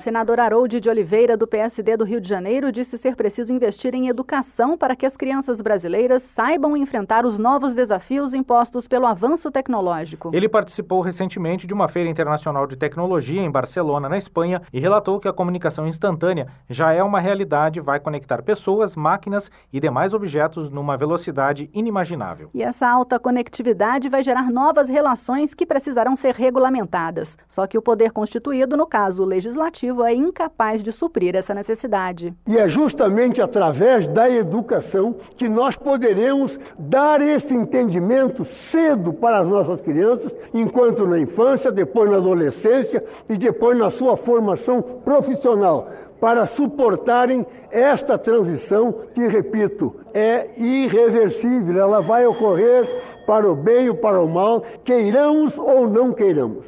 Senador 0.06 0.38
Harold 0.38 0.78
de 0.78 0.88
Oliveira, 0.88 1.36
do 1.36 1.48
PSD 1.48 1.96
do 1.96 2.04
Rio 2.04 2.20
de 2.20 2.28
Janeiro, 2.28 2.70
disse 2.70 2.96
ser 2.96 3.16
preciso 3.16 3.52
investir 3.52 3.92
em 3.92 4.06
educação 4.06 4.78
para 4.78 4.94
que 4.94 5.04
as 5.04 5.16
crianças 5.16 5.60
brasileiras 5.60 6.22
saibam 6.22 6.76
enfrentar 6.76 7.26
os 7.26 7.38
novos 7.38 7.74
desafios 7.74 8.32
impostos 8.32 8.86
pelo 8.86 9.04
avanço 9.04 9.50
tecnológico. 9.50 10.30
Ele 10.32 10.48
participou 10.48 11.00
recentemente 11.00 11.66
de 11.66 11.74
uma 11.74 11.88
feira 11.88 12.08
internacional 12.08 12.68
de 12.68 12.76
tecnologia 12.76 13.42
em 13.42 13.50
Barcelona, 13.50 14.08
na 14.08 14.16
Espanha, 14.16 14.62
e 14.72 14.78
relatou 14.78 15.18
que 15.18 15.26
a 15.26 15.32
comunicação 15.32 15.88
instantânea 15.88 16.46
já 16.70 16.92
é 16.92 17.02
uma 17.02 17.18
realidade 17.18 17.80
e 17.80 17.82
vai 17.82 17.98
conectar 17.98 18.42
pessoas, 18.42 18.94
máquinas 18.94 19.50
e 19.72 19.80
demais 19.80 20.14
objetos 20.14 20.70
numa 20.70 20.96
velocidade 20.96 21.68
inimaginável. 21.74 22.48
E 22.54 22.62
essa 22.62 22.88
alta 22.88 23.18
conectividade 23.18 24.08
vai 24.08 24.22
gerar 24.22 24.52
novas 24.52 24.88
relações 24.88 25.52
que 25.52 25.66
precisarão 25.66 26.14
ser 26.14 26.36
regulamentadas. 26.36 27.36
Só 27.48 27.66
que 27.66 27.76
o 27.76 27.82
poder 27.82 28.12
constituído, 28.12 28.76
no 28.76 28.86
caso 28.86 29.24
legislativo, 29.24 29.95
é 30.04 30.14
incapaz 30.14 30.82
de 30.82 30.92
suprir 30.92 31.34
essa 31.34 31.54
necessidade. 31.54 32.34
E 32.46 32.56
é 32.56 32.68
justamente 32.68 33.40
através 33.40 34.08
da 34.08 34.28
educação 34.28 35.16
que 35.36 35.48
nós 35.48 35.76
poderemos 35.76 36.58
dar 36.78 37.20
esse 37.20 37.54
entendimento 37.54 38.44
cedo 38.70 39.12
para 39.12 39.40
as 39.40 39.48
nossas 39.48 39.80
crianças, 39.80 40.34
enquanto 40.52 41.06
na 41.06 41.18
infância, 41.18 41.70
depois 41.70 42.10
na 42.10 42.16
adolescência 42.16 43.02
e 43.28 43.36
depois 43.36 43.78
na 43.78 43.90
sua 43.90 44.16
formação 44.16 44.82
profissional 45.04 45.88
para 46.20 46.46
suportarem 46.46 47.46
esta 47.70 48.18
transição 48.18 48.92
que, 49.14 49.26
repito, 49.26 49.94
é 50.14 50.48
irreversível. 50.56 51.78
Ela 51.78 52.00
vai 52.00 52.26
ocorrer 52.26 52.84
para 53.26 53.50
o 53.50 53.54
bem 53.54 53.90
ou 53.90 53.96
para 53.96 54.20
o 54.20 54.28
mal, 54.28 54.62
queiramos 54.84 55.58
ou 55.58 55.88
não 55.88 56.12
queiramos. 56.12 56.64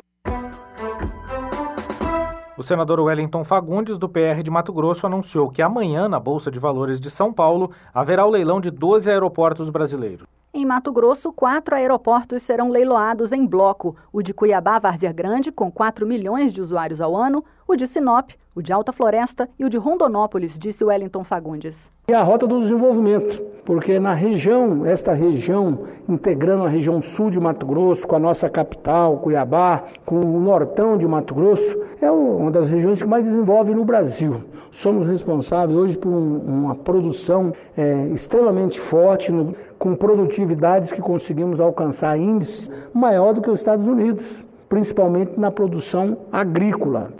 O 2.58 2.62
senador 2.64 2.98
Wellington 2.98 3.44
Fagundes, 3.44 3.98
do 3.98 4.08
PR 4.08 4.42
de 4.42 4.50
Mato 4.50 4.72
Grosso, 4.72 5.06
anunciou 5.06 5.48
que 5.48 5.62
amanhã, 5.62 6.08
na 6.08 6.18
Bolsa 6.18 6.50
de 6.50 6.58
Valores 6.58 7.00
de 7.00 7.08
São 7.08 7.32
Paulo, 7.32 7.70
haverá 7.94 8.26
o 8.26 8.30
leilão 8.30 8.60
de 8.60 8.68
12 8.68 9.08
aeroportos 9.08 9.70
brasileiros. 9.70 10.26
Em 10.52 10.64
Mato 10.64 10.90
Grosso, 10.90 11.30
quatro 11.30 11.74
aeroportos 11.74 12.42
serão 12.42 12.70
leiloados 12.70 13.32
em 13.32 13.44
bloco: 13.44 13.94
o 14.10 14.22
de 14.22 14.32
Cuiabá, 14.32 14.78
Várzea 14.78 15.12
Grande, 15.12 15.52
com 15.52 15.70
4 15.70 16.06
milhões 16.06 16.54
de 16.54 16.62
usuários 16.62 17.02
ao 17.02 17.14
ano, 17.14 17.44
o 17.66 17.76
de 17.76 17.86
Sinop, 17.86 18.30
o 18.54 18.62
de 18.62 18.72
Alta 18.72 18.90
Floresta 18.90 19.46
e 19.58 19.64
o 19.66 19.68
de 19.68 19.76
Rondonópolis, 19.76 20.58
disse 20.58 20.82
Wellington 20.82 21.22
Fagundes. 21.22 21.90
É 22.08 22.14
a 22.14 22.22
rota 22.22 22.46
do 22.46 22.62
desenvolvimento, 22.62 23.42
porque 23.66 24.00
na 24.00 24.14
região, 24.14 24.86
esta 24.86 25.12
região, 25.12 25.86
integrando 26.08 26.64
a 26.64 26.68
região 26.68 27.02
sul 27.02 27.30
de 27.30 27.38
Mato 27.38 27.66
Grosso, 27.66 28.08
com 28.08 28.16
a 28.16 28.18
nossa 28.18 28.48
capital, 28.48 29.18
Cuiabá, 29.18 29.84
com 30.06 30.18
o 30.18 30.40
nortão 30.40 30.96
de 30.96 31.06
Mato 31.06 31.34
Grosso, 31.34 31.78
é 32.00 32.10
uma 32.10 32.50
das 32.50 32.70
regiões 32.70 33.02
que 33.02 33.06
mais 33.06 33.22
desenvolve 33.22 33.74
no 33.74 33.84
Brasil. 33.84 34.42
Somos 34.70 35.06
responsáveis 35.06 35.78
hoje 35.78 35.96
por 35.98 36.08
uma 36.08 36.74
produção 36.74 37.52
é, 37.76 38.06
extremamente 38.08 38.80
forte, 38.80 39.30
no, 39.30 39.54
com 39.78 39.94
produtividades 39.94 40.92
que 40.92 41.00
conseguimos 41.00 41.60
alcançar 41.60 42.18
índices 42.18 42.70
maior 42.92 43.32
do 43.32 43.40
que 43.40 43.50
os 43.50 43.60
Estados 43.60 43.86
Unidos, 43.86 44.24
principalmente 44.68 45.38
na 45.38 45.50
produção 45.50 46.18
agrícola. 46.32 47.12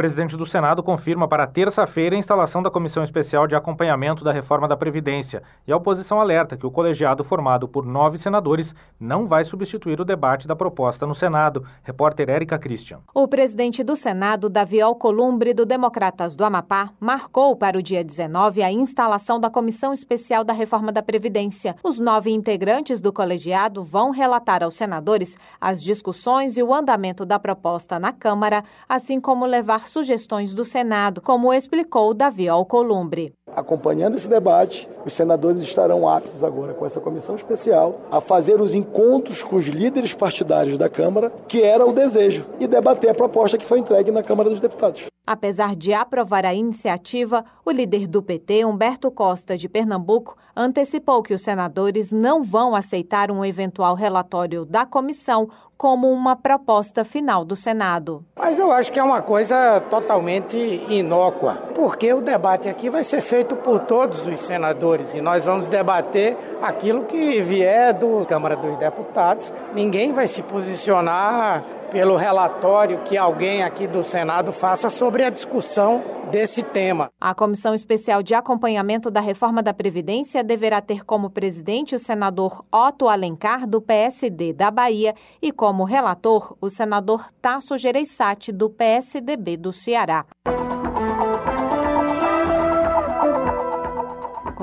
Presidente 0.00 0.34
do 0.34 0.46
Senado 0.46 0.82
confirma 0.82 1.28
para 1.28 1.46
terça-feira 1.46 2.16
a 2.16 2.18
instalação 2.18 2.62
da 2.62 2.70
Comissão 2.70 3.04
Especial 3.04 3.46
de 3.46 3.54
Acompanhamento 3.54 4.24
da 4.24 4.32
Reforma 4.32 4.66
da 4.66 4.74
Previdência 4.74 5.42
e 5.68 5.72
a 5.72 5.76
oposição 5.76 6.18
alerta 6.18 6.56
que 6.56 6.66
o 6.66 6.70
colegiado 6.70 7.22
formado 7.22 7.68
por 7.68 7.84
nove 7.84 8.16
senadores 8.16 8.74
não 8.98 9.28
vai 9.28 9.44
substituir 9.44 10.00
o 10.00 10.04
debate 10.04 10.48
da 10.48 10.56
proposta 10.56 11.06
no 11.06 11.14
Senado. 11.14 11.66
Repórter 11.82 12.30
Érica 12.30 12.58
Christian. 12.58 13.00
O 13.12 13.28
presidente 13.28 13.84
do 13.84 13.94
Senado, 13.94 14.48
Davi 14.48 14.80
Alcolumbre, 14.80 15.52
do 15.52 15.66
Democratas 15.66 16.34
do 16.34 16.46
Amapá, 16.46 16.88
marcou 16.98 17.54
para 17.54 17.76
o 17.76 17.82
dia 17.82 18.02
19 18.02 18.62
a 18.62 18.72
instalação 18.72 19.38
da 19.38 19.50
Comissão 19.50 19.92
Especial 19.92 20.42
da 20.42 20.54
Reforma 20.54 20.90
da 20.90 21.02
Previdência. 21.02 21.76
Os 21.84 21.98
nove 21.98 22.30
integrantes 22.30 23.02
do 23.02 23.12
colegiado 23.12 23.84
vão 23.84 24.12
relatar 24.12 24.62
aos 24.62 24.76
senadores 24.76 25.36
as 25.60 25.82
discussões 25.82 26.56
e 26.56 26.62
o 26.62 26.72
andamento 26.72 27.26
da 27.26 27.38
proposta 27.38 27.98
na 27.98 28.14
Câmara, 28.14 28.64
assim 28.88 29.20
como 29.20 29.44
levar 29.44 29.89
sugestões 29.90 30.54
do 30.54 30.64
Senado, 30.64 31.20
como 31.20 31.52
explicou 31.52 32.14
Davi 32.14 32.48
Alcolumbre. 32.48 33.34
Acompanhando 33.54 34.16
esse 34.16 34.28
debate, 34.28 34.88
os 35.04 35.12
senadores 35.12 35.62
estarão 35.62 36.08
aptos 36.08 36.44
agora 36.44 36.72
com 36.72 36.86
essa 36.86 37.00
comissão 37.00 37.34
especial 37.34 38.00
a 38.10 38.20
fazer 38.20 38.60
os 38.60 38.74
encontros 38.74 39.42
com 39.42 39.56
os 39.56 39.66
líderes 39.66 40.14
partidários 40.14 40.78
da 40.78 40.88
Câmara, 40.88 41.32
que 41.48 41.62
era 41.62 41.84
o 41.84 41.92
desejo, 41.92 42.46
e 42.60 42.66
debater 42.66 43.10
a 43.10 43.14
proposta 43.14 43.58
que 43.58 43.66
foi 43.66 43.80
entregue 43.80 44.10
na 44.10 44.22
Câmara 44.22 44.48
dos 44.48 44.60
Deputados. 44.60 45.09
Apesar 45.26 45.76
de 45.76 45.92
aprovar 45.92 46.44
a 46.44 46.54
iniciativa, 46.54 47.44
o 47.64 47.70
líder 47.70 48.06
do 48.06 48.22
PT, 48.22 48.64
Humberto 48.64 49.10
Costa, 49.10 49.56
de 49.56 49.68
Pernambuco, 49.68 50.36
antecipou 50.56 51.22
que 51.22 51.34
os 51.34 51.42
senadores 51.42 52.10
não 52.10 52.42
vão 52.42 52.74
aceitar 52.74 53.30
um 53.30 53.44
eventual 53.44 53.94
relatório 53.94 54.64
da 54.64 54.84
comissão 54.84 55.48
como 55.76 56.12
uma 56.12 56.36
proposta 56.36 57.04
final 57.04 57.42
do 57.42 57.56
Senado. 57.56 58.22
Mas 58.36 58.58
eu 58.58 58.70
acho 58.70 58.92
que 58.92 58.98
é 58.98 59.02
uma 59.02 59.22
coisa 59.22 59.80
totalmente 59.88 60.56
inócua, 60.90 61.54
porque 61.74 62.12
o 62.12 62.20
debate 62.20 62.68
aqui 62.68 62.90
vai 62.90 63.02
ser 63.02 63.22
feito 63.22 63.56
por 63.56 63.80
todos 63.80 64.26
os 64.26 64.40
senadores 64.40 65.14
e 65.14 65.22
nós 65.22 65.44
vamos 65.44 65.68
debater 65.68 66.36
aquilo 66.60 67.04
que 67.04 67.40
vier 67.40 67.94
do 67.94 68.26
Câmara 68.26 68.56
dos 68.56 68.76
Deputados. 68.76 69.50
Ninguém 69.72 70.12
vai 70.12 70.28
se 70.28 70.42
posicionar 70.42 71.64
pelo 71.90 72.16
relatório 72.16 73.00
que 73.04 73.16
alguém 73.16 73.62
aqui 73.62 73.86
do 73.86 74.02
Senado 74.02 74.52
faça 74.52 74.88
sobre 74.88 75.24
a 75.24 75.30
discussão 75.30 76.02
desse 76.30 76.62
tema. 76.62 77.10
A 77.20 77.34
Comissão 77.34 77.74
Especial 77.74 78.22
de 78.22 78.34
Acompanhamento 78.34 79.10
da 79.10 79.20
Reforma 79.20 79.62
da 79.62 79.74
Previdência 79.74 80.44
deverá 80.44 80.80
ter 80.80 81.04
como 81.04 81.28
presidente 81.28 81.94
o 81.94 81.98
senador 81.98 82.64
Otto 82.72 83.08
Alencar, 83.08 83.66
do 83.66 83.80
PSD 83.80 84.52
da 84.52 84.70
Bahia, 84.70 85.14
e 85.42 85.52
como 85.52 85.84
relator 85.84 86.56
o 86.60 86.70
senador 86.70 87.26
Tasso 87.42 87.76
Gereissati, 87.76 88.52
do 88.52 88.70
PSDB 88.70 89.56
do 89.56 89.72
Ceará. 89.72 90.24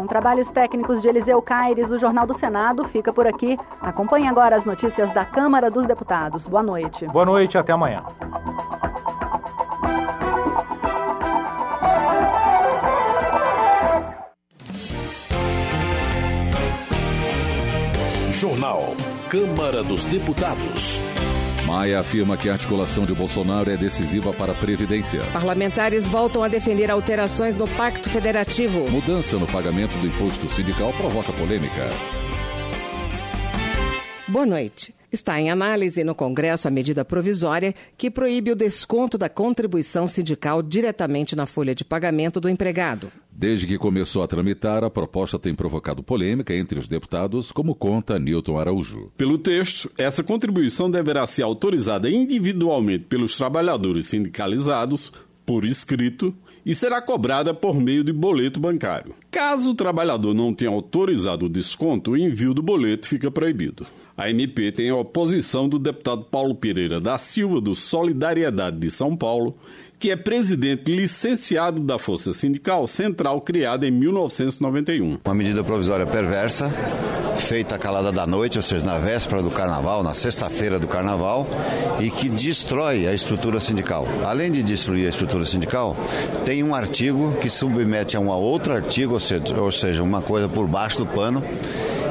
Com 0.07 0.09
trabalhos 0.09 0.49
técnicos 0.49 1.01
de 1.01 1.09
Eliseu 1.09 1.41
Caires, 1.41 1.91
o 1.91 1.97
Jornal 1.97 2.25
do 2.25 2.33
Senado 2.33 2.85
fica 2.85 3.11
por 3.11 3.27
aqui. 3.27 3.57
Acompanhe 3.81 4.25
agora 4.25 4.55
as 4.55 4.63
notícias 4.63 5.13
da 5.13 5.25
Câmara 5.25 5.69
dos 5.69 5.85
Deputados. 5.85 6.45
Boa 6.45 6.63
noite. 6.63 7.05
Boa 7.07 7.25
noite, 7.25 7.57
até 7.57 7.73
amanhã. 7.73 8.05
Jornal. 18.31 18.95
Câmara 19.29 19.83
dos 19.83 20.05
Deputados. 20.05 21.01
Maia 21.67 21.99
afirma 21.99 22.37
que 22.37 22.47
a 22.47 22.53
articulação 22.53 23.05
de 23.05 23.13
Bolsonaro 23.13 23.69
é 23.69 23.75
decisiva 23.75 24.31
para 24.31 24.53
a 24.53 24.55
Previdência. 24.55 25.21
Parlamentares 25.33 26.07
voltam 26.07 26.41
a 26.41 26.47
defender 26.47 26.89
alterações 26.89 27.57
no 27.57 27.67
Pacto 27.67 28.09
Federativo. 28.09 28.89
Mudança 28.89 29.37
no 29.37 29.45
pagamento 29.45 29.91
do 29.97 30.07
imposto 30.07 30.49
sindical 30.49 30.93
provoca 30.93 31.33
polêmica. 31.33 31.89
Boa 34.29 34.45
noite. 34.45 34.93
Está 35.09 35.39
em 35.39 35.49
análise 35.49 36.03
no 36.03 36.13
Congresso 36.13 36.67
a 36.67 36.71
medida 36.71 37.05
provisória 37.05 37.73
que 37.97 38.11
proíbe 38.11 38.51
o 38.51 38.57
desconto 38.57 39.17
da 39.17 39.29
contribuição 39.29 40.05
sindical 40.05 40.61
diretamente 40.61 41.33
na 41.33 41.45
folha 41.45 41.73
de 41.73 41.85
pagamento 41.85 42.41
do 42.41 42.49
empregado. 42.49 43.09
Desde 43.31 43.65
que 43.65 43.77
começou 43.77 44.21
a 44.21 44.27
tramitar, 44.27 44.83
a 44.83 44.89
proposta 44.89 45.39
tem 45.39 45.55
provocado 45.55 46.03
polêmica 46.03 46.53
entre 46.53 46.77
os 46.77 46.89
deputados, 46.89 47.53
como 47.53 47.73
conta 47.73 48.19
Newton 48.19 48.59
Araújo. 48.59 49.09
Pelo 49.15 49.37
texto, 49.37 49.89
essa 49.97 50.21
contribuição 50.21 50.91
deverá 50.91 51.25
ser 51.25 51.43
autorizada 51.43 52.09
individualmente 52.09 53.05
pelos 53.05 53.37
trabalhadores 53.37 54.07
sindicalizados, 54.07 55.13
por 55.45 55.63
escrito, 55.63 56.35
e 56.65 56.75
será 56.75 57.01
cobrada 57.01 57.53
por 57.53 57.79
meio 57.79 58.03
de 58.03 58.11
boleto 58.11 58.59
bancário. 58.59 59.15
Caso 59.31 59.71
o 59.71 59.73
trabalhador 59.73 60.33
não 60.33 60.53
tenha 60.53 60.69
autorizado 60.69 61.45
o 61.45 61.49
desconto, 61.49 62.11
o 62.11 62.17
envio 62.17 62.53
do 62.53 62.61
boleto 62.61 63.07
fica 63.07 63.31
proibido. 63.31 63.87
A 64.17 64.31
MP 64.31 64.71
tem 64.71 64.89
a 64.89 64.95
oposição 64.95 65.69
do 65.69 65.77
deputado 65.77 66.23
Paulo 66.23 66.55
Pereira 66.55 66.99
da 66.99 67.19
Silva, 67.19 67.61
do 67.61 67.75
Solidariedade 67.75 68.79
de 68.79 68.89
São 68.89 69.15
Paulo, 69.15 69.55
que 69.99 70.11
é 70.11 70.15
presidente 70.15 70.91
licenciado 70.91 71.81
da 71.81 71.97
Força 71.97 72.31
Sindical 72.31 72.85
Central, 72.87 73.41
criada 73.41 73.87
em 73.87 73.91
1991. 73.91 75.19
Uma 75.25 75.35
medida 75.35 75.63
provisória 75.63 76.05
perversa, 76.05 76.71
feita 77.35 77.77
calada 77.79 78.11
da 78.11 78.27
noite, 78.27 78.57
ou 78.57 78.61
seja, 78.61 78.85
na 78.85 78.97
véspera 78.99 79.41
do 79.41 79.49
carnaval, 79.49 80.03
na 80.03 80.13
sexta-feira 80.13 80.79
do 80.79 80.87
carnaval, 80.87 81.47
e 81.99 82.11
que 82.11 82.29
destrói 82.29 83.07
a 83.07 83.13
estrutura 83.13 83.59
sindical. 83.59 84.07
Além 84.23 84.51
de 84.51 84.61
destruir 84.61 85.07
a 85.07 85.09
estrutura 85.09 85.45
sindical, 85.45 85.97
tem 86.45 86.63
um 86.63 86.75
artigo 86.75 87.35
que 87.41 87.49
submete 87.49 88.15
a 88.15 88.19
um 88.19 88.29
outro 88.29 88.73
artigo, 88.73 89.13
ou 89.13 89.19
seja, 89.19 89.43
ou 89.59 89.71
seja 89.71 90.03
uma 90.03 90.21
coisa 90.21 90.47
por 90.47 90.67
baixo 90.67 90.99
do 90.99 91.07
pano, 91.07 91.43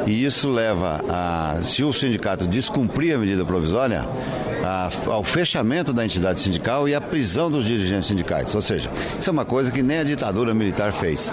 e 0.06 0.24
isso 0.24 0.48
leva 0.48 1.04
a, 1.08 1.60
se 1.62 1.82
o 1.82 1.92
sindicato 1.92 2.46
descumprir 2.46 3.16
a 3.16 3.18
medida 3.18 3.44
provisória, 3.44 4.06
a, 4.64 4.88
ao 5.06 5.24
fechamento 5.24 5.92
da 5.92 6.04
entidade 6.04 6.40
sindical 6.40 6.88
e 6.88 6.94
à 6.94 7.00
prisão 7.00 7.50
dos 7.50 7.64
dirigentes 7.78 8.06
sindicais. 8.06 8.54
Ou 8.54 8.62
seja, 8.62 8.90
isso 9.20 9.28
é 9.28 9.32
uma 9.32 9.44
coisa 9.44 9.70
que 9.70 9.82
nem 9.82 9.98
a 9.98 10.04
ditadura 10.04 10.54
militar 10.54 10.92
fez. 10.92 11.32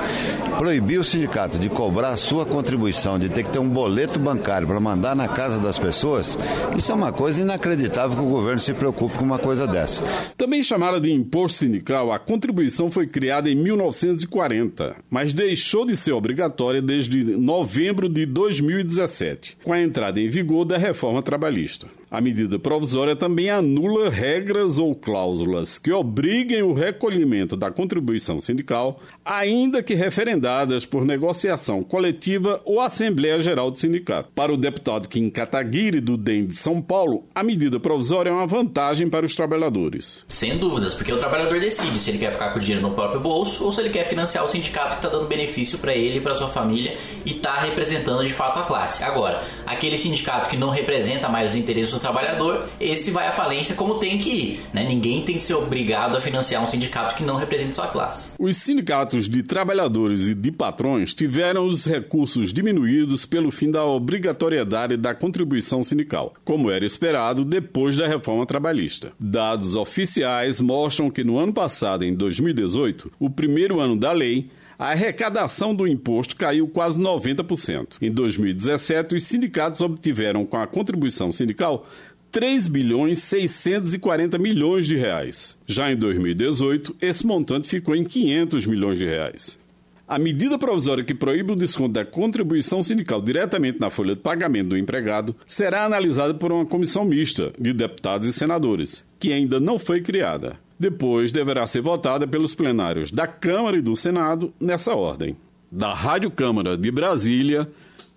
Proibir 0.58 1.00
o 1.00 1.04
sindicato 1.04 1.58
de 1.58 1.70
cobrar 1.70 2.10
a 2.10 2.18
sua 2.18 2.46
contribuição, 2.46 3.18
de 3.18 3.30
ter 3.30 3.44
que 3.44 3.50
ter 3.50 3.60
um 3.60 3.70
boleto 3.70 4.20
bancário 4.20 4.68
para 4.68 4.80
mandar 4.80 5.16
na 5.16 5.28
casa 5.28 5.60
das 5.60 5.80
pessoas, 5.80 6.38
isso 6.78 6.92
é 6.92 6.96
uma 6.96 7.12
coisa 7.12 7.42
inacreditável 7.42 8.18
que 8.18 8.24
o 8.24 8.30
governo 8.30 8.60
se 8.60 8.74
preocupe 8.74 9.18
com 9.18 9.24
uma 9.24 9.40
coisa 9.40 9.66
dessa. 9.66 10.04
Também 10.38 10.64
chamada 10.64 11.00
de 11.00 11.12
imposto 11.12 11.60
sindical, 11.60 12.12
a 12.12 12.20
contribuição 12.20 12.92
foi 12.92 13.08
criada 13.08 13.50
em 13.50 13.56
1940, 13.56 14.96
mas 15.10 15.34
deixou 15.34 15.86
de 15.86 15.98
ser 15.98 16.12
obrigatória 16.12 16.82
desde 16.82 17.24
novembro 17.24 18.08
de 18.08 18.26
2000 18.26 18.84
2017, 18.84 19.58
com 19.64 19.74
a 19.74 19.82
entrada 19.82 20.20
em 20.20 20.30
vigor 20.30 20.66
da 20.66 20.78
reforma 20.78 21.22
trabalhista. 21.22 21.88
A 22.14 22.22
medida 22.22 22.60
provisória 22.60 23.16
também 23.16 23.50
anula 23.50 24.08
regras 24.08 24.78
ou 24.78 24.94
cláusulas 24.94 25.80
que 25.80 25.92
obriguem 25.92 26.62
o 26.62 26.72
recolhimento 26.72 27.58
da 27.58 27.72
contribuição 27.72 28.40
sindical, 28.40 29.00
ainda 29.26 29.82
que 29.82 29.96
referendadas 29.96 30.86
por 30.86 31.04
negociação 31.06 31.84
coletiva 31.84 32.62
ou 32.66 32.80
Assembleia 32.80 33.40
Geral 33.40 33.72
do 33.72 33.80
Sindicato. 33.80 34.30
Para 34.36 34.54
o 34.54 34.58
deputado 34.58 35.10
Kim 35.10 35.28
Kataguiri, 35.28 36.00
do 36.00 36.16
DEM 36.16 36.46
de 36.46 36.56
São 36.56 36.80
Paulo, 36.80 37.24
a 37.34 37.42
medida 37.42 37.80
provisória 37.80 38.30
é 38.30 38.34
uma 38.34 38.46
vantagem 38.46 39.10
para 39.10 39.26
os 39.26 39.34
trabalhadores. 39.34 40.24
Sem 40.28 40.56
dúvidas, 40.60 40.94
porque 40.94 41.12
o 41.12 41.18
trabalhador 41.18 41.60
decide 41.60 41.98
se 41.98 42.12
ele 42.12 42.20
quer 42.20 42.32
ficar 42.32 42.52
com 42.52 42.60
o 42.60 42.62
dinheiro 42.62 42.88
no 42.88 42.94
próprio 42.94 43.22
bolso 43.22 43.66
ou 43.66 43.72
se 43.72 43.82
ele 43.82 43.90
quer 43.90 44.04
financiar 44.04 44.46
o 44.46 44.48
sindicato 44.48 44.90
que 44.90 44.96
está 44.98 45.10
dando 45.10 45.28
benefício 45.28 45.80
para 45.80 45.96
ele 45.96 46.20
e 46.20 46.22
para 46.22 46.36
sua 46.36 46.48
família 46.48 46.96
e 47.26 47.32
está 47.32 47.56
representando 47.56 48.24
de 48.24 48.32
fato 48.32 48.60
a 48.60 48.64
classe. 48.66 49.04
Agora, 49.04 49.42
aquele 49.66 49.98
sindicato 49.98 50.48
que 50.48 50.56
não 50.56 50.70
representa 50.70 51.28
mais 51.28 51.50
os 51.50 51.58
interesses 51.58 52.03
trabalhador, 52.04 52.68
esse 52.80 53.10
vai 53.10 53.28
à 53.28 53.32
falência 53.32 53.76
como 53.76 53.96
tem 53.98 54.20
que 54.20 54.30
ir. 54.30 54.62
Né? 54.74 54.84
Ninguém 54.84 55.24
tem 55.24 55.38
que 55.38 55.44
ser 55.44 55.56
obrigado 55.56 56.16
a 56.16 56.22
financiar 56.22 56.64
um 56.64 56.68
sindicato 56.68 57.16
que 57.16 57.24
não 57.24 57.38
represente 57.38 57.76
sua 57.76 57.88
classe. 57.88 58.32
Os 58.38 58.58
sindicatos 58.58 59.28
de 59.28 59.42
trabalhadores 59.42 60.28
e 60.28 60.36
de 60.36 60.52
patrões 60.52 61.14
tiveram 61.14 61.66
os 61.66 61.86
recursos 61.86 62.54
diminuídos 62.54 63.26
pelo 63.26 63.52
fim 63.52 63.72
da 63.72 63.84
obrigatoriedade 63.84 64.98
da 64.98 65.16
contribuição 65.16 65.84
sindical, 65.84 66.34
como 66.44 66.70
era 66.70 66.86
esperado 66.86 67.46
depois 67.46 67.98
da 67.98 68.08
reforma 68.08 68.46
trabalhista. 68.46 69.14
Dados 69.20 69.76
oficiais 69.76 70.60
mostram 70.60 71.10
que 71.10 71.24
no 71.24 71.38
ano 71.38 71.54
passado, 71.54 72.04
em 72.04 72.14
2018, 72.14 73.12
o 73.20 73.30
primeiro 73.30 73.80
ano 73.80 73.96
da 73.96 74.12
lei, 74.12 74.50
a 74.84 74.88
arrecadação 74.88 75.74
do 75.74 75.88
imposto 75.88 76.36
caiu 76.36 76.68
quase 76.68 77.02
90%. 77.02 78.00
Em 78.02 78.12
2017, 78.12 79.16
os 79.16 79.24
sindicatos 79.24 79.80
obtiveram 79.80 80.46
com 80.46 80.58
a 80.58 80.68
contribuição 80.68 81.32
sindical 81.32 81.88
3 82.30 82.68
bilhões 82.68 83.20
640 83.20 84.38
milhões 84.38 84.86
de 84.86 84.98
reais. 84.98 85.58
Já 85.66 85.90
em 85.90 85.96
2018, 85.96 86.98
esse 87.02 87.26
montante 87.26 87.70
ficou 87.70 87.96
em 87.96 88.04
500 88.04 88.66
milhões 88.66 89.00
de 89.00 89.06
reais. 89.06 89.58
A 90.06 90.20
medida 90.20 90.60
provisória 90.60 91.02
que 91.02 91.16
proíbe 91.16 91.54
o 91.54 91.56
desconto 91.56 91.94
da 91.94 92.04
contribuição 92.04 92.84
sindical 92.84 93.22
diretamente 93.22 93.80
na 93.80 93.90
folha 93.90 94.16
de 94.16 94.22
pagamento 94.22 94.70
do 94.70 94.78
empregado 94.78 95.34
será 95.48 95.86
analisada 95.86 96.34
por 96.34 96.52
uma 96.52 96.66
comissão 96.66 97.06
mista 97.06 97.54
de 97.58 97.72
deputados 97.72 98.28
e 98.28 98.34
senadores, 98.34 99.08
que 99.18 99.32
ainda 99.32 99.62
não 99.62 99.80
foi 99.80 100.02
criada. 100.02 100.58
Depois 100.80 101.32
deverá 101.32 101.66
ser 101.68 101.82
votada 101.82 102.28
pelos 102.28 102.54
plenários 102.54 103.12
da 103.12 103.28
Câmara 103.28 103.78
e 103.78 103.82
do 103.82 103.96
Senado 103.96 104.54
nessa 104.60 104.94
ordem. 104.94 105.38
Da 105.72 105.94
Rádio 105.94 106.30
Câmara 106.30 106.78
de 106.78 106.92
Brasília, 106.92 107.70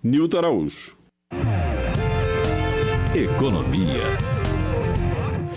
Nilton 0.03 0.37
Araújo. 0.37 0.95
Economia. 3.15 4.36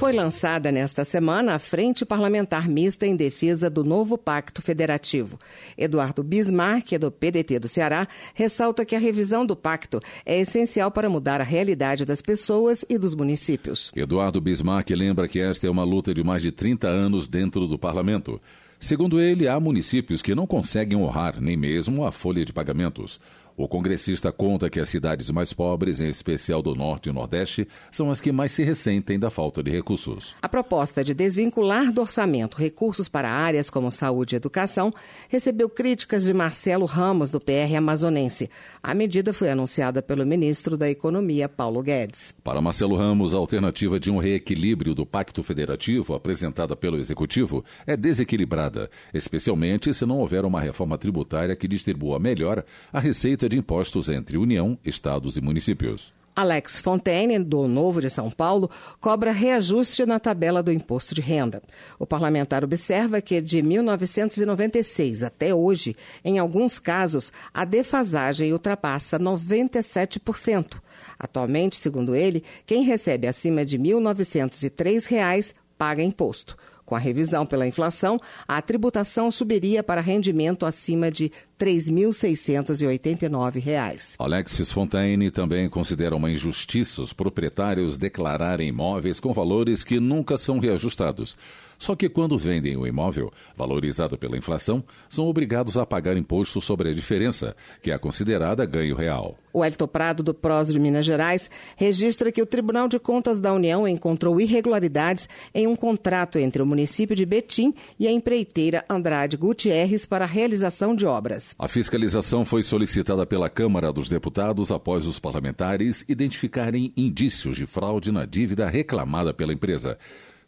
Foi 0.00 0.14
lançada 0.14 0.72
nesta 0.72 1.04
semana 1.04 1.56
a 1.56 1.58
Frente 1.58 2.06
Parlamentar 2.06 2.66
Mista 2.66 3.06
em 3.06 3.14
Defesa 3.14 3.68
do 3.68 3.84
Novo 3.84 4.16
Pacto 4.16 4.62
Federativo. 4.62 5.38
Eduardo 5.76 6.22
Bismarck, 6.22 6.92
do 6.98 7.10
PDT 7.10 7.58
do 7.58 7.68
Ceará, 7.68 8.08
ressalta 8.32 8.82
que 8.86 8.96
a 8.96 8.98
revisão 8.98 9.44
do 9.44 9.54
pacto 9.54 10.00
é 10.24 10.40
essencial 10.40 10.90
para 10.90 11.10
mudar 11.10 11.42
a 11.42 11.44
realidade 11.44 12.06
das 12.06 12.22
pessoas 12.22 12.82
e 12.88 12.96
dos 12.96 13.14
municípios. 13.14 13.92
Eduardo 13.94 14.40
Bismarck 14.40 14.88
lembra 14.88 15.28
que 15.28 15.38
esta 15.38 15.66
é 15.66 15.70
uma 15.70 15.84
luta 15.84 16.14
de 16.14 16.24
mais 16.24 16.40
de 16.40 16.50
30 16.50 16.88
anos 16.88 17.28
dentro 17.28 17.66
do 17.66 17.78
parlamento. 17.78 18.40
Segundo 18.78 19.20
ele, 19.20 19.46
há 19.46 19.60
municípios 19.60 20.22
que 20.22 20.34
não 20.34 20.46
conseguem 20.46 20.96
honrar 20.98 21.38
nem 21.38 21.58
mesmo 21.58 22.06
a 22.06 22.10
folha 22.10 22.42
de 22.42 22.54
pagamentos. 22.54 23.20
O 23.60 23.68
congressista 23.68 24.32
conta 24.32 24.70
que 24.70 24.80
as 24.80 24.88
cidades 24.88 25.30
mais 25.30 25.52
pobres, 25.52 26.00
em 26.00 26.08
especial 26.08 26.62
do 26.62 26.74
Norte 26.74 27.10
e 27.10 27.12
Nordeste, 27.12 27.68
são 27.92 28.10
as 28.10 28.18
que 28.18 28.32
mais 28.32 28.52
se 28.52 28.64
ressentem 28.64 29.18
da 29.18 29.28
falta 29.28 29.62
de 29.62 29.70
recursos. 29.70 30.34
A 30.40 30.48
proposta 30.48 31.04
de 31.04 31.12
desvincular 31.12 31.92
do 31.92 32.00
orçamento 32.00 32.56
recursos 32.56 33.06
para 33.06 33.30
áreas 33.30 33.68
como 33.68 33.90
saúde 33.90 34.34
e 34.34 34.38
educação 34.38 34.90
recebeu 35.28 35.68
críticas 35.68 36.24
de 36.24 36.32
Marcelo 36.32 36.86
Ramos, 36.86 37.30
do 37.30 37.38
PR 37.38 37.76
Amazonense. 37.76 38.48
A 38.82 38.94
medida 38.94 39.34
foi 39.34 39.50
anunciada 39.50 40.00
pelo 40.00 40.24
ministro 40.24 40.74
da 40.74 40.88
Economia, 40.88 41.46
Paulo 41.46 41.82
Guedes. 41.82 42.34
Para 42.42 42.62
Marcelo 42.62 42.96
Ramos, 42.96 43.34
a 43.34 43.36
alternativa 43.36 44.00
de 44.00 44.10
um 44.10 44.16
reequilíbrio 44.16 44.94
do 44.94 45.04
Pacto 45.04 45.42
Federativo 45.42 46.14
apresentada 46.14 46.74
pelo 46.74 46.96
Executivo 46.96 47.62
é 47.86 47.94
desequilibrada, 47.94 48.88
especialmente 49.12 49.92
se 49.92 50.06
não 50.06 50.20
houver 50.20 50.46
uma 50.46 50.62
reforma 50.62 50.96
tributária 50.96 51.54
que 51.54 51.68
distribua 51.68 52.18
melhor 52.18 52.64
a 52.90 52.98
receita 52.98 53.49
de 53.50 53.58
impostos 53.58 54.08
entre 54.08 54.38
União, 54.38 54.78
Estados 54.84 55.36
e 55.36 55.40
municípios. 55.40 56.12
Alex 56.34 56.80
Fontaine, 56.80 57.38
do 57.38 57.66
Novo 57.66 58.00
de 58.00 58.08
São 58.08 58.30
Paulo, 58.30 58.70
cobra 59.00 59.32
reajuste 59.32 60.06
na 60.06 60.18
tabela 60.18 60.62
do 60.62 60.72
imposto 60.72 61.14
de 61.14 61.20
renda. 61.20 61.62
O 61.98 62.06
parlamentar 62.06 62.64
observa 62.64 63.20
que 63.20 63.42
de 63.42 63.60
1996 63.62 65.22
até 65.22 65.54
hoje, 65.54 65.94
em 66.24 66.38
alguns 66.38 66.78
casos, 66.78 67.32
a 67.52 67.64
defasagem 67.64 68.52
ultrapassa 68.52 69.18
97%. 69.18 70.80
Atualmente, 71.18 71.76
segundo 71.76 72.14
ele, 72.14 72.42
quem 72.64 72.84
recebe 72.84 73.26
acima 73.26 73.64
de 73.64 73.76
R$ 73.76 73.82
1.903 73.82 75.52
paga 75.76 76.02
imposto. 76.02 76.56
Com 76.90 76.96
a 76.96 76.98
revisão 76.98 77.46
pela 77.46 77.66
inflação, 77.68 78.20
a 78.48 78.60
tributação 78.60 79.30
subiria 79.30 79.80
para 79.80 80.00
rendimento 80.00 80.66
acima 80.66 81.08
de 81.08 81.30
R$ 81.56 81.64
3.689. 81.64 84.16
Alexis 84.18 84.72
Fontaine 84.72 85.30
também 85.30 85.68
considera 85.68 86.16
uma 86.16 86.32
injustiça 86.32 87.00
os 87.00 87.12
proprietários 87.12 87.96
declararem 87.96 88.70
imóveis 88.70 89.20
com 89.20 89.32
valores 89.32 89.84
que 89.84 90.00
nunca 90.00 90.36
são 90.36 90.58
reajustados. 90.58 91.36
Só 91.80 91.96
que 91.96 92.10
quando 92.10 92.38
vendem 92.38 92.76
o 92.76 92.86
imóvel, 92.86 93.32
valorizado 93.56 94.18
pela 94.18 94.36
inflação, 94.36 94.84
são 95.08 95.26
obrigados 95.26 95.78
a 95.78 95.86
pagar 95.86 96.14
imposto 96.14 96.60
sobre 96.60 96.90
a 96.90 96.92
diferença, 96.92 97.56
que 97.82 97.90
é 97.90 97.96
considerada 97.96 98.66
ganho 98.66 98.94
real. 98.94 99.38
O 99.50 99.64
Elton 99.64 99.88
Prado, 99.88 100.22
do 100.22 100.34
PROS 100.34 100.74
de 100.74 100.78
Minas 100.78 101.06
Gerais, 101.06 101.50
registra 101.76 102.30
que 102.30 102.42
o 102.42 102.46
Tribunal 102.46 102.86
de 102.86 102.98
Contas 102.98 103.40
da 103.40 103.52
União 103.52 103.88
encontrou 103.88 104.38
irregularidades 104.38 105.26
em 105.54 105.66
um 105.66 105.74
contrato 105.74 106.38
entre 106.38 106.62
o 106.62 106.66
município 106.66 107.16
de 107.16 107.24
Betim 107.24 107.72
e 107.98 108.06
a 108.06 108.12
empreiteira 108.12 108.84
Andrade 108.88 109.38
Gutierrez 109.38 110.04
para 110.04 110.26
a 110.26 110.28
realização 110.28 110.94
de 110.94 111.06
obras. 111.06 111.54
A 111.58 111.66
fiscalização 111.66 112.44
foi 112.44 112.62
solicitada 112.62 113.24
pela 113.24 113.48
Câmara 113.48 113.90
dos 113.90 114.10
Deputados 114.10 114.70
após 114.70 115.06
os 115.06 115.18
parlamentares 115.18 116.04
identificarem 116.06 116.92
indícios 116.94 117.56
de 117.56 117.64
fraude 117.64 118.12
na 118.12 118.26
dívida 118.26 118.68
reclamada 118.68 119.32
pela 119.32 119.54
empresa. 119.54 119.96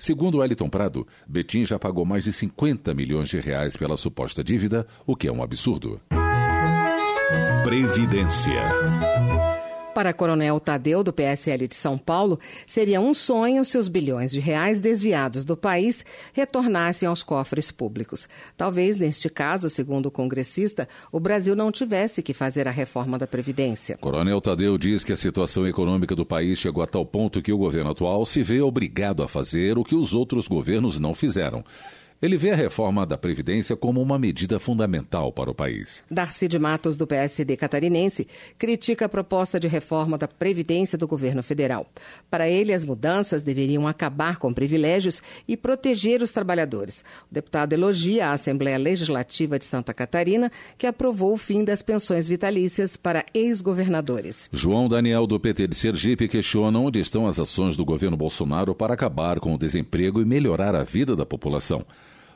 Segundo 0.03 0.43
Eliton 0.43 0.69
Prado, 0.69 1.07
Betim 1.29 1.65
já 1.65 1.79
pagou 1.79 2.05
mais 2.05 2.25
de 2.25 2.33
50 2.33 2.93
milhões 2.93 3.29
de 3.29 3.39
reais 3.39 3.77
pela 3.77 3.97
suposta 3.97 4.43
dívida, 4.43 4.85
o 5.07 5.15
que 5.15 5.29
é 5.29 5.33
um 5.33 5.41
absurdo. 5.41 6.01
Previdência. 7.63 8.61
Para 9.95 10.15
Coronel 10.15 10.59
Tadeu, 10.59 11.05
do 11.05 11.13
PSL 11.13 11.69
de 11.69 11.75
São 11.75 11.99
Paulo, 11.99 12.39
seria 12.67 12.99
um 12.99 13.13
sonho 13.13 13.63
se 13.63 13.77
os 13.77 13.89
bilhões 13.89 14.31
de 14.31 14.41
reais 14.41 14.81
desviados 14.81 15.45
do 15.45 15.55
país 15.55 16.05
retornassem 16.33 17.07
aos 17.07 17.23
cofres 17.23 17.71
públicos. 17.71 18.27
Talvez, 18.57 18.97
neste 18.97 19.29
caso, 19.29 19.69
segundo 19.69 20.07
o 20.07 20.11
congressista, 20.11 20.89
o 21.11 21.21
Brasil 21.21 21.55
não 21.55 21.71
tivesse 21.71 22.23
que 22.23 22.33
fazer 22.33 22.67
a 22.67 22.71
reforma 22.71 23.19
da 23.19 23.27
Previdência. 23.27 23.99
Coronel 23.99 24.41
Tadeu 24.41 24.79
diz 24.79 25.05
que 25.05 25.13
a 25.13 25.17
situação 25.17 25.67
econômica 25.67 26.17
do 26.17 26.25
país 26.25 26.59
chegou 26.59 26.83
a 26.83 26.87
tal 26.87 27.05
ponto 27.05 27.43
que 27.43 27.53
o 27.53 27.59
governo 27.59 27.91
atual 27.91 28.25
se 28.25 28.43
vê 28.43 28.63
obrigado 28.63 29.23
a 29.23 29.29
fazer 29.29 29.77
o 29.77 29.85
que 29.85 29.95
os 29.95 30.15
outros 30.15 30.49
governos 30.49 30.99
não 30.99 31.13
fizeram. 31.13 31.63
Ele 32.23 32.37
vê 32.37 32.53
a 32.53 32.55
reforma 32.55 33.05
da 33.05 33.19
Previdência 33.19 33.75
como 33.75 34.01
uma 34.01 34.17
medida 34.17 34.61
fundamental 34.61 35.33
para 35.33 35.51
o 35.51 35.55
país. 35.55 36.05
Darcy 36.09 36.47
de 36.47 36.57
Matos, 36.57 36.95
do 36.95 37.05
PSD 37.05 37.57
catarinense, 37.57 38.29
critica 38.57 39.07
a 39.07 39.09
proposta 39.09 39.59
de 39.59 39.67
reforma 39.67 40.17
da 40.17 40.29
Previdência 40.29 40.97
do 40.97 41.09
governo 41.09 41.43
federal. 41.43 41.85
Para 42.31 42.49
ele, 42.49 42.73
as 42.73 42.85
mudanças 42.85 43.43
deveriam 43.43 43.89
acabar 43.89 44.37
com 44.37 44.55
privilégios 44.55 45.21
e 45.49 45.57
proteger 45.57 46.23
os 46.23 46.31
trabalhadores. 46.31 47.05
O 47.29 47.35
deputado 47.35 47.73
elogia 47.73 48.29
a 48.29 48.35
Assembleia 48.35 48.79
Legislativa 48.79 49.59
de 49.59 49.65
Santa 49.65 49.93
Catarina, 49.93 50.49
que 50.79 50.87
aprovou 50.87 51.33
o 51.33 51.37
fim 51.37 51.65
das 51.65 51.83
pensões 51.83 52.29
vitalícias 52.29 52.97
para 52.97 53.27
ex-governadores. 53.35 54.49
João 54.53 54.89
Daniel, 54.89 55.27
do 55.27 55.41
PT 55.41 55.67
de 55.67 55.75
Sergipe, 55.75 56.29
questiona 56.29 56.79
onde 56.79 57.01
estão 57.01 57.27
as 57.27 57.41
ações 57.41 57.77
do 57.77 57.85
governo 57.85 58.17
Bolsonaro 58.17 58.77
para 58.77 58.95
acabar 58.95 59.41
com 59.41 59.53
o 59.53 59.59
desemprego 59.59 60.23
e 60.23 60.25
melhorar 60.25 60.77
a 60.77 60.85
vida 60.85 61.17
da 61.17 61.27
população. 61.27 61.85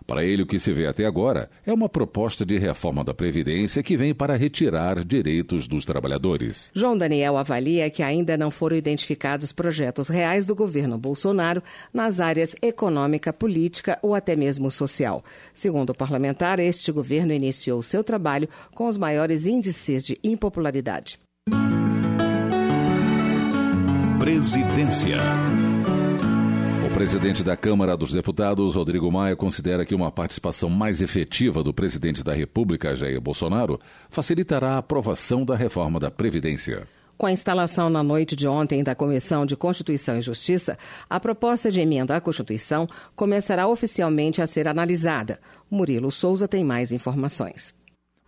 Para 0.07 0.25
ele, 0.25 0.43
o 0.43 0.47
que 0.47 0.59
se 0.59 0.73
vê 0.73 0.87
até 0.87 1.05
agora 1.05 1.51
é 1.67 1.73
uma 1.73 1.89
proposta 1.89 2.47
de 2.47 2.57
reforma 2.59 3.03
da 3.03 3.13
Previdência 3.13 3.83
que 3.83 3.97
vem 3.97 4.15
para 4.15 4.37
retirar 4.37 5.05
direitos 5.05 5.67
dos 5.67 5.85
trabalhadores. 5.85 6.71
João 6.73 6.97
Daniel 6.97 7.37
avalia 7.37 7.91
que 7.91 8.03
ainda 8.03 8.37
não 8.37 8.51
foram 8.51 8.77
identificados 8.77 9.53
projetos 9.53 10.09
reais 10.09 10.47
do 10.47 10.55
governo 10.55 10.97
Bolsonaro 10.97 11.61
nas 11.93 12.21
áreas 12.21 12.55
econômica, 12.63 13.33
política 13.33 13.99
ou 14.01 14.15
até 14.15 14.37
mesmo 14.37 14.71
social. 14.71 15.25
Segundo 15.53 15.91
o 15.91 15.95
parlamentar, 15.95 16.61
este 16.61 16.93
governo 16.93 17.33
iniciou 17.33 17.83
seu 17.83 18.05
trabalho 18.05 18.49
com 18.75 18.87
os 18.87 18.97
maiores 18.97 19.47
índices 19.47 20.05
de 20.05 20.17
impopularidade. 20.23 21.19
Presidência 24.21 25.19
presidente 26.97 27.45
da 27.45 27.55
Câmara 27.55 27.95
dos 27.95 28.11
Deputados, 28.11 28.75
Rodrigo 28.75 29.13
Maia, 29.13 29.37
considera 29.37 29.85
que 29.85 29.95
uma 29.95 30.11
participação 30.11 30.71
mais 30.71 31.03
efetiva 31.03 31.63
do 31.63 31.75
presidente 31.75 32.25
da 32.25 32.33
República, 32.33 32.97
Jair 32.97 33.21
Bolsonaro, 33.21 33.79
facilitará 34.09 34.71
a 34.71 34.79
aprovação 34.79 35.45
da 35.45 35.55
reforma 35.55 36.01
da 36.01 36.11
Previdência. 36.11 36.89
Com 37.19 37.27
a 37.27 37.33
instalação 37.33 37.91
na 37.91 38.03
noite 38.03 38.35
de 38.35 38.49
ontem 38.49 38.83
da 38.83 38.95
Comissão 38.95 39.45
de 39.45 39.55
Constituição 39.55 40.17
e 40.17 40.23
Justiça, 40.23 40.79
a 41.09 41.21
proposta 41.21 41.71
de 41.71 41.83
emenda 41.83 42.17
à 42.17 42.21
Constituição 42.21 42.89
começará 43.15 43.69
oficialmente 43.69 44.41
a 44.41 44.47
ser 44.47 44.67
analisada. 44.67 45.39
Murilo 45.71 46.11
Souza 46.11 46.49
tem 46.49 46.65
mais 46.65 46.93
informações. 46.93 47.75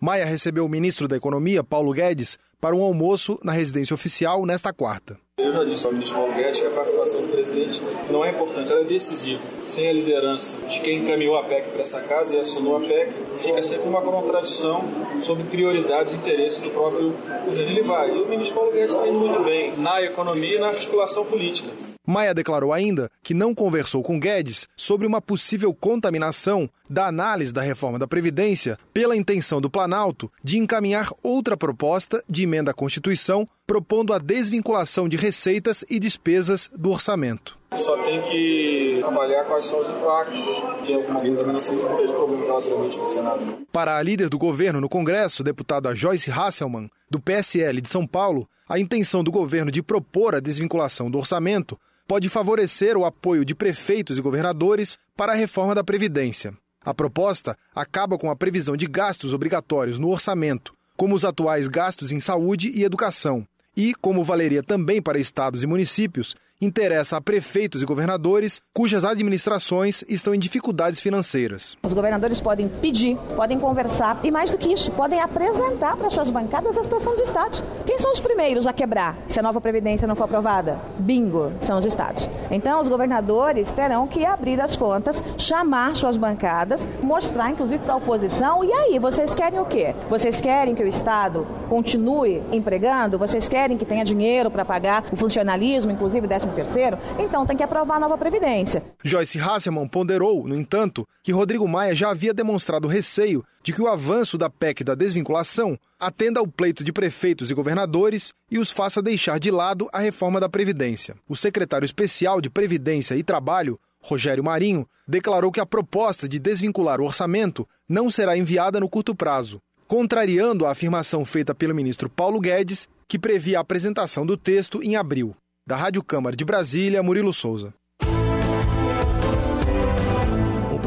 Maia 0.00 0.24
recebeu 0.24 0.64
o 0.64 0.68
ministro 0.68 1.08
da 1.08 1.16
Economia, 1.16 1.64
Paulo 1.64 1.92
Guedes, 1.92 2.38
para 2.60 2.76
um 2.76 2.82
almoço 2.82 3.36
na 3.42 3.50
residência 3.50 3.92
oficial 3.92 4.46
nesta 4.46 4.72
quarta. 4.72 5.18
Eu 5.36 5.52
já 5.52 5.64
disse 5.64 5.86
ao 5.86 5.92
ministro 5.92 6.18
Paulo 6.18 6.34
Guedes 6.34 6.60
que 6.60 6.66
a 6.66 6.70
participação 6.70 7.22
do 7.22 7.28
presidente 7.28 7.82
não 8.08 8.24
é 8.24 8.30
importante, 8.30 8.70
ela 8.70 8.82
é 8.82 8.84
decisiva. 8.84 9.42
Sem 9.66 9.88
a 9.88 9.92
liderança 9.92 10.56
de 10.68 10.80
quem 10.80 11.00
encaminhou 11.00 11.36
a 11.36 11.42
PEC 11.42 11.70
para 11.72 11.82
essa 11.82 12.00
casa 12.02 12.32
e 12.32 12.38
assinou 12.38 12.76
a 12.76 12.80
PEC, 12.80 13.12
fica 13.38 13.60
sempre 13.60 13.88
uma 13.88 14.00
contradição 14.00 14.84
sobre 15.20 15.42
prioridades 15.44 16.12
e 16.12 16.16
interesses 16.16 16.60
do 16.60 16.70
próprio 16.70 17.12
governo. 17.44 17.70
Ele 17.72 17.82
vai. 17.82 18.16
E 18.16 18.22
o 18.22 18.28
ministro 18.28 18.54
Paulo 18.54 18.72
Guedes 18.72 18.94
está 18.94 19.08
indo 19.08 19.18
muito 19.18 19.42
bem 19.42 19.76
na 19.76 20.00
economia 20.00 20.56
e 20.56 20.60
na 20.60 20.68
articulação 20.68 21.26
política. 21.26 21.70
Maia 22.08 22.32
declarou 22.32 22.72
ainda 22.72 23.10
que 23.22 23.34
não 23.34 23.54
conversou 23.54 24.02
com 24.02 24.18
Guedes 24.18 24.66
sobre 24.74 25.06
uma 25.06 25.20
possível 25.20 25.74
contaminação 25.74 26.66
da 26.88 27.06
análise 27.06 27.52
da 27.52 27.60
reforma 27.60 27.98
da 27.98 28.08
Previdência 28.08 28.78
pela 28.94 29.14
intenção 29.14 29.60
do 29.60 29.68
Planalto 29.68 30.32
de 30.42 30.56
encaminhar 30.56 31.10
outra 31.22 31.54
proposta 31.54 32.24
de 32.26 32.44
emenda 32.44 32.70
à 32.70 32.74
Constituição 32.74 33.46
propondo 33.66 34.14
a 34.14 34.18
desvinculação 34.18 35.06
de 35.06 35.18
receitas 35.18 35.84
e 35.90 36.00
despesas 36.00 36.70
do 36.74 36.90
orçamento. 36.90 37.58
Só 37.76 38.02
tem 38.02 38.22
que 38.22 39.02
avaliar 39.06 39.44
quais 39.44 39.66
são 39.66 39.78
os 39.78 39.88
impactos 39.90 40.62
contaminação 41.06 41.96
que 41.96 42.02
esse 42.04 42.14
problema 42.14 42.54
naturalmente 42.54 42.96
no 42.96 43.06
Senado. 43.06 43.66
Para 43.70 43.98
a 43.98 44.02
líder 44.02 44.30
do 44.30 44.38
governo 44.38 44.80
no 44.80 44.88
Congresso, 44.88 45.44
deputada 45.44 45.94
Joyce 45.94 46.30
Hasselmann, 46.30 46.88
do 47.10 47.20
PSL 47.20 47.82
de 47.82 47.90
São 47.90 48.06
Paulo, 48.06 48.48
a 48.66 48.78
intenção 48.78 49.22
do 49.22 49.30
governo 49.30 49.70
de 49.70 49.82
propor 49.82 50.34
a 50.34 50.40
desvinculação 50.40 51.10
do 51.10 51.18
orçamento 51.18 51.78
pode 52.08 52.30
favorecer 52.30 52.96
o 52.96 53.04
apoio 53.04 53.44
de 53.44 53.54
prefeitos 53.54 54.16
e 54.16 54.22
governadores 54.22 54.98
para 55.14 55.32
a 55.32 55.36
reforma 55.36 55.74
da 55.74 55.84
Previdência. 55.84 56.54
A 56.82 56.94
proposta 56.94 57.54
acaba 57.74 58.16
com 58.16 58.30
a 58.30 58.36
previsão 58.36 58.76
de 58.76 58.86
gastos 58.86 59.34
obrigatórios 59.34 59.98
no 59.98 60.08
orçamento, 60.08 60.72
como 60.96 61.14
os 61.14 61.22
atuais 61.22 61.68
gastos 61.68 62.10
em 62.10 62.18
saúde 62.18 62.70
e 62.74 62.82
educação, 62.82 63.46
e, 63.76 63.94
como 63.94 64.24
valeria 64.24 64.62
também 64.62 65.02
para 65.02 65.18
estados 65.18 65.62
e 65.62 65.66
municípios, 65.66 66.34
interessa 66.60 67.16
a 67.16 67.20
prefeitos 67.20 67.82
e 67.82 67.86
governadores 67.86 68.60
cujas 68.74 69.04
administrações 69.04 70.02
estão 70.08 70.34
em 70.34 70.38
dificuldades 70.38 70.98
financeiras. 70.98 71.76
Os 71.82 71.94
governadores 71.94 72.40
podem 72.40 72.68
pedir, 72.68 73.16
podem 73.36 73.58
conversar 73.58 74.18
e, 74.24 74.30
mais 74.30 74.50
do 74.50 74.58
que 74.58 74.72
isso, 74.72 74.90
podem 74.92 75.20
apresentar 75.20 75.96
para 75.96 76.10
suas 76.10 76.30
bancadas 76.30 76.76
a 76.76 76.82
situação 76.82 77.12
dos 77.12 77.22
estados. 77.22 77.62
Quem 77.86 77.98
são 77.98 78.10
os 78.10 78.20
primeiros 78.20 78.66
a 78.66 78.72
quebrar 78.72 79.16
se 79.28 79.38
a 79.38 79.42
nova 79.42 79.60
Previdência 79.60 80.06
não 80.06 80.16
for 80.16 80.24
aprovada? 80.24 80.80
Bingo, 80.98 81.52
são 81.60 81.78
os 81.78 81.84
estados. 81.84 82.28
Então, 82.50 82.80
os 82.80 82.88
governadores 82.88 83.70
terão 83.70 84.08
que 84.08 84.24
abrir 84.24 84.60
as 84.60 84.76
contas, 84.76 85.22
chamar 85.36 85.94
suas 85.94 86.16
bancadas, 86.16 86.86
mostrar, 87.02 87.50
inclusive, 87.50 87.82
para 87.84 87.94
a 87.94 87.96
oposição: 87.96 88.64
e 88.64 88.72
aí, 88.72 88.98
vocês 88.98 89.34
querem 89.34 89.60
o 89.60 89.64
quê? 89.64 89.94
Vocês 90.08 90.40
querem 90.40 90.74
que 90.74 90.82
o 90.82 90.88
Estado 90.88 91.46
continue 91.68 92.42
empregando? 92.50 93.18
Vocês 93.18 93.48
querem 93.48 93.76
que 93.76 93.84
tenha 93.84 94.04
dinheiro 94.04 94.50
para 94.50 94.64
pagar 94.64 95.04
o 95.12 95.16
funcionalismo, 95.16 95.92
inclusive 95.92 96.26
10 96.26 96.47
13º, 96.52 96.98
então 97.18 97.46
tem 97.46 97.56
que 97.56 97.62
aprovar 97.62 97.96
a 97.96 98.00
nova 98.00 98.18
Previdência. 98.18 98.82
Joyce 99.02 99.38
Hasselman 99.38 99.88
ponderou, 99.88 100.46
no 100.46 100.54
entanto, 100.54 101.06
que 101.22 101.32
Rodrigo 101.32 101.68
Maia 101.68 101.94
já 101.94 102.10
havia 102.10 102.34
demonstrado 102.34 102.88
receio 102.88 103.44
de 103.62 103.72
que 103.72 103.82
o 103.82 103.88
avanço 103.88 104.38
da 104.38 104.48
PEC 104.48 104.82
da 104.82 104.94
desvinculação 104.94 105.78
atenda 105.98 106.40
ao 106.40 106.46
pleito 106.46 106.82
de 106.82 106.92
prefeitos 106.92 107.50
e 107.50 107.54
governadores 107.54 108.32
e 108.50 108.58
os 108.58 108.70
faça 108.70 109.02
deixar 109.02 109.38
de 109.38 109.50
lado 109.50 109.88
a 109.92 109.98
reforma 109.98 110.40
da 110.40 110.48
Previdência. 110.48 111.16
O 111.28 111.36
secretário 111.36 111.84
especial 111.84 112.40
de 112.40 112.48
Previdência 112.48 113.14
e 113.14 113.22
Trabalho, 113.22 113.78
Rogério 114.00 114.44
Marinho, 114.44 114.86
declarou 115.06 115.50
que 115.50 115.60
a 115.60 115.66
proposta 115.66 116.28
de 116.28 116.38
desvincular 116.38 117.00
o 117.00 117.04
orçamento 117.04 117.66
não 117.88 118.10
será 118.10 118.36
enviada 118.36 118.78
no 118.78 118.88
curto 118.88 119.14
prazo, 119.14 119.60
contrariando 119.86 120.66
a 120.66 120.70
afirmação 120.70 121.24
feita 121.24 121.54
pelo 121.54 121.74
ministro 121.74 122.08
Paulo 122.08 122.38
Guedes, 122.38 122.88
que 123.08 123.18
previa 123.18 123.58
a 123.58 123.62
apresentação 123.62 124.24
do 124.24 124.36
texto 124.36 124.82
em 124.82 124.96
abril. 124.96 125.34
Da 125.68 125.76
Rádio 125.76 126.02
Câmara 126.02 126.34
de 126.34 126.46
Brasília, 126.46 127.02
Murilo 127.02 127.30
Souza. 127.30 127.74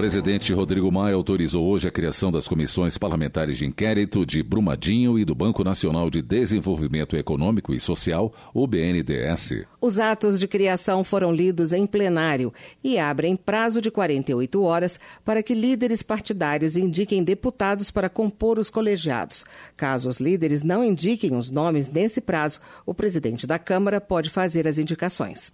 Presidente 0.02 0.52
Rodrigo 0.52 0.91
Maia 0.91 1.14
autorizou 1.14 1.64
hoje 1.68 1.88
a 1.88 1.91
criação 1.91 2.32
das 2.32 2.47
comissões 2.47 2.97
parlamentares 2.97 3.60
de 3.60 3.68
inquérito 3.68 4.26
de 4.26 4.41
Brumadinho 4.41 5.20
e 5.20 5.24
do 5.24 5.36
Banco 5.36 5.64
Nacional 5.64 6.10
de 6.10 6.24
Desenvolvimento 6.24 7.16
Econômico 7.16 7.72
e 7.72 7.80
Social, 7.80 8.34
o 8.52 8.66
BNDES. 8.66 9.68
Os 9.80 9.99
atos 9.99 10.39
de 10.39 10.47
criação 10.47 11.04
foram 11.04 11.32
lidos 11.32 11.72
em 11.72 11.86
plenário 11.86 12.52
e 12.84 12.97
abrem 12.97 13.36
prazo 13.36 13.80
de 13.80 13.91
48 13.91 14.64
horas 14.64 14.99
para 15.24 15.43
que 15.43 15.54
líderes 15.54 16.02
partidários 16.02 16.76
indiquem 16.76 17.24
deputados 17.24 17.91
para 17.91 18.10
compor 18.10 18.58
os 18.58 18.72
colegiados. 18.72 19.45
Caso 19.78 20.10
os 20.10 20.20
líderes 20.20 20.64
não 20.64 20.84
indiquem 20.84 21.36
os 21.36 21.52
nomes 21.52 21.88
nesse 21.88 22.20
prazo, 22.20 22.60
o 22.88 22.93
presidente 22.95 23.45
da 23.45 23.60
Câmara 23.60 24.02
pode 24.02 24.32
fazer 24.32 24.68
as 24.68 24.80
indicações. 24.80 25.52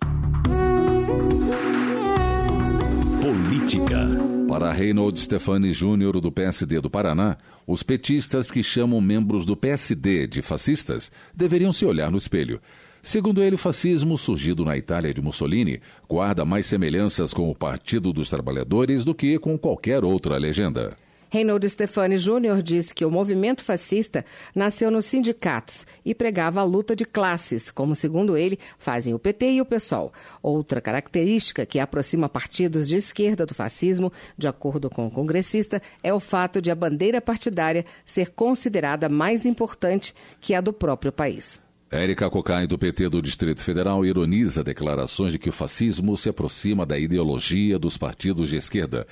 Política. 3.28 4.08
Para 4.48 4.72
Reynold 4.72 5.20
Stefani 5.20 5.74
Júnior, 5.74 6.22
do 6.22 6.32
PSD 6.32 6.80
do 6.80 6.90
Paraná, 6.90 7.36
os 7.68 7.84
petistas 7.84 8.50
que 8.50 8.64
chamam 8.64 9.02
membros 9.02 9.46
do 9.46 9.58
PSD 9.58 10.28
de 10.28 10.42
fascistas 10.42 11.12
deveriam 11.36 11.74
se 11.74 11.86
olhar 11.86 12.10
no 12.10 12.16
espelho. 12.16 12.62
Segundo 13.02 13.44
ele, 13.44 13.56
o 13.56 13.58
fascismo, 13.58 14.18
surgido 14.18 14.64
na 14.64 14.78
Itália 14.78 15.14
de 15.14 15.22
Mussolini, 15.22 15.82
guarda 16.08 16.46
mais 16.46 16.68
semelhanças 16.68 17.34
com 17.34 17.52
o 17.52 17.56
Partido 17.56 18.14
dos 18.14 18.30
Trabalhadores 18.30 19.04
do 19.04 19.14
que 19.14 19.38
com 19.38 19.58
qualquer 19.58 20.06
outra 20.06 20.38
legenda. 20.38 20.96
Reinaldo 21.30 21.68
Stefani 21.68 22.18
Júnior 22.18 22.62
disse 22.62 22.94
que 22.94 23.04
o 23.04 23.12
movimento 23.12 23.64
fascista 23.64 24.24
nasceu 24.56 24.90
nos 24.90 25.06
sindicatos 25.06 25.86
e 26.06 26.16
pregava 26.16 26.62
a 26.62 26.64
luta 26.64 26.96
de 26.96 27.06
classes, 27.06 27.70
como, 27.70 27.96
segundo 27.96 28.38
ele, 28.38 28.58
fazem 28.78 29.14
o 29.14 29.20
PT 29.20 29.52
e 29.52 29.62
o 29.62 29.66
PSOL. 29.66 30.12
Outra 30.42 30.80
característica 30.80 31.66
que 31.66 31.80
aproxima 31.80 32.30
partidos 32.30 32.88
de 32.88 32.96
esquerda 32.96 33.46
do 33.46 33.54
fascismo, 33.54 34.12
de 34.38 34.48
acordo 34.48 34.90
com 34.90 35.08
o 35.08 35.12
congressista, 35.12 35.82
é 36.04 36.14
o 36.14 36.20
fato 36.20 36.62
de 36.62 36.72
a 36.72 36.76
bandeira 36.76 37.22
partidária 37.22 37.86
ser 38.06 38.32
considerada 38.32 39.10
mais 39.10 39.46
importante 39.46 40.14
que 40.40 40.54
a 40.54 40.62
do 40.62 40.72
próprio 40.72 41.12
país. 41.12 41.60
Érica 41.90 42.30
Cocai, 42.30 42.68
do 42.68 42.78
PT 42.78 43.08
do 43.08 43.22
Distrito 43.22 43.64
Federal, 43.64 44.06
ironiza 44.06 44.62
declarações 44.62 45.32
de 45.32 45.40
que 45.40 45.48
o 45.48 45.54
fascismo 45.54 46.18
se 46.18 46.28
aproxima 46.28 46.86
da 46.86 47.00
ideologia 47.00 47.80
dos 47.80 47.98
partidos 47.98 48.50
de 48.50 48.58
esquerda. 48.58 49.08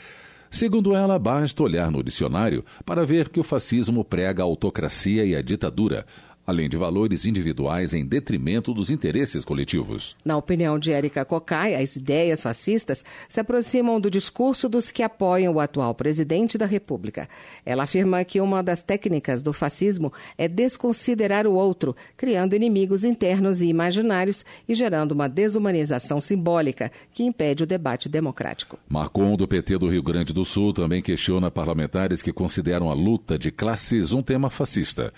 Segundo 0.56 0.96
ela, 0.96 1.20
basta 1.20 1.62
olhar 1.64 1.92
no 1.92 2.02
dicionário 2.02 2.64
para 2.86 3.06
ver 3.06 3.28
que 3.28 3.42
o 3.42 3.44
fascismo 3.44 4.06
prega 4.06 4.42
a 4.42 4.46
autocracia 4.46 5.26
e 5.26 5.36
a 5.36 5.42
ditadura, 5.42 6.06
além 6.46 6.70
de 6.70 6.78
valores 6.78 7.26
individuais 7.26 7.94
em 7.94 8.06
detrimento 8.06 8.74
dos 8.74 8.90
interesses 8.90 9.44
coletivos. 9.44 10.16
Na 10.24 10.38
opinião 10.38 10.78
de 10.78 10.92
Érica 10.92 11.26
Cocai, 11.26 11.76
as 11.76 11.96
ideias 11.96 12.44
fascistas 12.44 13.04
se 13.28 13.40
aproximam 13.40 14.00
do 14.00 14.12
discurso 14.12 14.70
dos 14.70 14.92
que 14.92 15.04
apoiam 15.04 15.54
o 15.54 15.60
atual 15.60 15.94
presidente 15.96 16.58
da 16.58 16.66
República. 16.66 17.28
Ela 17.66 17.84
afirma 17.84 18.24
que 18.24 18.40
uma 18.40 18.62
das 18.62 18.82
técnicas 18.82 19.42
do 19.42 19.54
fascismo 19.54 20.14
é 20.38 20.48
desconsiderar 20.48 21.48
o 21.48 21.54
outro, 21.54 21.96
criando 22.16 22.56
inimigos 22.56 23.04
internos 23.04 23.62
e 23.62 23.68
imaginários 23.68 24.46
e 24.68 24.76
gerando 24.76 25.14
uma 25.14 25.28
desumanização 25.28 26.22
simbólica 26.22 26.92
que 27.14 27.24
impede 27.24 27.64
o 27.64 27.68
debate 27.68 28.08
democrático. 28.08 28.78
Marcon, 28.88 29.36
do 29.36 29.48
PT 29.48 29.78
do 29.78 29.90
Rio 29.90 30.04
Grande 30.04 30.34
do 30.34 30.46
Sul, 30.46 30.74
também 30.74 31.02
questiona 31.02 31.50
parlamentares 31.50 32.22
que 32.22 32.32
consideram 32.32 32.90
a 32.90 32.94
luta 32.94 33.38
de 33.38 33.52
classes 33.52 34.14
um 34.14 34.22
tema 34.22 34.50
fascista. 34.50 35.14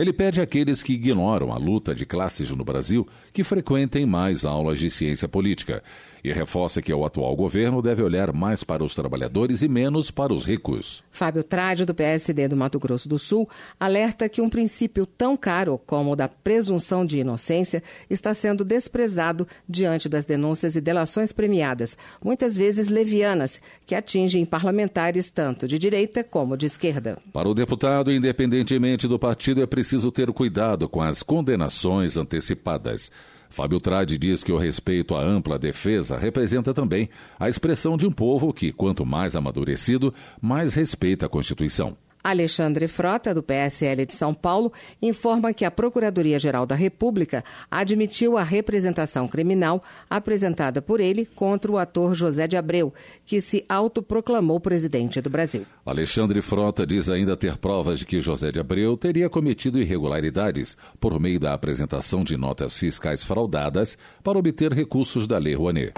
Ele 0.00 0.14
pede 0.14 0.40
àqueles 0.40 0.82
que 0.82 0.94
ignoram 0.94 1.52
a 1.52 1.58
luta 1.58 1.94
de 1.94 2.06
classes 2.06 2.50
no 2.52 2.64
Brasil 2.64 3.06
que 3.34 3.44
frequentem 3.44 4.06
mais 4.06 4.46
aulas 4.46 4.78
de 4.78 4.88
ciência 4.88 5.28
política 5.28 5.82
e 6.22 6.32
reforça 6.32 6.82
que 6.82 6.92
o 6.92 7.04
atual 7.04 7.34
governo 7.34 7.82
deve 7.82 8.02
olhar 8.02 8.32
mais 8.32 8.62
para 8.62 8.84
os 8.84 8.94
trabalhadores 8.94 9.62
e 9.62 9.68
menos 9.68 10.10
para 10.10 10.32
os 10.32 10.44
ricos. 10.44 11.02
Fábio 11.10 11.42
Trade, 11.42 11.84
do 11.84 11.94
PSD 11.94 12.48
do 12.48 12.56
Mato 12.56 12.78
Grosso 12.78 13.08
do 13.08 13.18
Sul, 13.18 13.48
alerta 13.78 14.28
que 14.28 14.40
um 14.40 14.48
princípio 14.48 15.06
tão 15.06 15.36
caro 15.36 15.80
como 15.86 16.12
o 16.12 16.16
da 16.16 16.28
presunção 16.28 17.04
de 17.04 17.18
inocência 17.18 17.82
está 18.08 18.34
sendo 18.34 18.64
desprezado 18.64 19.46
diante 19.68 20.08
das 20.08 20.24
denúncias 20.24 20.76
e 20.76 20.80
delações 20.80 21.32
premiadas, 21.32 21.96
muitas 22.22 22.56
vezes 22.56 22.88
levianas, 22.88 23.60
que 23.86 23.94
atingem 23.94 24.44
parlamentares 24.44 25.30
tanto 25.30 25.66
de 25.66 25.78
direita 25.78 26.22
como 26.22 26.56
de 26.56 26.66
esquerda. 26.66 27.18
Para 27.32 27.48
o 27.48 27.54
deputado, 27.54 28.12
independentemente 28.12 29.08
do 29.08 29.18
partido, 29.18 29.62
é 29.62 29.66
preciso 29.66 30.10
ter 30.10 30.30
cuidado 30.32 30.88
com 30.88 31.00
as 31.00 31.22
condenações 31.22 32.16
antecipadas. 32.16 33.10
Fábio 33.50 33.80
Trade 33.80 34.16
diz 34.16 34.44
que 34.44 34.52
o 34.52 34.56
respeito 34.56 35.16
à 35.16 35.22
ampla 35.22 35.58
defesa 35.58 36.16
representa 36.16 36.72
também 36.72 37.10
a 37.38 37.48
expressão 37.48 37.96
de 37.96 38.06
um 38.06 38.12
povo 38.12 38.52
que, 38.52 38.72
quanto 38.72 39.04
mais 39.04 39.34
amadurecido, 39.34 40.14
mais 40.40 40.72
respeita 40.72 41.26
a 41.26 41.28
Constituição. 41.28 41.96
Alexandre 42.22 42.86
Frota, 42.86 43.34
do 43.34 43.42
PSL 43.42 44.06
de 44.06 44.12
São 44.12 44.34
Paulo, 44.34 44.72
informa 45.00 45.52
que 45.54 45.64
a 45.64 45.70
Procuradoria-Geral 45.70 46.66
da 46.66 46.74
República 46.74 47.44
admitiu 47.70 48.36
a 48.36 48.42
representação 48.42 49.26
criminal 49.26 49.82
apresentada 50.08 50.82
por 50.82 51.00
ele 51.00 51.24
contra 51.24 51.70
o 51.70 51.78
ator 51.78 52.14
José 52.14 52.46
de 52.46 52.56
Abreu, 52.56 52.92
que 53.24 53.40
se 53.40 53.64
autoproclamou 53.68 54.60
presidente 54.60 55.20
do 55.20 55.30
Brasil. 55.30 55.64
Alexandre 55.84 56.40
Frota 56.42 56.86
diz 56.86 57.08
ainda 57.08 57.36
ter 57.36 57.56
provas 57.56 57.98
de 57.98 58.06
que 58.06 58.20
José 58.20 58.52
de 58.52 58.60
Abreu 58.60 58.96
teria 58.96 59.28
cometido 59.28 59.80
irregularidades 59.80 60.76
por 60.98 61.18
meio 61.18 61.40
da 61.40 61.54
apresentação 61.54 62.22
de 62.22 62.36
notas 62.36 62.76
fiscais 62.76 63.24
fraudadas 63.24 63.96
para 64.22 64.38
obter 64.38 64.72
recursos 64.72 65.26
da 65.26 65.38
Lei 65.38 65.54
Rouanet. 65.54 65.94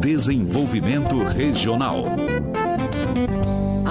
Desenvolvimento 0.00 1.22
Regional. 1.22 2.04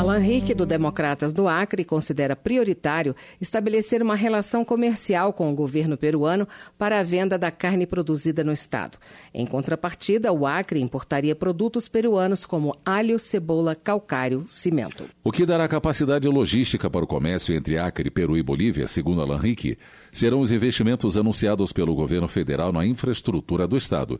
Alan 0.01 0.17
Rick, 0.17 0.55
do 0.55 0.65
Democratas 0.65 1.31
do 1.31 1.47
Acre, 1.47 1.85
considera 1.85 2.35
prioritário 2.35 3.15
estabelecer 3.39 4.01
uma 4.01 4.15
relação 4.15 4.65
comercial 4.65 5.31
com 5.31 5.51
o 5.51 5.55
governo 5.55 5.95
peruano 5.95 6.47
para 6.75 6.99
a 6.99 7.03
venda 7.03 7.37
da 7.37 7.51
carne 7.51 7.85
produzida 7.85 8.43
no 8.43 8.51
estado. 8.51 8.97
Em 9.31 9.45
contrapartida, 9.45 10.33
o 10.33 10.47
Acre 10.47 10.81
importaria 10.81 11.35
produtos 11.35 11.87
peruanos 11.87 12.47
como 12.47 12.75
alho, 12.83 13.19
cebola, 13.19 13.75
calcário, 13.75 14.43
cimento. 14.47 15.07
O 15.23 15.31
que 15.31 15.45
dará 15.45 15.67
capacidade 15.67 16.27
logística 16.27 16.89
para 16.89 17.05
o 17.05 17.07
comércio 17.07 17.53
entre 17.53 17.77
Acre, 17.77 18.09
Peru 18.09 18.35
e 18.35 18.41
Bolívia, 18.41 18.87
segundo 18.87 19.21
Alan 19.21 19.37
Rick, 19.37 19.77
serão 20.11 20.39
os 20.41 20.51
investimentos 20.51 21.15
anunciados 21.15 21.71
pelo 21.71 21.93
governo 21.93 22.27
federal 22.27 22.71
na 22.71 22.83
infraestrutura 22.83 23.67
do 23.67 23.77
estado. 23.77 24.19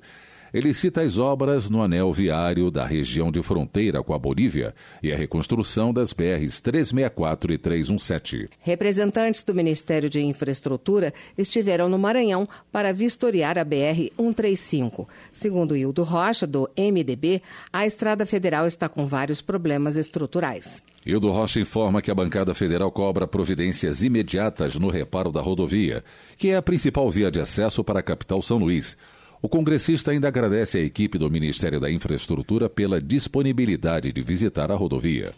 Ele 0.54 0.74
cita 0.74 1.02
as 1.02 1.18
obras 1.18 1.70
no 1.70 1.82
anel 1.82 2.12
viário 2.12 2.70
da 2.70 2.86
região 2.86 3.32
de 3.32 3.42
fronteira 3.42 4.04
com 4.04 4.14
a 4.14 4.20
Bolívia 4.20 4.76
e 5.02 5.12
a 5.12 5.16
reconstrução 5.16 5.94
das 5.94 6.12
BRs 6.12 6.60
364 6.60 7.54
e 7.54 7.58
317. 7.58 8.50
Representantes 8.60 9.44
do 9.44 9.56
Ministério 9.56 10.10
de 10.10 10.22
Infraestrutura 10.22 11.14
estiveram 11.38 11.88
no 11.88 11.98
Maranhão 11.98 12.48
para 12.72 12.92
vistoriar 12.92 13.58
a 13.58 13.64
BR 13.64 14.12
135. 14.18 15.08
Segundo 15.32 15.76
Hildo 15.76 16.04
Rocha, 16.04 16.46
do 16.46 16.70
MDB, 16.78 17.42
a 17.72 17.86
estrada 17.86 18.26
federal 18.26 18.68
está 18.68 18.90
com 18.90 19.06
vários 19.06 19.42
problemas 19.42 19.96
estruturais. 19.96 20.84
Hildo 21.06 21.32
Rocha 21.32 21.60
informa 21.60 22.02
que 22.02 22.12
a 22.12 22.16
bancada 22.16 22.54
federal 22.54 22.92
cobra 22.92 23.26
providências 23.26 24.04
imediatas 24.04 24.76
no 24.76 24.90
reparo 24.90 25.32
da 25.32 25.42
rodovia, 25.42 26.04
que 26.38 26.50
é 26.50 26.58
a 26.58 26.62
principal 26.62 27.10
via 27.10 27.32
de 27.32 27.40
acesso 27.40 27.84
para 27.84 28.02
a 28.02 28.04
capital 28.04 28.42
São 28.42 28.58
Luís. 28.58 28.96
O 29.44 29.50
congressista 29.50 30.12
ainda 30.12 30.28
agradece 30.28 30.78
à 30.78 30.82
equipe 30.82 31.18
do 31.18 31.30
Ministério 31.30 31.80
da 31.80 31.90
Infraestrutura 31.90 32.70
pela 32.70 33.02
disponibilidade 33.02 34.14
de 34.14 34.22
visitar 34.22 34.72
a 34.72 34.76
rodovia. 34.76 35.34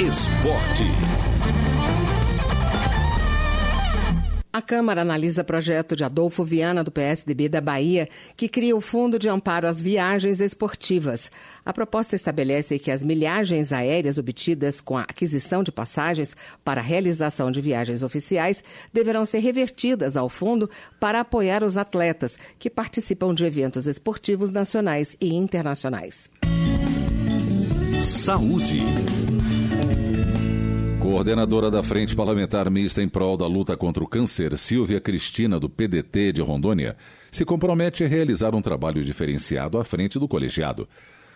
Esporte. 0.00 0.84
A 4.52 4.60
Câmara 4.60 5.00
analisa 5.00 5.42
projeto 5.42 5.96
de 5.96 6.04
Adolfo 6.04 6.44
Viana, 6.44 6.84
do 6.84 6.90
PSDB 6.90 7.48
da 7.48 7.58
Bahia, 7.58 8.06
que 8.36 8.50
cria 8.50 8.76
o 8.76 8.82
Fundo 8.82 9.18
de 9.18 9.26
Amparo 9.26 9.66
às 9.66 9.80
Viagens 9.80 10.40
Esportivas. 10.40 11.30
A 11.64 11.72
proposta 11.72 12.14
estabelece 12.14 12.78
que 12.78 12.90
as 12.90 13.02
milhagens 13.02 13.72
aéreas 13.72 14.18
obtidas 14.18 14.78
com 14.78 14.98
a 14.98 15.04
aquisição 15.04 15.62
de 15.62 15.72
passagens 15.72 16.36
para 16.62 16.82
a 16.82 16.84
realização 16.84 17.50
de 17.50 17.62
viagens 17.62 18.02
oficiais 18.02 18.62
deverão 18.92 19.24
ser 19.24 19.38
revertidas 19.38 20.18
ao 20.18 20.28
fundo 20.28 20.68
para 21.00 21.20
apoiar 21.20 21.64
os 21.64 21.78
atletas 21.78 22.38
que 22.58 22.68
participam 22.68 23.32
de 23.32 23.46
eventos 23.46 23.86
esportivos 23.86 24.50
nacionais 24.50 25.16
e 25.18 25.32
internacionais. 25.32 26.28
Saúde. 28.02 28.82
Coordenadora 31.02 31.68
da 31.68 31.82
Frente 31.82 32.14
Parlamentar 32.14 32.70
Mista 32.70 33.02
em 33.02 33.08
prol 33.08 33.36
da 33.36 33.44
luta 33.44 33.76
contra 33.76 34.04
o 34.04 34.06
câncer, 34.06 34.56
Silvia 34.56 35.00
Cristina, 35.00 35.58
do 35.58 35.68
PDT 35.68 36.32
de 36.32 36.40
Rondônia, 36.40 36.96
se 37.28 37.44
compromete 37.44 38.04
a 38.04 38.08
realizar 38.08 38.54
um 38.54 38.62
trabalho 38.62 39.02
diferenciado 39.02 39.78
à 39.78 39.84
frente 39.84 40.16
do 40.16 40.28
colegiado. 40.28 40.88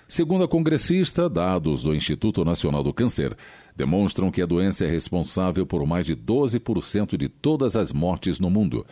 Segundo 0.06 0.44
a 0.44 0.48
congressista, 0.48 1.28
dados 1.28 1.82
do 1.82 1.92
Instituto 1.92 2.44
Nacional 2.44 2.84
do 2.84 2.94
Câncer 2.94 3.36
demonstram 3.74 4.30
que 4.30 4.40
a 4.40 4.46
doença 4.46 4.84
é 4.84 4.88
responsável 4.88 5.66
por 5.66 5.84
mais 5.84 6.06
de 6.06 6.14
12% 6.14 7.16
de 7.16 7.28
todas 7.28 7.74
as 7.74 7.90
mortes 7.90 8.38
no 8.38 8.48
mundo. 8.48 8.86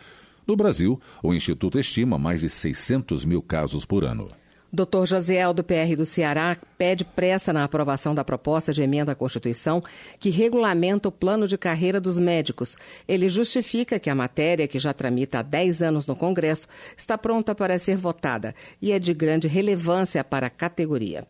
No 0.45 0.57
Brasil, 0.57 0.99
o 1.23 1.33
Instituto 1.33 1.79
estima 1.79 2.19
mais 2.19 2.41
de 2.41 2.49
600 2.49 3.23
mil 3.23 3.41
casos 3.41 3.85
por 3.85 4.03
ano. 4.03 4.27
Dr. 4.71 5.05
Josiel, 5.05 5.53
do 5.53 5.63
PR 5.63 5.95
do 5.95 6.05
Ceará, 6.05 6.57
pede 6.77 7.05
pressa 7.05 7.53
na 7.53 7.63
aprovação 7.63 8.13
da 8.13 8.23
proposta 8.23 8.73
de 8.73 8.81
emenda 8.81 9.13
à 9.13 9.15
Constituição 9.15 9.81
que 10.19 10.29
regulamenta 10.29 11.07
o 11.07 11.11
plano 11.11 11.47
de 11.47 11.57
carreira 11.57 12.01
dos 12.01 12.19
médicos. 12.19 12.77
Ele 13.07 13.29
justifica 13.29 13.99
que 13.99 14.09
a 14.09 14.15
matéria, 14.15 14.67
que 14.67 14.79
já 14.79 14.93
tramita 14.93 15.39
há 15.39 15.41
10 15.41 15.81
anos 15.81 16.07
no 16.07 16.15
Congresso, 16.15 16.67
está 16.97 17.17
pronta 17.17 17.55
para 17.55 17.77
ser 17.77 17.95
votada 17.95 18.53
e 18.81 18.91
é 18.91 18.99
de 18.99 19.13
grande 19.13 19.47
relevância 19.47 20.23
para 20.23 20.47
a 20.47 20.49
categoria. 20.49 21.25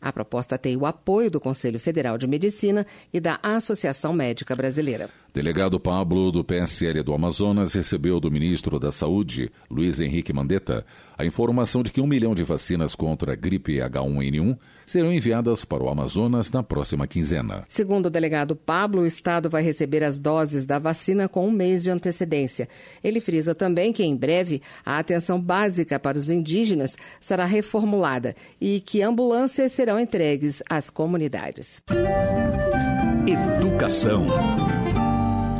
A 0.00 0.12
proposta 0.12 0.58
tem 0.58 0.76
o 0.76 0.86
apoio 0.86 1.30
do 1.30 1.40
Conselho 1.40 1.78
Federal 1.80 2.18
de 2.18 2.26
Medicina 2.26 2.86
e 3.12 3.20
da 3.20 3.38
Associação 3.42 4.12
Médica 4.12 4.54
Brasileira. 4.54 5.08
Delegado 5.32 5.78
Pablo, 5.78 6.32
do 6.32 6.42
PSL 6.42 7.02
do 7.02 7.14
Amazonas, 7.14 7.74
recebeu 7.74 8.18
do 8.18 8.30
ministro 8.30 8.78
da 8.78 8.90
Saúde, 8.90 9.50
Luiz 9.70 10.00
Henrique 10.00 10.32
Mandetta, 10.32 10.84
a 11.16 11.24
informação 11.24 11.82
de 11.82 11.90
que 11.90 12.00
um 12.00 12.06
milhão 12.06 12.34
de 12.34 12.42
vacinas 12.42 12.94
contra 12.94 13.32
a 13.32 13.36
gripe 13.36 13.76
H1N1 13.76 14.56
serão 14.86 15.12
enviadas 15.12 15.64
para 15.64 15.82
o 15.82 15.88
Amazonas 15.88 16.50
na 16.52 16.62
próxima 16.62 17.06
quinzena. 17.06 17.64
Segundo 17.68 18.06
o 18.06 18.10
delegado 18.10 18.54
Pablo, 18.54 19.02
o 19.02 19.06
Estado 19.06 19.50
vai 19.50 19.62
receber 19.62 20.04
as 20.04 20.18
doses 20.18 20.64
da 20.64 20.78
vacina 20.78 21.28
com 21.28 21.46
um 21.46 21.50
mês 21.50 21.82
de 21.82 21.90
antecedência. 21.90 22.68
Ele 23.02 23.20
frisa 23.20 23.54
também 23.54 23.92
que, 23.92 24.04
em 24.04 24.16
breve, 24.16 24.62
a 24.84 24.98
atenção 24.98 25.40
básica 25.40 25.98
para 25.98 26.16
os 26.16 26.30
indígenas 26.30 26.96
será 27.20 27.44
reformulada 27.44 28.34
e 28.60 28.80
que 28.80 29.02
ambulâncias 29.02 29.72
serão 29.72 29.98
entregues 29.98 30.62
às 30.70 30.88
comunidades. 30.88 31.82
Educação. 33.26 34.26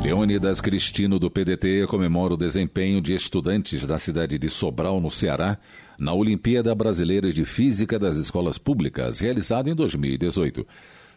Leônidas 0.01 0.61
Cristino, 0.61 1.19
do 1.19 1.29
PDT, 1.29 1.85
comemora 1.87 2.33
o 2.33 2.37
desempenho 2.37 3.01
de 3.01 3.13
estudantes 3.13 3.85
da 3.85 3.99
cidade 3.99 4.39
de 4.39 4.49
Sobral, 4.49 5.01
no 5.01 5.11
Ceará, 5.11 5.57
na 5.97 6.13
Olimpíada 6.13 6.73
Brasileira 6.75 7.31
de 7.31 7.45
Física 7.45 7.97
das 7.97 8.17
Escolas 8.17 8.57
Públicas, 8.57 9.19
realizada 9.19 9.69
em 9.69 9.75
2018. 9.75 10.65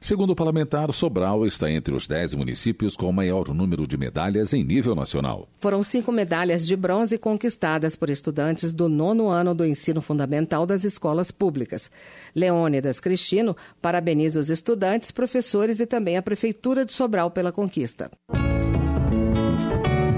Segundo 0.01 0.31
o 0.31 0.35
parlamentar, 0.35 0.91
Sobral 0.95 1.47
está 1.47 1.71
entre 1.71 1.95
os 1.95 2.09
dez 2.09 2.33
municípios 2.33 2.97
com 2.97 3.07
o 3.07 3.13
maior 3.13 3.53
número 3.53 3.87
de 3.87 3.99
medalhas 3.99 4.55
em 4.55 4.65
nível 4.65 4.95
nacional. 4.95 5.47
Foram 5.59 5.83
cinco 5.83 6.11
medalhas 6.11 6.67
de 6.67 6.75
bronze 6.75 7.19
conquistadas 7.19 7.97
por 7.97 8.09
estudantes 8.09 8.73
do 8.73 8.89
nono 8.89 9.29
ano 9.29 9.55
do 9.55 9.63
ensino 9.63 10.01
fundamental 10.01 10.65
das 10.65 10.85
escolas 10.85 11.31
públicas. 11.31 11.91
Leônidas 12.35 12.99
Cristino 12.99 13.55
parabeniza 13.83 14.41
os 14.41 14.49
estudantes, 14.49 15.11
professores 15.11 15.81
e 15.81 15.87
também 15.87 16.17
a 16.17 16.23
Prefeitura 16.23 16.87
de 16.87 16.95
Sobral 16.95 17.31
pela 17.31 17.53
conquista. 17.53 18.11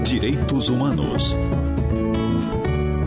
Direitos 0.05 0.69
Humanos. 0.69 1.35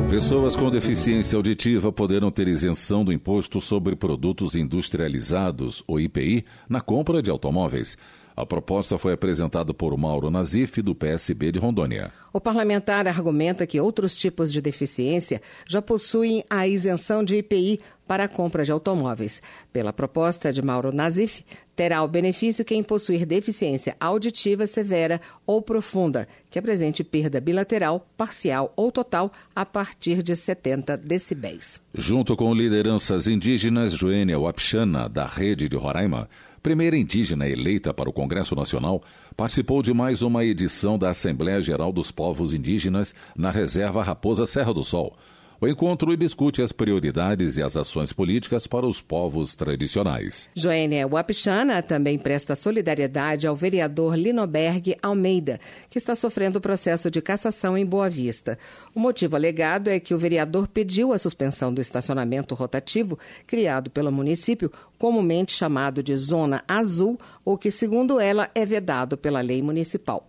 Pessoas 0.09 0.55
com 0.55 0.71
deficiência 0.71 1.37
auditiva 1.37 1.91
poderão 1.91 2.31
ter 2.31 2.47
isenção 2.47 3.05
do 3.05 3.13
imposto 3.13 3.61
sobre 3.61 3.97
produtos 3.97 4.55
industrializados, 4.55 5.83
ou 5.85 5.99
IPI, 5.99 6.45
na 6.69 6.81
compra 6.81 7.21
de 7.21 7.29
automóveis. 7.29 7.99
A 8.37 8.45
proposta 8.45 8.99
foi 8.99 9.15
apresentada 9.15 9.73
por 9.73 9.97
Mauro 9.97 10.31
Nazif, 10.31 10.83
do 10.83 10.95
PSB 10.95 11.53
de 11.53 11.59
Rondônia. 11.59 12.13
O 12.35 12.41
parlamentar 12.41 13.09
argumenta 13.09 13.67
que 13.67 13.81
outros 13.81 14.15
tipos 14.15 14.53
de 14.53 14.61
deficiência 14.61 15.41
já 15.67 15.81
possuem 15.81 16.45
a 16.51 16.69
isenção 16.69 17.25
de 17.25 17.37
IPI 17.37 17.81
para 18.07 18.25
a 18.25 18.29
compra 18.29 18.63
de 18.63 18.71
automóveis. 18.71 19.43
Pela 19.73 19.91
proposta 19.91 20.53
de 20.53 20.61
Mauro 20.61 20.93
Nazif, 20.93 21.47
terá 21.75 22.03
o 22.03 22.09
benefício 22.09 22.63
quem 22.63 22.83
possuir 22.83 23.25
deficiência 23.25 23.97
auditiva 23.99 24.67
severa 24.67 25.19
ou 25.47 25.63
profunda, 25.63 26.29
que 26.51 26.59
apresente 26.59 27.03
perda 27.03 27.41
bilateral, 27.41 28.07
parcial 28.19 28.71
ou 28.77 28.93
total 28.93 29.33
a 29.55 29.65
partir 29.65 30.23
de 30.23 30.37
70 30.37 30.95
decibéis. 30.99 31.81
Junto 31.95 32.37
com 32.37 32.53
lideranças 32.53 33.27
indígenas, 33.29 33.95
Joênia 33.95 34.39
Wapchana, 34.39 35.09
da 35.09 35.27
Rede 35.27 35.71
de 35.71 35.77
Roraima, 35.77 36.29
primeira 36.67 36.97
indígena 36.97 37.49
eleita 37.49 37.95
para 37.95 38.11
o 38.11 38.13
Congresso 38.13 38.57
Nacional, 38.57 39.01
participou 39.37 39.85
de 39.85 39.95
mais 39.95 40.21
uma 40.21 40.45
edição 40.45 40.99
da 40.99 41.11
Assembleia 41.11 41.61
Geral 41.61 41.93
dos 41.93 42.11
Povos 42.11 42.53
Indígenas 42.53 43.15
na 43.37 43.53
Reserva 43.53 44.03
Raposa 44.03 44.45
Serra 44.47 44.75
do 44.75 44.83
Sol. 44.83 45.17
O 45.61 45.67
encontro 45.67 46.15
discute 46.17 46.61
as 46.61 46.71
prioridades 46.71 47.57
e 47.57 47.63
as 47.63 47.77
ações 47.77 48.13
políticas 48.13 48.67
para 48.67 48.87
os 48.87 49.01
povos 49.01 49.57
tradicionais. 49.57 50.51
Joênia 50.55 51.09
Wapichana 51.09 51.83
também 51.83 52.19
presta 52.19 52.55
solidariedade 52.55 53.47
ao 53.47 53.57
vereador 53.57 54.17
Linoberg 54.17 54.97
Almeida, 55.03 55.59
que 55.89 55.99
está 55.99 56.15
sofrendo 56.15 56.59
o 56.59 56.63
processo 56.63 57.11
de 57.11 57.23
cassação 57.23 57.77
em 57.77 57.87
Boa 57.87 58.11
Vista. 58.11 58.59
O 58.95 59.01
motivo 59.01 59.35
alegado 59.35 59.89
é 59.89 59.99
que 59.99 60.13
o 60.13 60.19
vereador 60.19 60.69
pediu 60.69 61.13
a 61.13 61.19
suspensão 61.19 61.73
do 61.73 61.81
estacionamento 61.81 62.55
rotativo 62.55 63.19
criado 63.47 63.91
pelo 63.91 64.13
município, 64.13 64.71
comumente 64.99 65.53
chamado 65.53 66.03
de 66.03 66.15
Zona 66.17 66.63
Azul, 66.69 67.19
o 67.45 67.57
que, 67.57 67.71
segundo 67.71 68.21
ela, 68.21 68.51
é 68.55 68.67
vedado 68.67 69.17
pela 69.17 69.41
lei 69.41 69.63
municipal. 69.63 70.29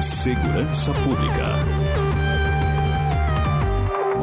Segurança 0.00 0.92
Pública. 0.94 1.59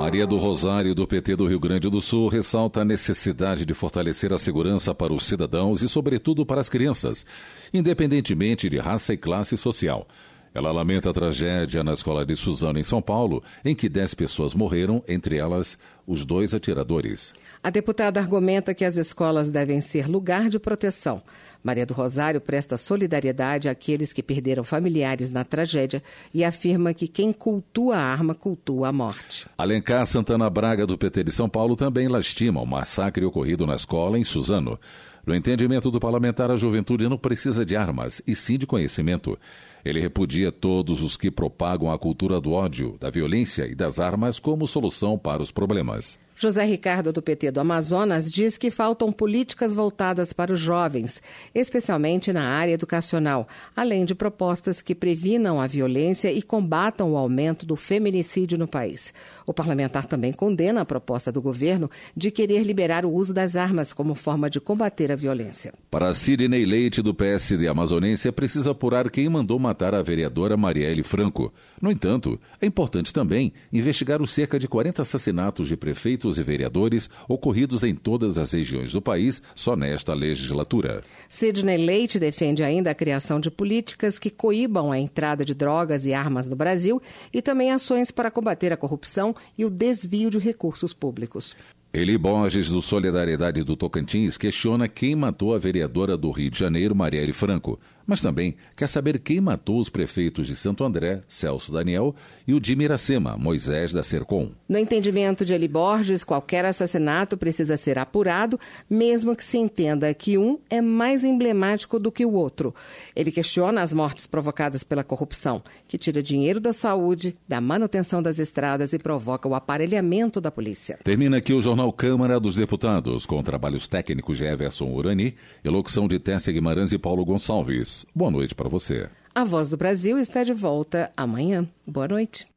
Maria 0.08 0.26
do 0.26 0.38
Rosário, 0.38 0.96
do 0.96 1.06
PT 1.06 1.36
do 1.36 1.48
Rio 1.48 1.60
Grande 1.60 1.90
do 1.90 2.02
Sul, 2.02 2.30
ressalta 2.30 2.80
a 2.80 2.86
necessidade 2.86 3.66
de 3.66 3.74
fortalecer 3.74 4.32
a 4.32 4.38
segurança 4.38 4.96
para 4.96 5.12
os 5.12 5.26
cidadãos 5.26 5.82
e, 5.82 5.90
sobretudo, 5.90 6.46
para 6.46 6.62
as 6.62 6.70
crianças, 6.70 7.26
independentemente 7.74 8.70
de 8.70 8.78
raça 8.78 9.14
e 9.14 9.18
classe 9.18 9.58
social. 9.58 10.08
Ela 10.54 10.72
lamenta 10.72 11.10
a 11.10 11.14
tragédia 11.14 11.84
na 11.84 11.92
escola 11.92 12.26
de 12.26 12.38
Suzano, 12.38 12.80
em 12.80 12.84
São 12.84 13.02
Paulo, 13.02 13.44
em 13.66 13.76
que 13.76 13.90
dez 13.90 14.14
pessoas 14.14 14.56
morreram, 14.56 15.04
entre 15.10 15.36
elas 15.36 15.78
os 16.08 16.26
dois 16.26 16.54
atiradores. 16.54 17.34
A 17.62 17.70
deputada 17.70 18.18
argumenta 18.18 18.74
que 18.74 18.86
as 18.86 18.96
escolas 18.96 19.50
devem 19.50 19.82
ser 19.82 20.08
lugar 20.08 20.48
de 20.48 20.58
proteção. 20.58 21.22
Maria 21.64 21.86
do 21.86 21.94
Rosário 21.94 22.40
presta 22.40 22.78
solidariedade 22.78 23.70
àqueles 23.70 24.14
que 24.14 24.24
perderam 24.24 24.64
familiares 24.64 25.30
na 25.30 25.44
tragédia 25.44 26.02
e 26.34 26.44
afirma 26.44 26.94
que 26.94 27.08
quem 27.08 27.34
cultua 27.34 27.98
a 27.98 28.02
arma 28.02 28.34
cultua 28.34 28.90
a 28.90 28.92
morte. 28.92 29.48
Alencar 29.58 30.06
Santana 30.06 30.50
Braga, 30.50 30.86
do 30.86 30.98
PT 30.98 31.24
de 31.24 31.32
São 31.32 31.50
Paulo, 31.50 31.76
também 31.76 32.08
lastima 32.08 32.62
o 32.62 32.66
massacre 32.66 33.26
ocorrido 33.26 33.66
na 33.66 33.76
escola 33.76 34.18
em 34.18 34.24
Suzano. 34.24 34.80
No 35.26 35.36
entendimento 35.36 35.92
do 35.92 36.00
parlamentar, 36.00 36.50
a 36.50 36.56
juventude 36.56 37.10
não 37.10 37.18
precisa 37.18 37.66
de 37.66 37.76
armas, 37.76 38.22
e 38.26 38.34
sim 38.34 38.58
de 38.58 38.66
conhecimento. 38.66 39.38
Ele 39.84 40.00
repudia 40.00 40.54
todos 40.54 41.04
os 41.04 41.18
que 41.18 41.30
propagam 41.30 41.92
a 41.92 42.00
cultura 42.00 42.40
do 42.40 42.54
ódio, 42.54 42.96
da 42.98 43.10
violência 43.10 43.68
e 43.68 43.76
das 43.76 44.00
armas 44.00 44.40
como 44.40 44.66
solução 44.66 45.18
para 45.18 45.42
os 45.42 45.52
problemas. 45.52 46.18
José 46.40 46.64
Ricardo, 46.66 47.12
do 47.12 47.20
PT 47.20 47.50
do 47.50 47.60
Amazonas, 47.60 48.32
diz 48.32 48.60
que 48.60 48.70
faltam 48.70 49.12
políticas 49.12 49.74
voltadas 49.74 50.34
para 50.34 50.54
os 50.54 50.60
jovens, 50.60 51.20
especialmente 51.54 52.32
na 52.32 52.44
área 52.44 52.74
educacional, 52.74 53.48
além 53.76 54.06
de 54.06 54.14
propostas 54.14 54.80
que 54.80 54.94
previnam 54.94 55.60
a 55.60 55.66
violência 55.66 56.32
e 56.32 56.44
combatam 56.44 57.14
o 57.14 57.18
aumento 57.18 57.66
do 57.66 57.76
feminicídio 57.76 58.56
no 58.56 58.68
país. 58.68 59.12
O 59.48 59.54
parlamentar 59.54 60.06
também 60.06 60.32
condena 60.32 60.82
a 60.82 60.86
proposta 60.86 61.32
do 61.32 61.42
governo 61.42 61.90
de 62.16 62.30
querer 62.30 62.62
liberar 62.62 63.04
o 63.04 63.12
uso 63.12 63.34
das 63.34 63.56
armas 63.56 63.92
como 63.92 64.14
forma 64.14 64.48
de 64.48 64.60
combater 64.60 65.12
a 65.12 65.16
violência. 65.16 65.74
Para 65.90 66.14
Sidney 66.14 66.66
Leite, 66.66 67.02
do 67.02 67.16
PSD 67.16 67.68
amazonense, 67.68 68.28
é 68.28 68.32
preciso 68.32 68.70
apurar 68.70 69.10
quem 69.10 69.28
mandou 69.28 69.58
matar 69.58 69.96
a 69.96 70.04
vereadora 70.04 70.56
Marielle 70.56 71.02
Franco. 71.02 71.52
No 71.82 71.90
entanto, 71.90 72.40
é 72.62 72.68
importante 72.68 73.12
também 73.12 73.52
investigar 73.74 74.22
os 74.22 74.32
cerca 74.32 74.60
de 74.60 74.68
40 74.68 75.02
assassinatos 75.02 75.68
de 75.68 75.76
prefeitos 75.76 76.27
prefeitos 76.28 76.38
e 76.38 76.44
vereadores 76.44 77.10
ocorridos 77.28 77.84
em 77.84 77.96
todas 77.96 78.38
as 78.38 78.52
regiões 78.52 78.92
do 78.92 79.02
país 79.02 79.42
só 79.56 79.76
nesta 79.76 80.14
legislatura. 80.14 81.02
Sidney 81.30 81.78
Leite 81.78 82.20
defende 82.20 82.64
ainda 82.64 82.92
a 82.92 82.96
criação 82.96 83.40
de 83.40 83.50
políticas 83.50 84.20
que 84.20 84.30
coíbam 84.30 84.92
a 84.92 85.00
entrada 85.00 85.46
de 85.46 85.54
drogas 85.54 86.06
e 86.06 86.14
armas 86.14 86.48
no 86.48 86.56
Brasil 86.56 87.02
e 87.34 87.42
também 87.42 87.72
ações 87.72 88.12
para 88.12 88.32
combater 88.32 88.74
a 88.74 88.78
corrupção 88.78 89.34
e 89.58 89.64
o 89.64 89.70
desvio 89.70 90.30
de 90.30 90.40
recursos 90.40 90.94
públicos. 90.94 91.56
Eli 91.94 92.18
Borges, 92.18 92.70
do 92.70 92.82
Solidariedade 92.82 93.64
do 93.64 93.76
Tocantins, 93.76 94.38
questiona 94.38 94.88
quem 94.88 95.16
matou 95.16 95.56
a 95.56 95.58
vereadora 95.58 96.18
do 96.18 96.30
Rio 96.32 96.52
de 96.52 96.60
Janeiro, 96.60 96.94
Marielle 96.94 97.34
Franco 97.34 97.80
mas 98.08 98.22
também 98.22 98.56
quer 98.76 98.88
saber 98.88 99.20
quem 99.20 99.42
matou 99.42 99.78
os 99.78 99.90
prefeitos 99.90 100.48
de 100.48 100.56
Santo 100.56 100.84
André, 100.84 101.22
Celso 101.28 101.72
Daniel, 101.72 102.16
e 102.48 102.54
o 102.54 102.60
de 102.60 102.76
Miracema, 102.76 103.38
Moisés 103.38 103.92
da 103.92 104.02
Sercom. 104.02 104.50
No 104.68 104.78
entendimento 104.78 105.44
de 105.44 105.54
Eli 105.54 105.68
Borges, 105.68 106.24
qualquer 106.24 106.64
assassinato 106.64 107.38
precisa 107.38 107.76
ser 107.76 108.00
apurado, 108.00 108.58
mesmo 108.90 109.36
que 109.36 109.44
se 109.44 109.58
entenda 109.58 110.14
que 110.14 110.38
um 110.38 110.58
é 110.70 110.80
mais 110.80 111.26
emblemático 111.26 112.00
do 112.00 112.12
que 112.12 112.26
o 112.26 112.32
outro. 112.32 112.74
Ele 113.14 113.32
questiona 113.32 113.82
as 113.82 113.92
mortes 113.92 114.26
provocadas 114.26 114.84
pela 114.84 115.04
corrupção, 115.04 115.62
que 115.88 115.98
tira 115.98 116.24
dinheiro 116.24 116.62
da 116.62 116.72
saúde, 116.72 117.36
da 117.48 117.60
manutenção 117.60 118.22
das 118.22 118.40
estradas 118.40 118.94
e 118.94 119.00
provoca 119.00 119.50
o 119.50 119.56
aparelhamento 119.56 120.40
da 120.40 120.50
polícia. 120.50 120.98
Termina 121.04 121.38
aqui 121.38 121.54
o 121.54 121.62
Jornal 121.62 121.92
Câmara 121.92 122.40
dos 122.40 122.56
Deputados, 122.56 123.26
com 123.26 123.44
trabalhos 123.44 123.88
técnicos 123.88 124.38
de 124.38 124.46
Everson 124.46 124.86
Urani 124.86 125.36
e 125.64 125.70
locução 125.70 126.08
de 126.08 126.20
Tessa 126.20 126.52
Guimarães 126.52 126.94
e 126.94 126.98
Paulo 126.98 127.26
Gonçalves. 127.26 127.97
Boa 128.14 128.32
noite 128.32 128.54
para 128.54 128.70
você. 128.70 129.10
A 129.34 129.44
Voz 129.44 129.70
do 129.70 129.78
Brasil 129.78 130.18
está 130.18 130.44
de 130.44 130.54
volta 130.54 131.12
amanhã. 131.16 131.68
Boa 131.86 132.08
noite. 132.08 132.48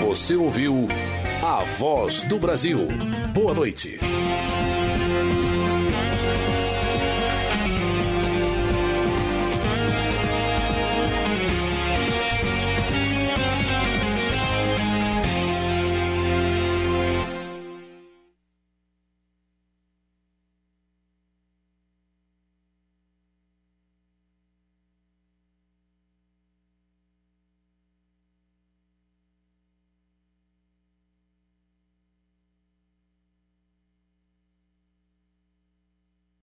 Você 0.00 0.34
ouviu 0.36 0.88
A 1.42 1.64
Voz 1.78 2.22
do 2.24 2.38
Brasil. 2.38 2.78
Boa 3.32 3.54
noite. 3.54 3.98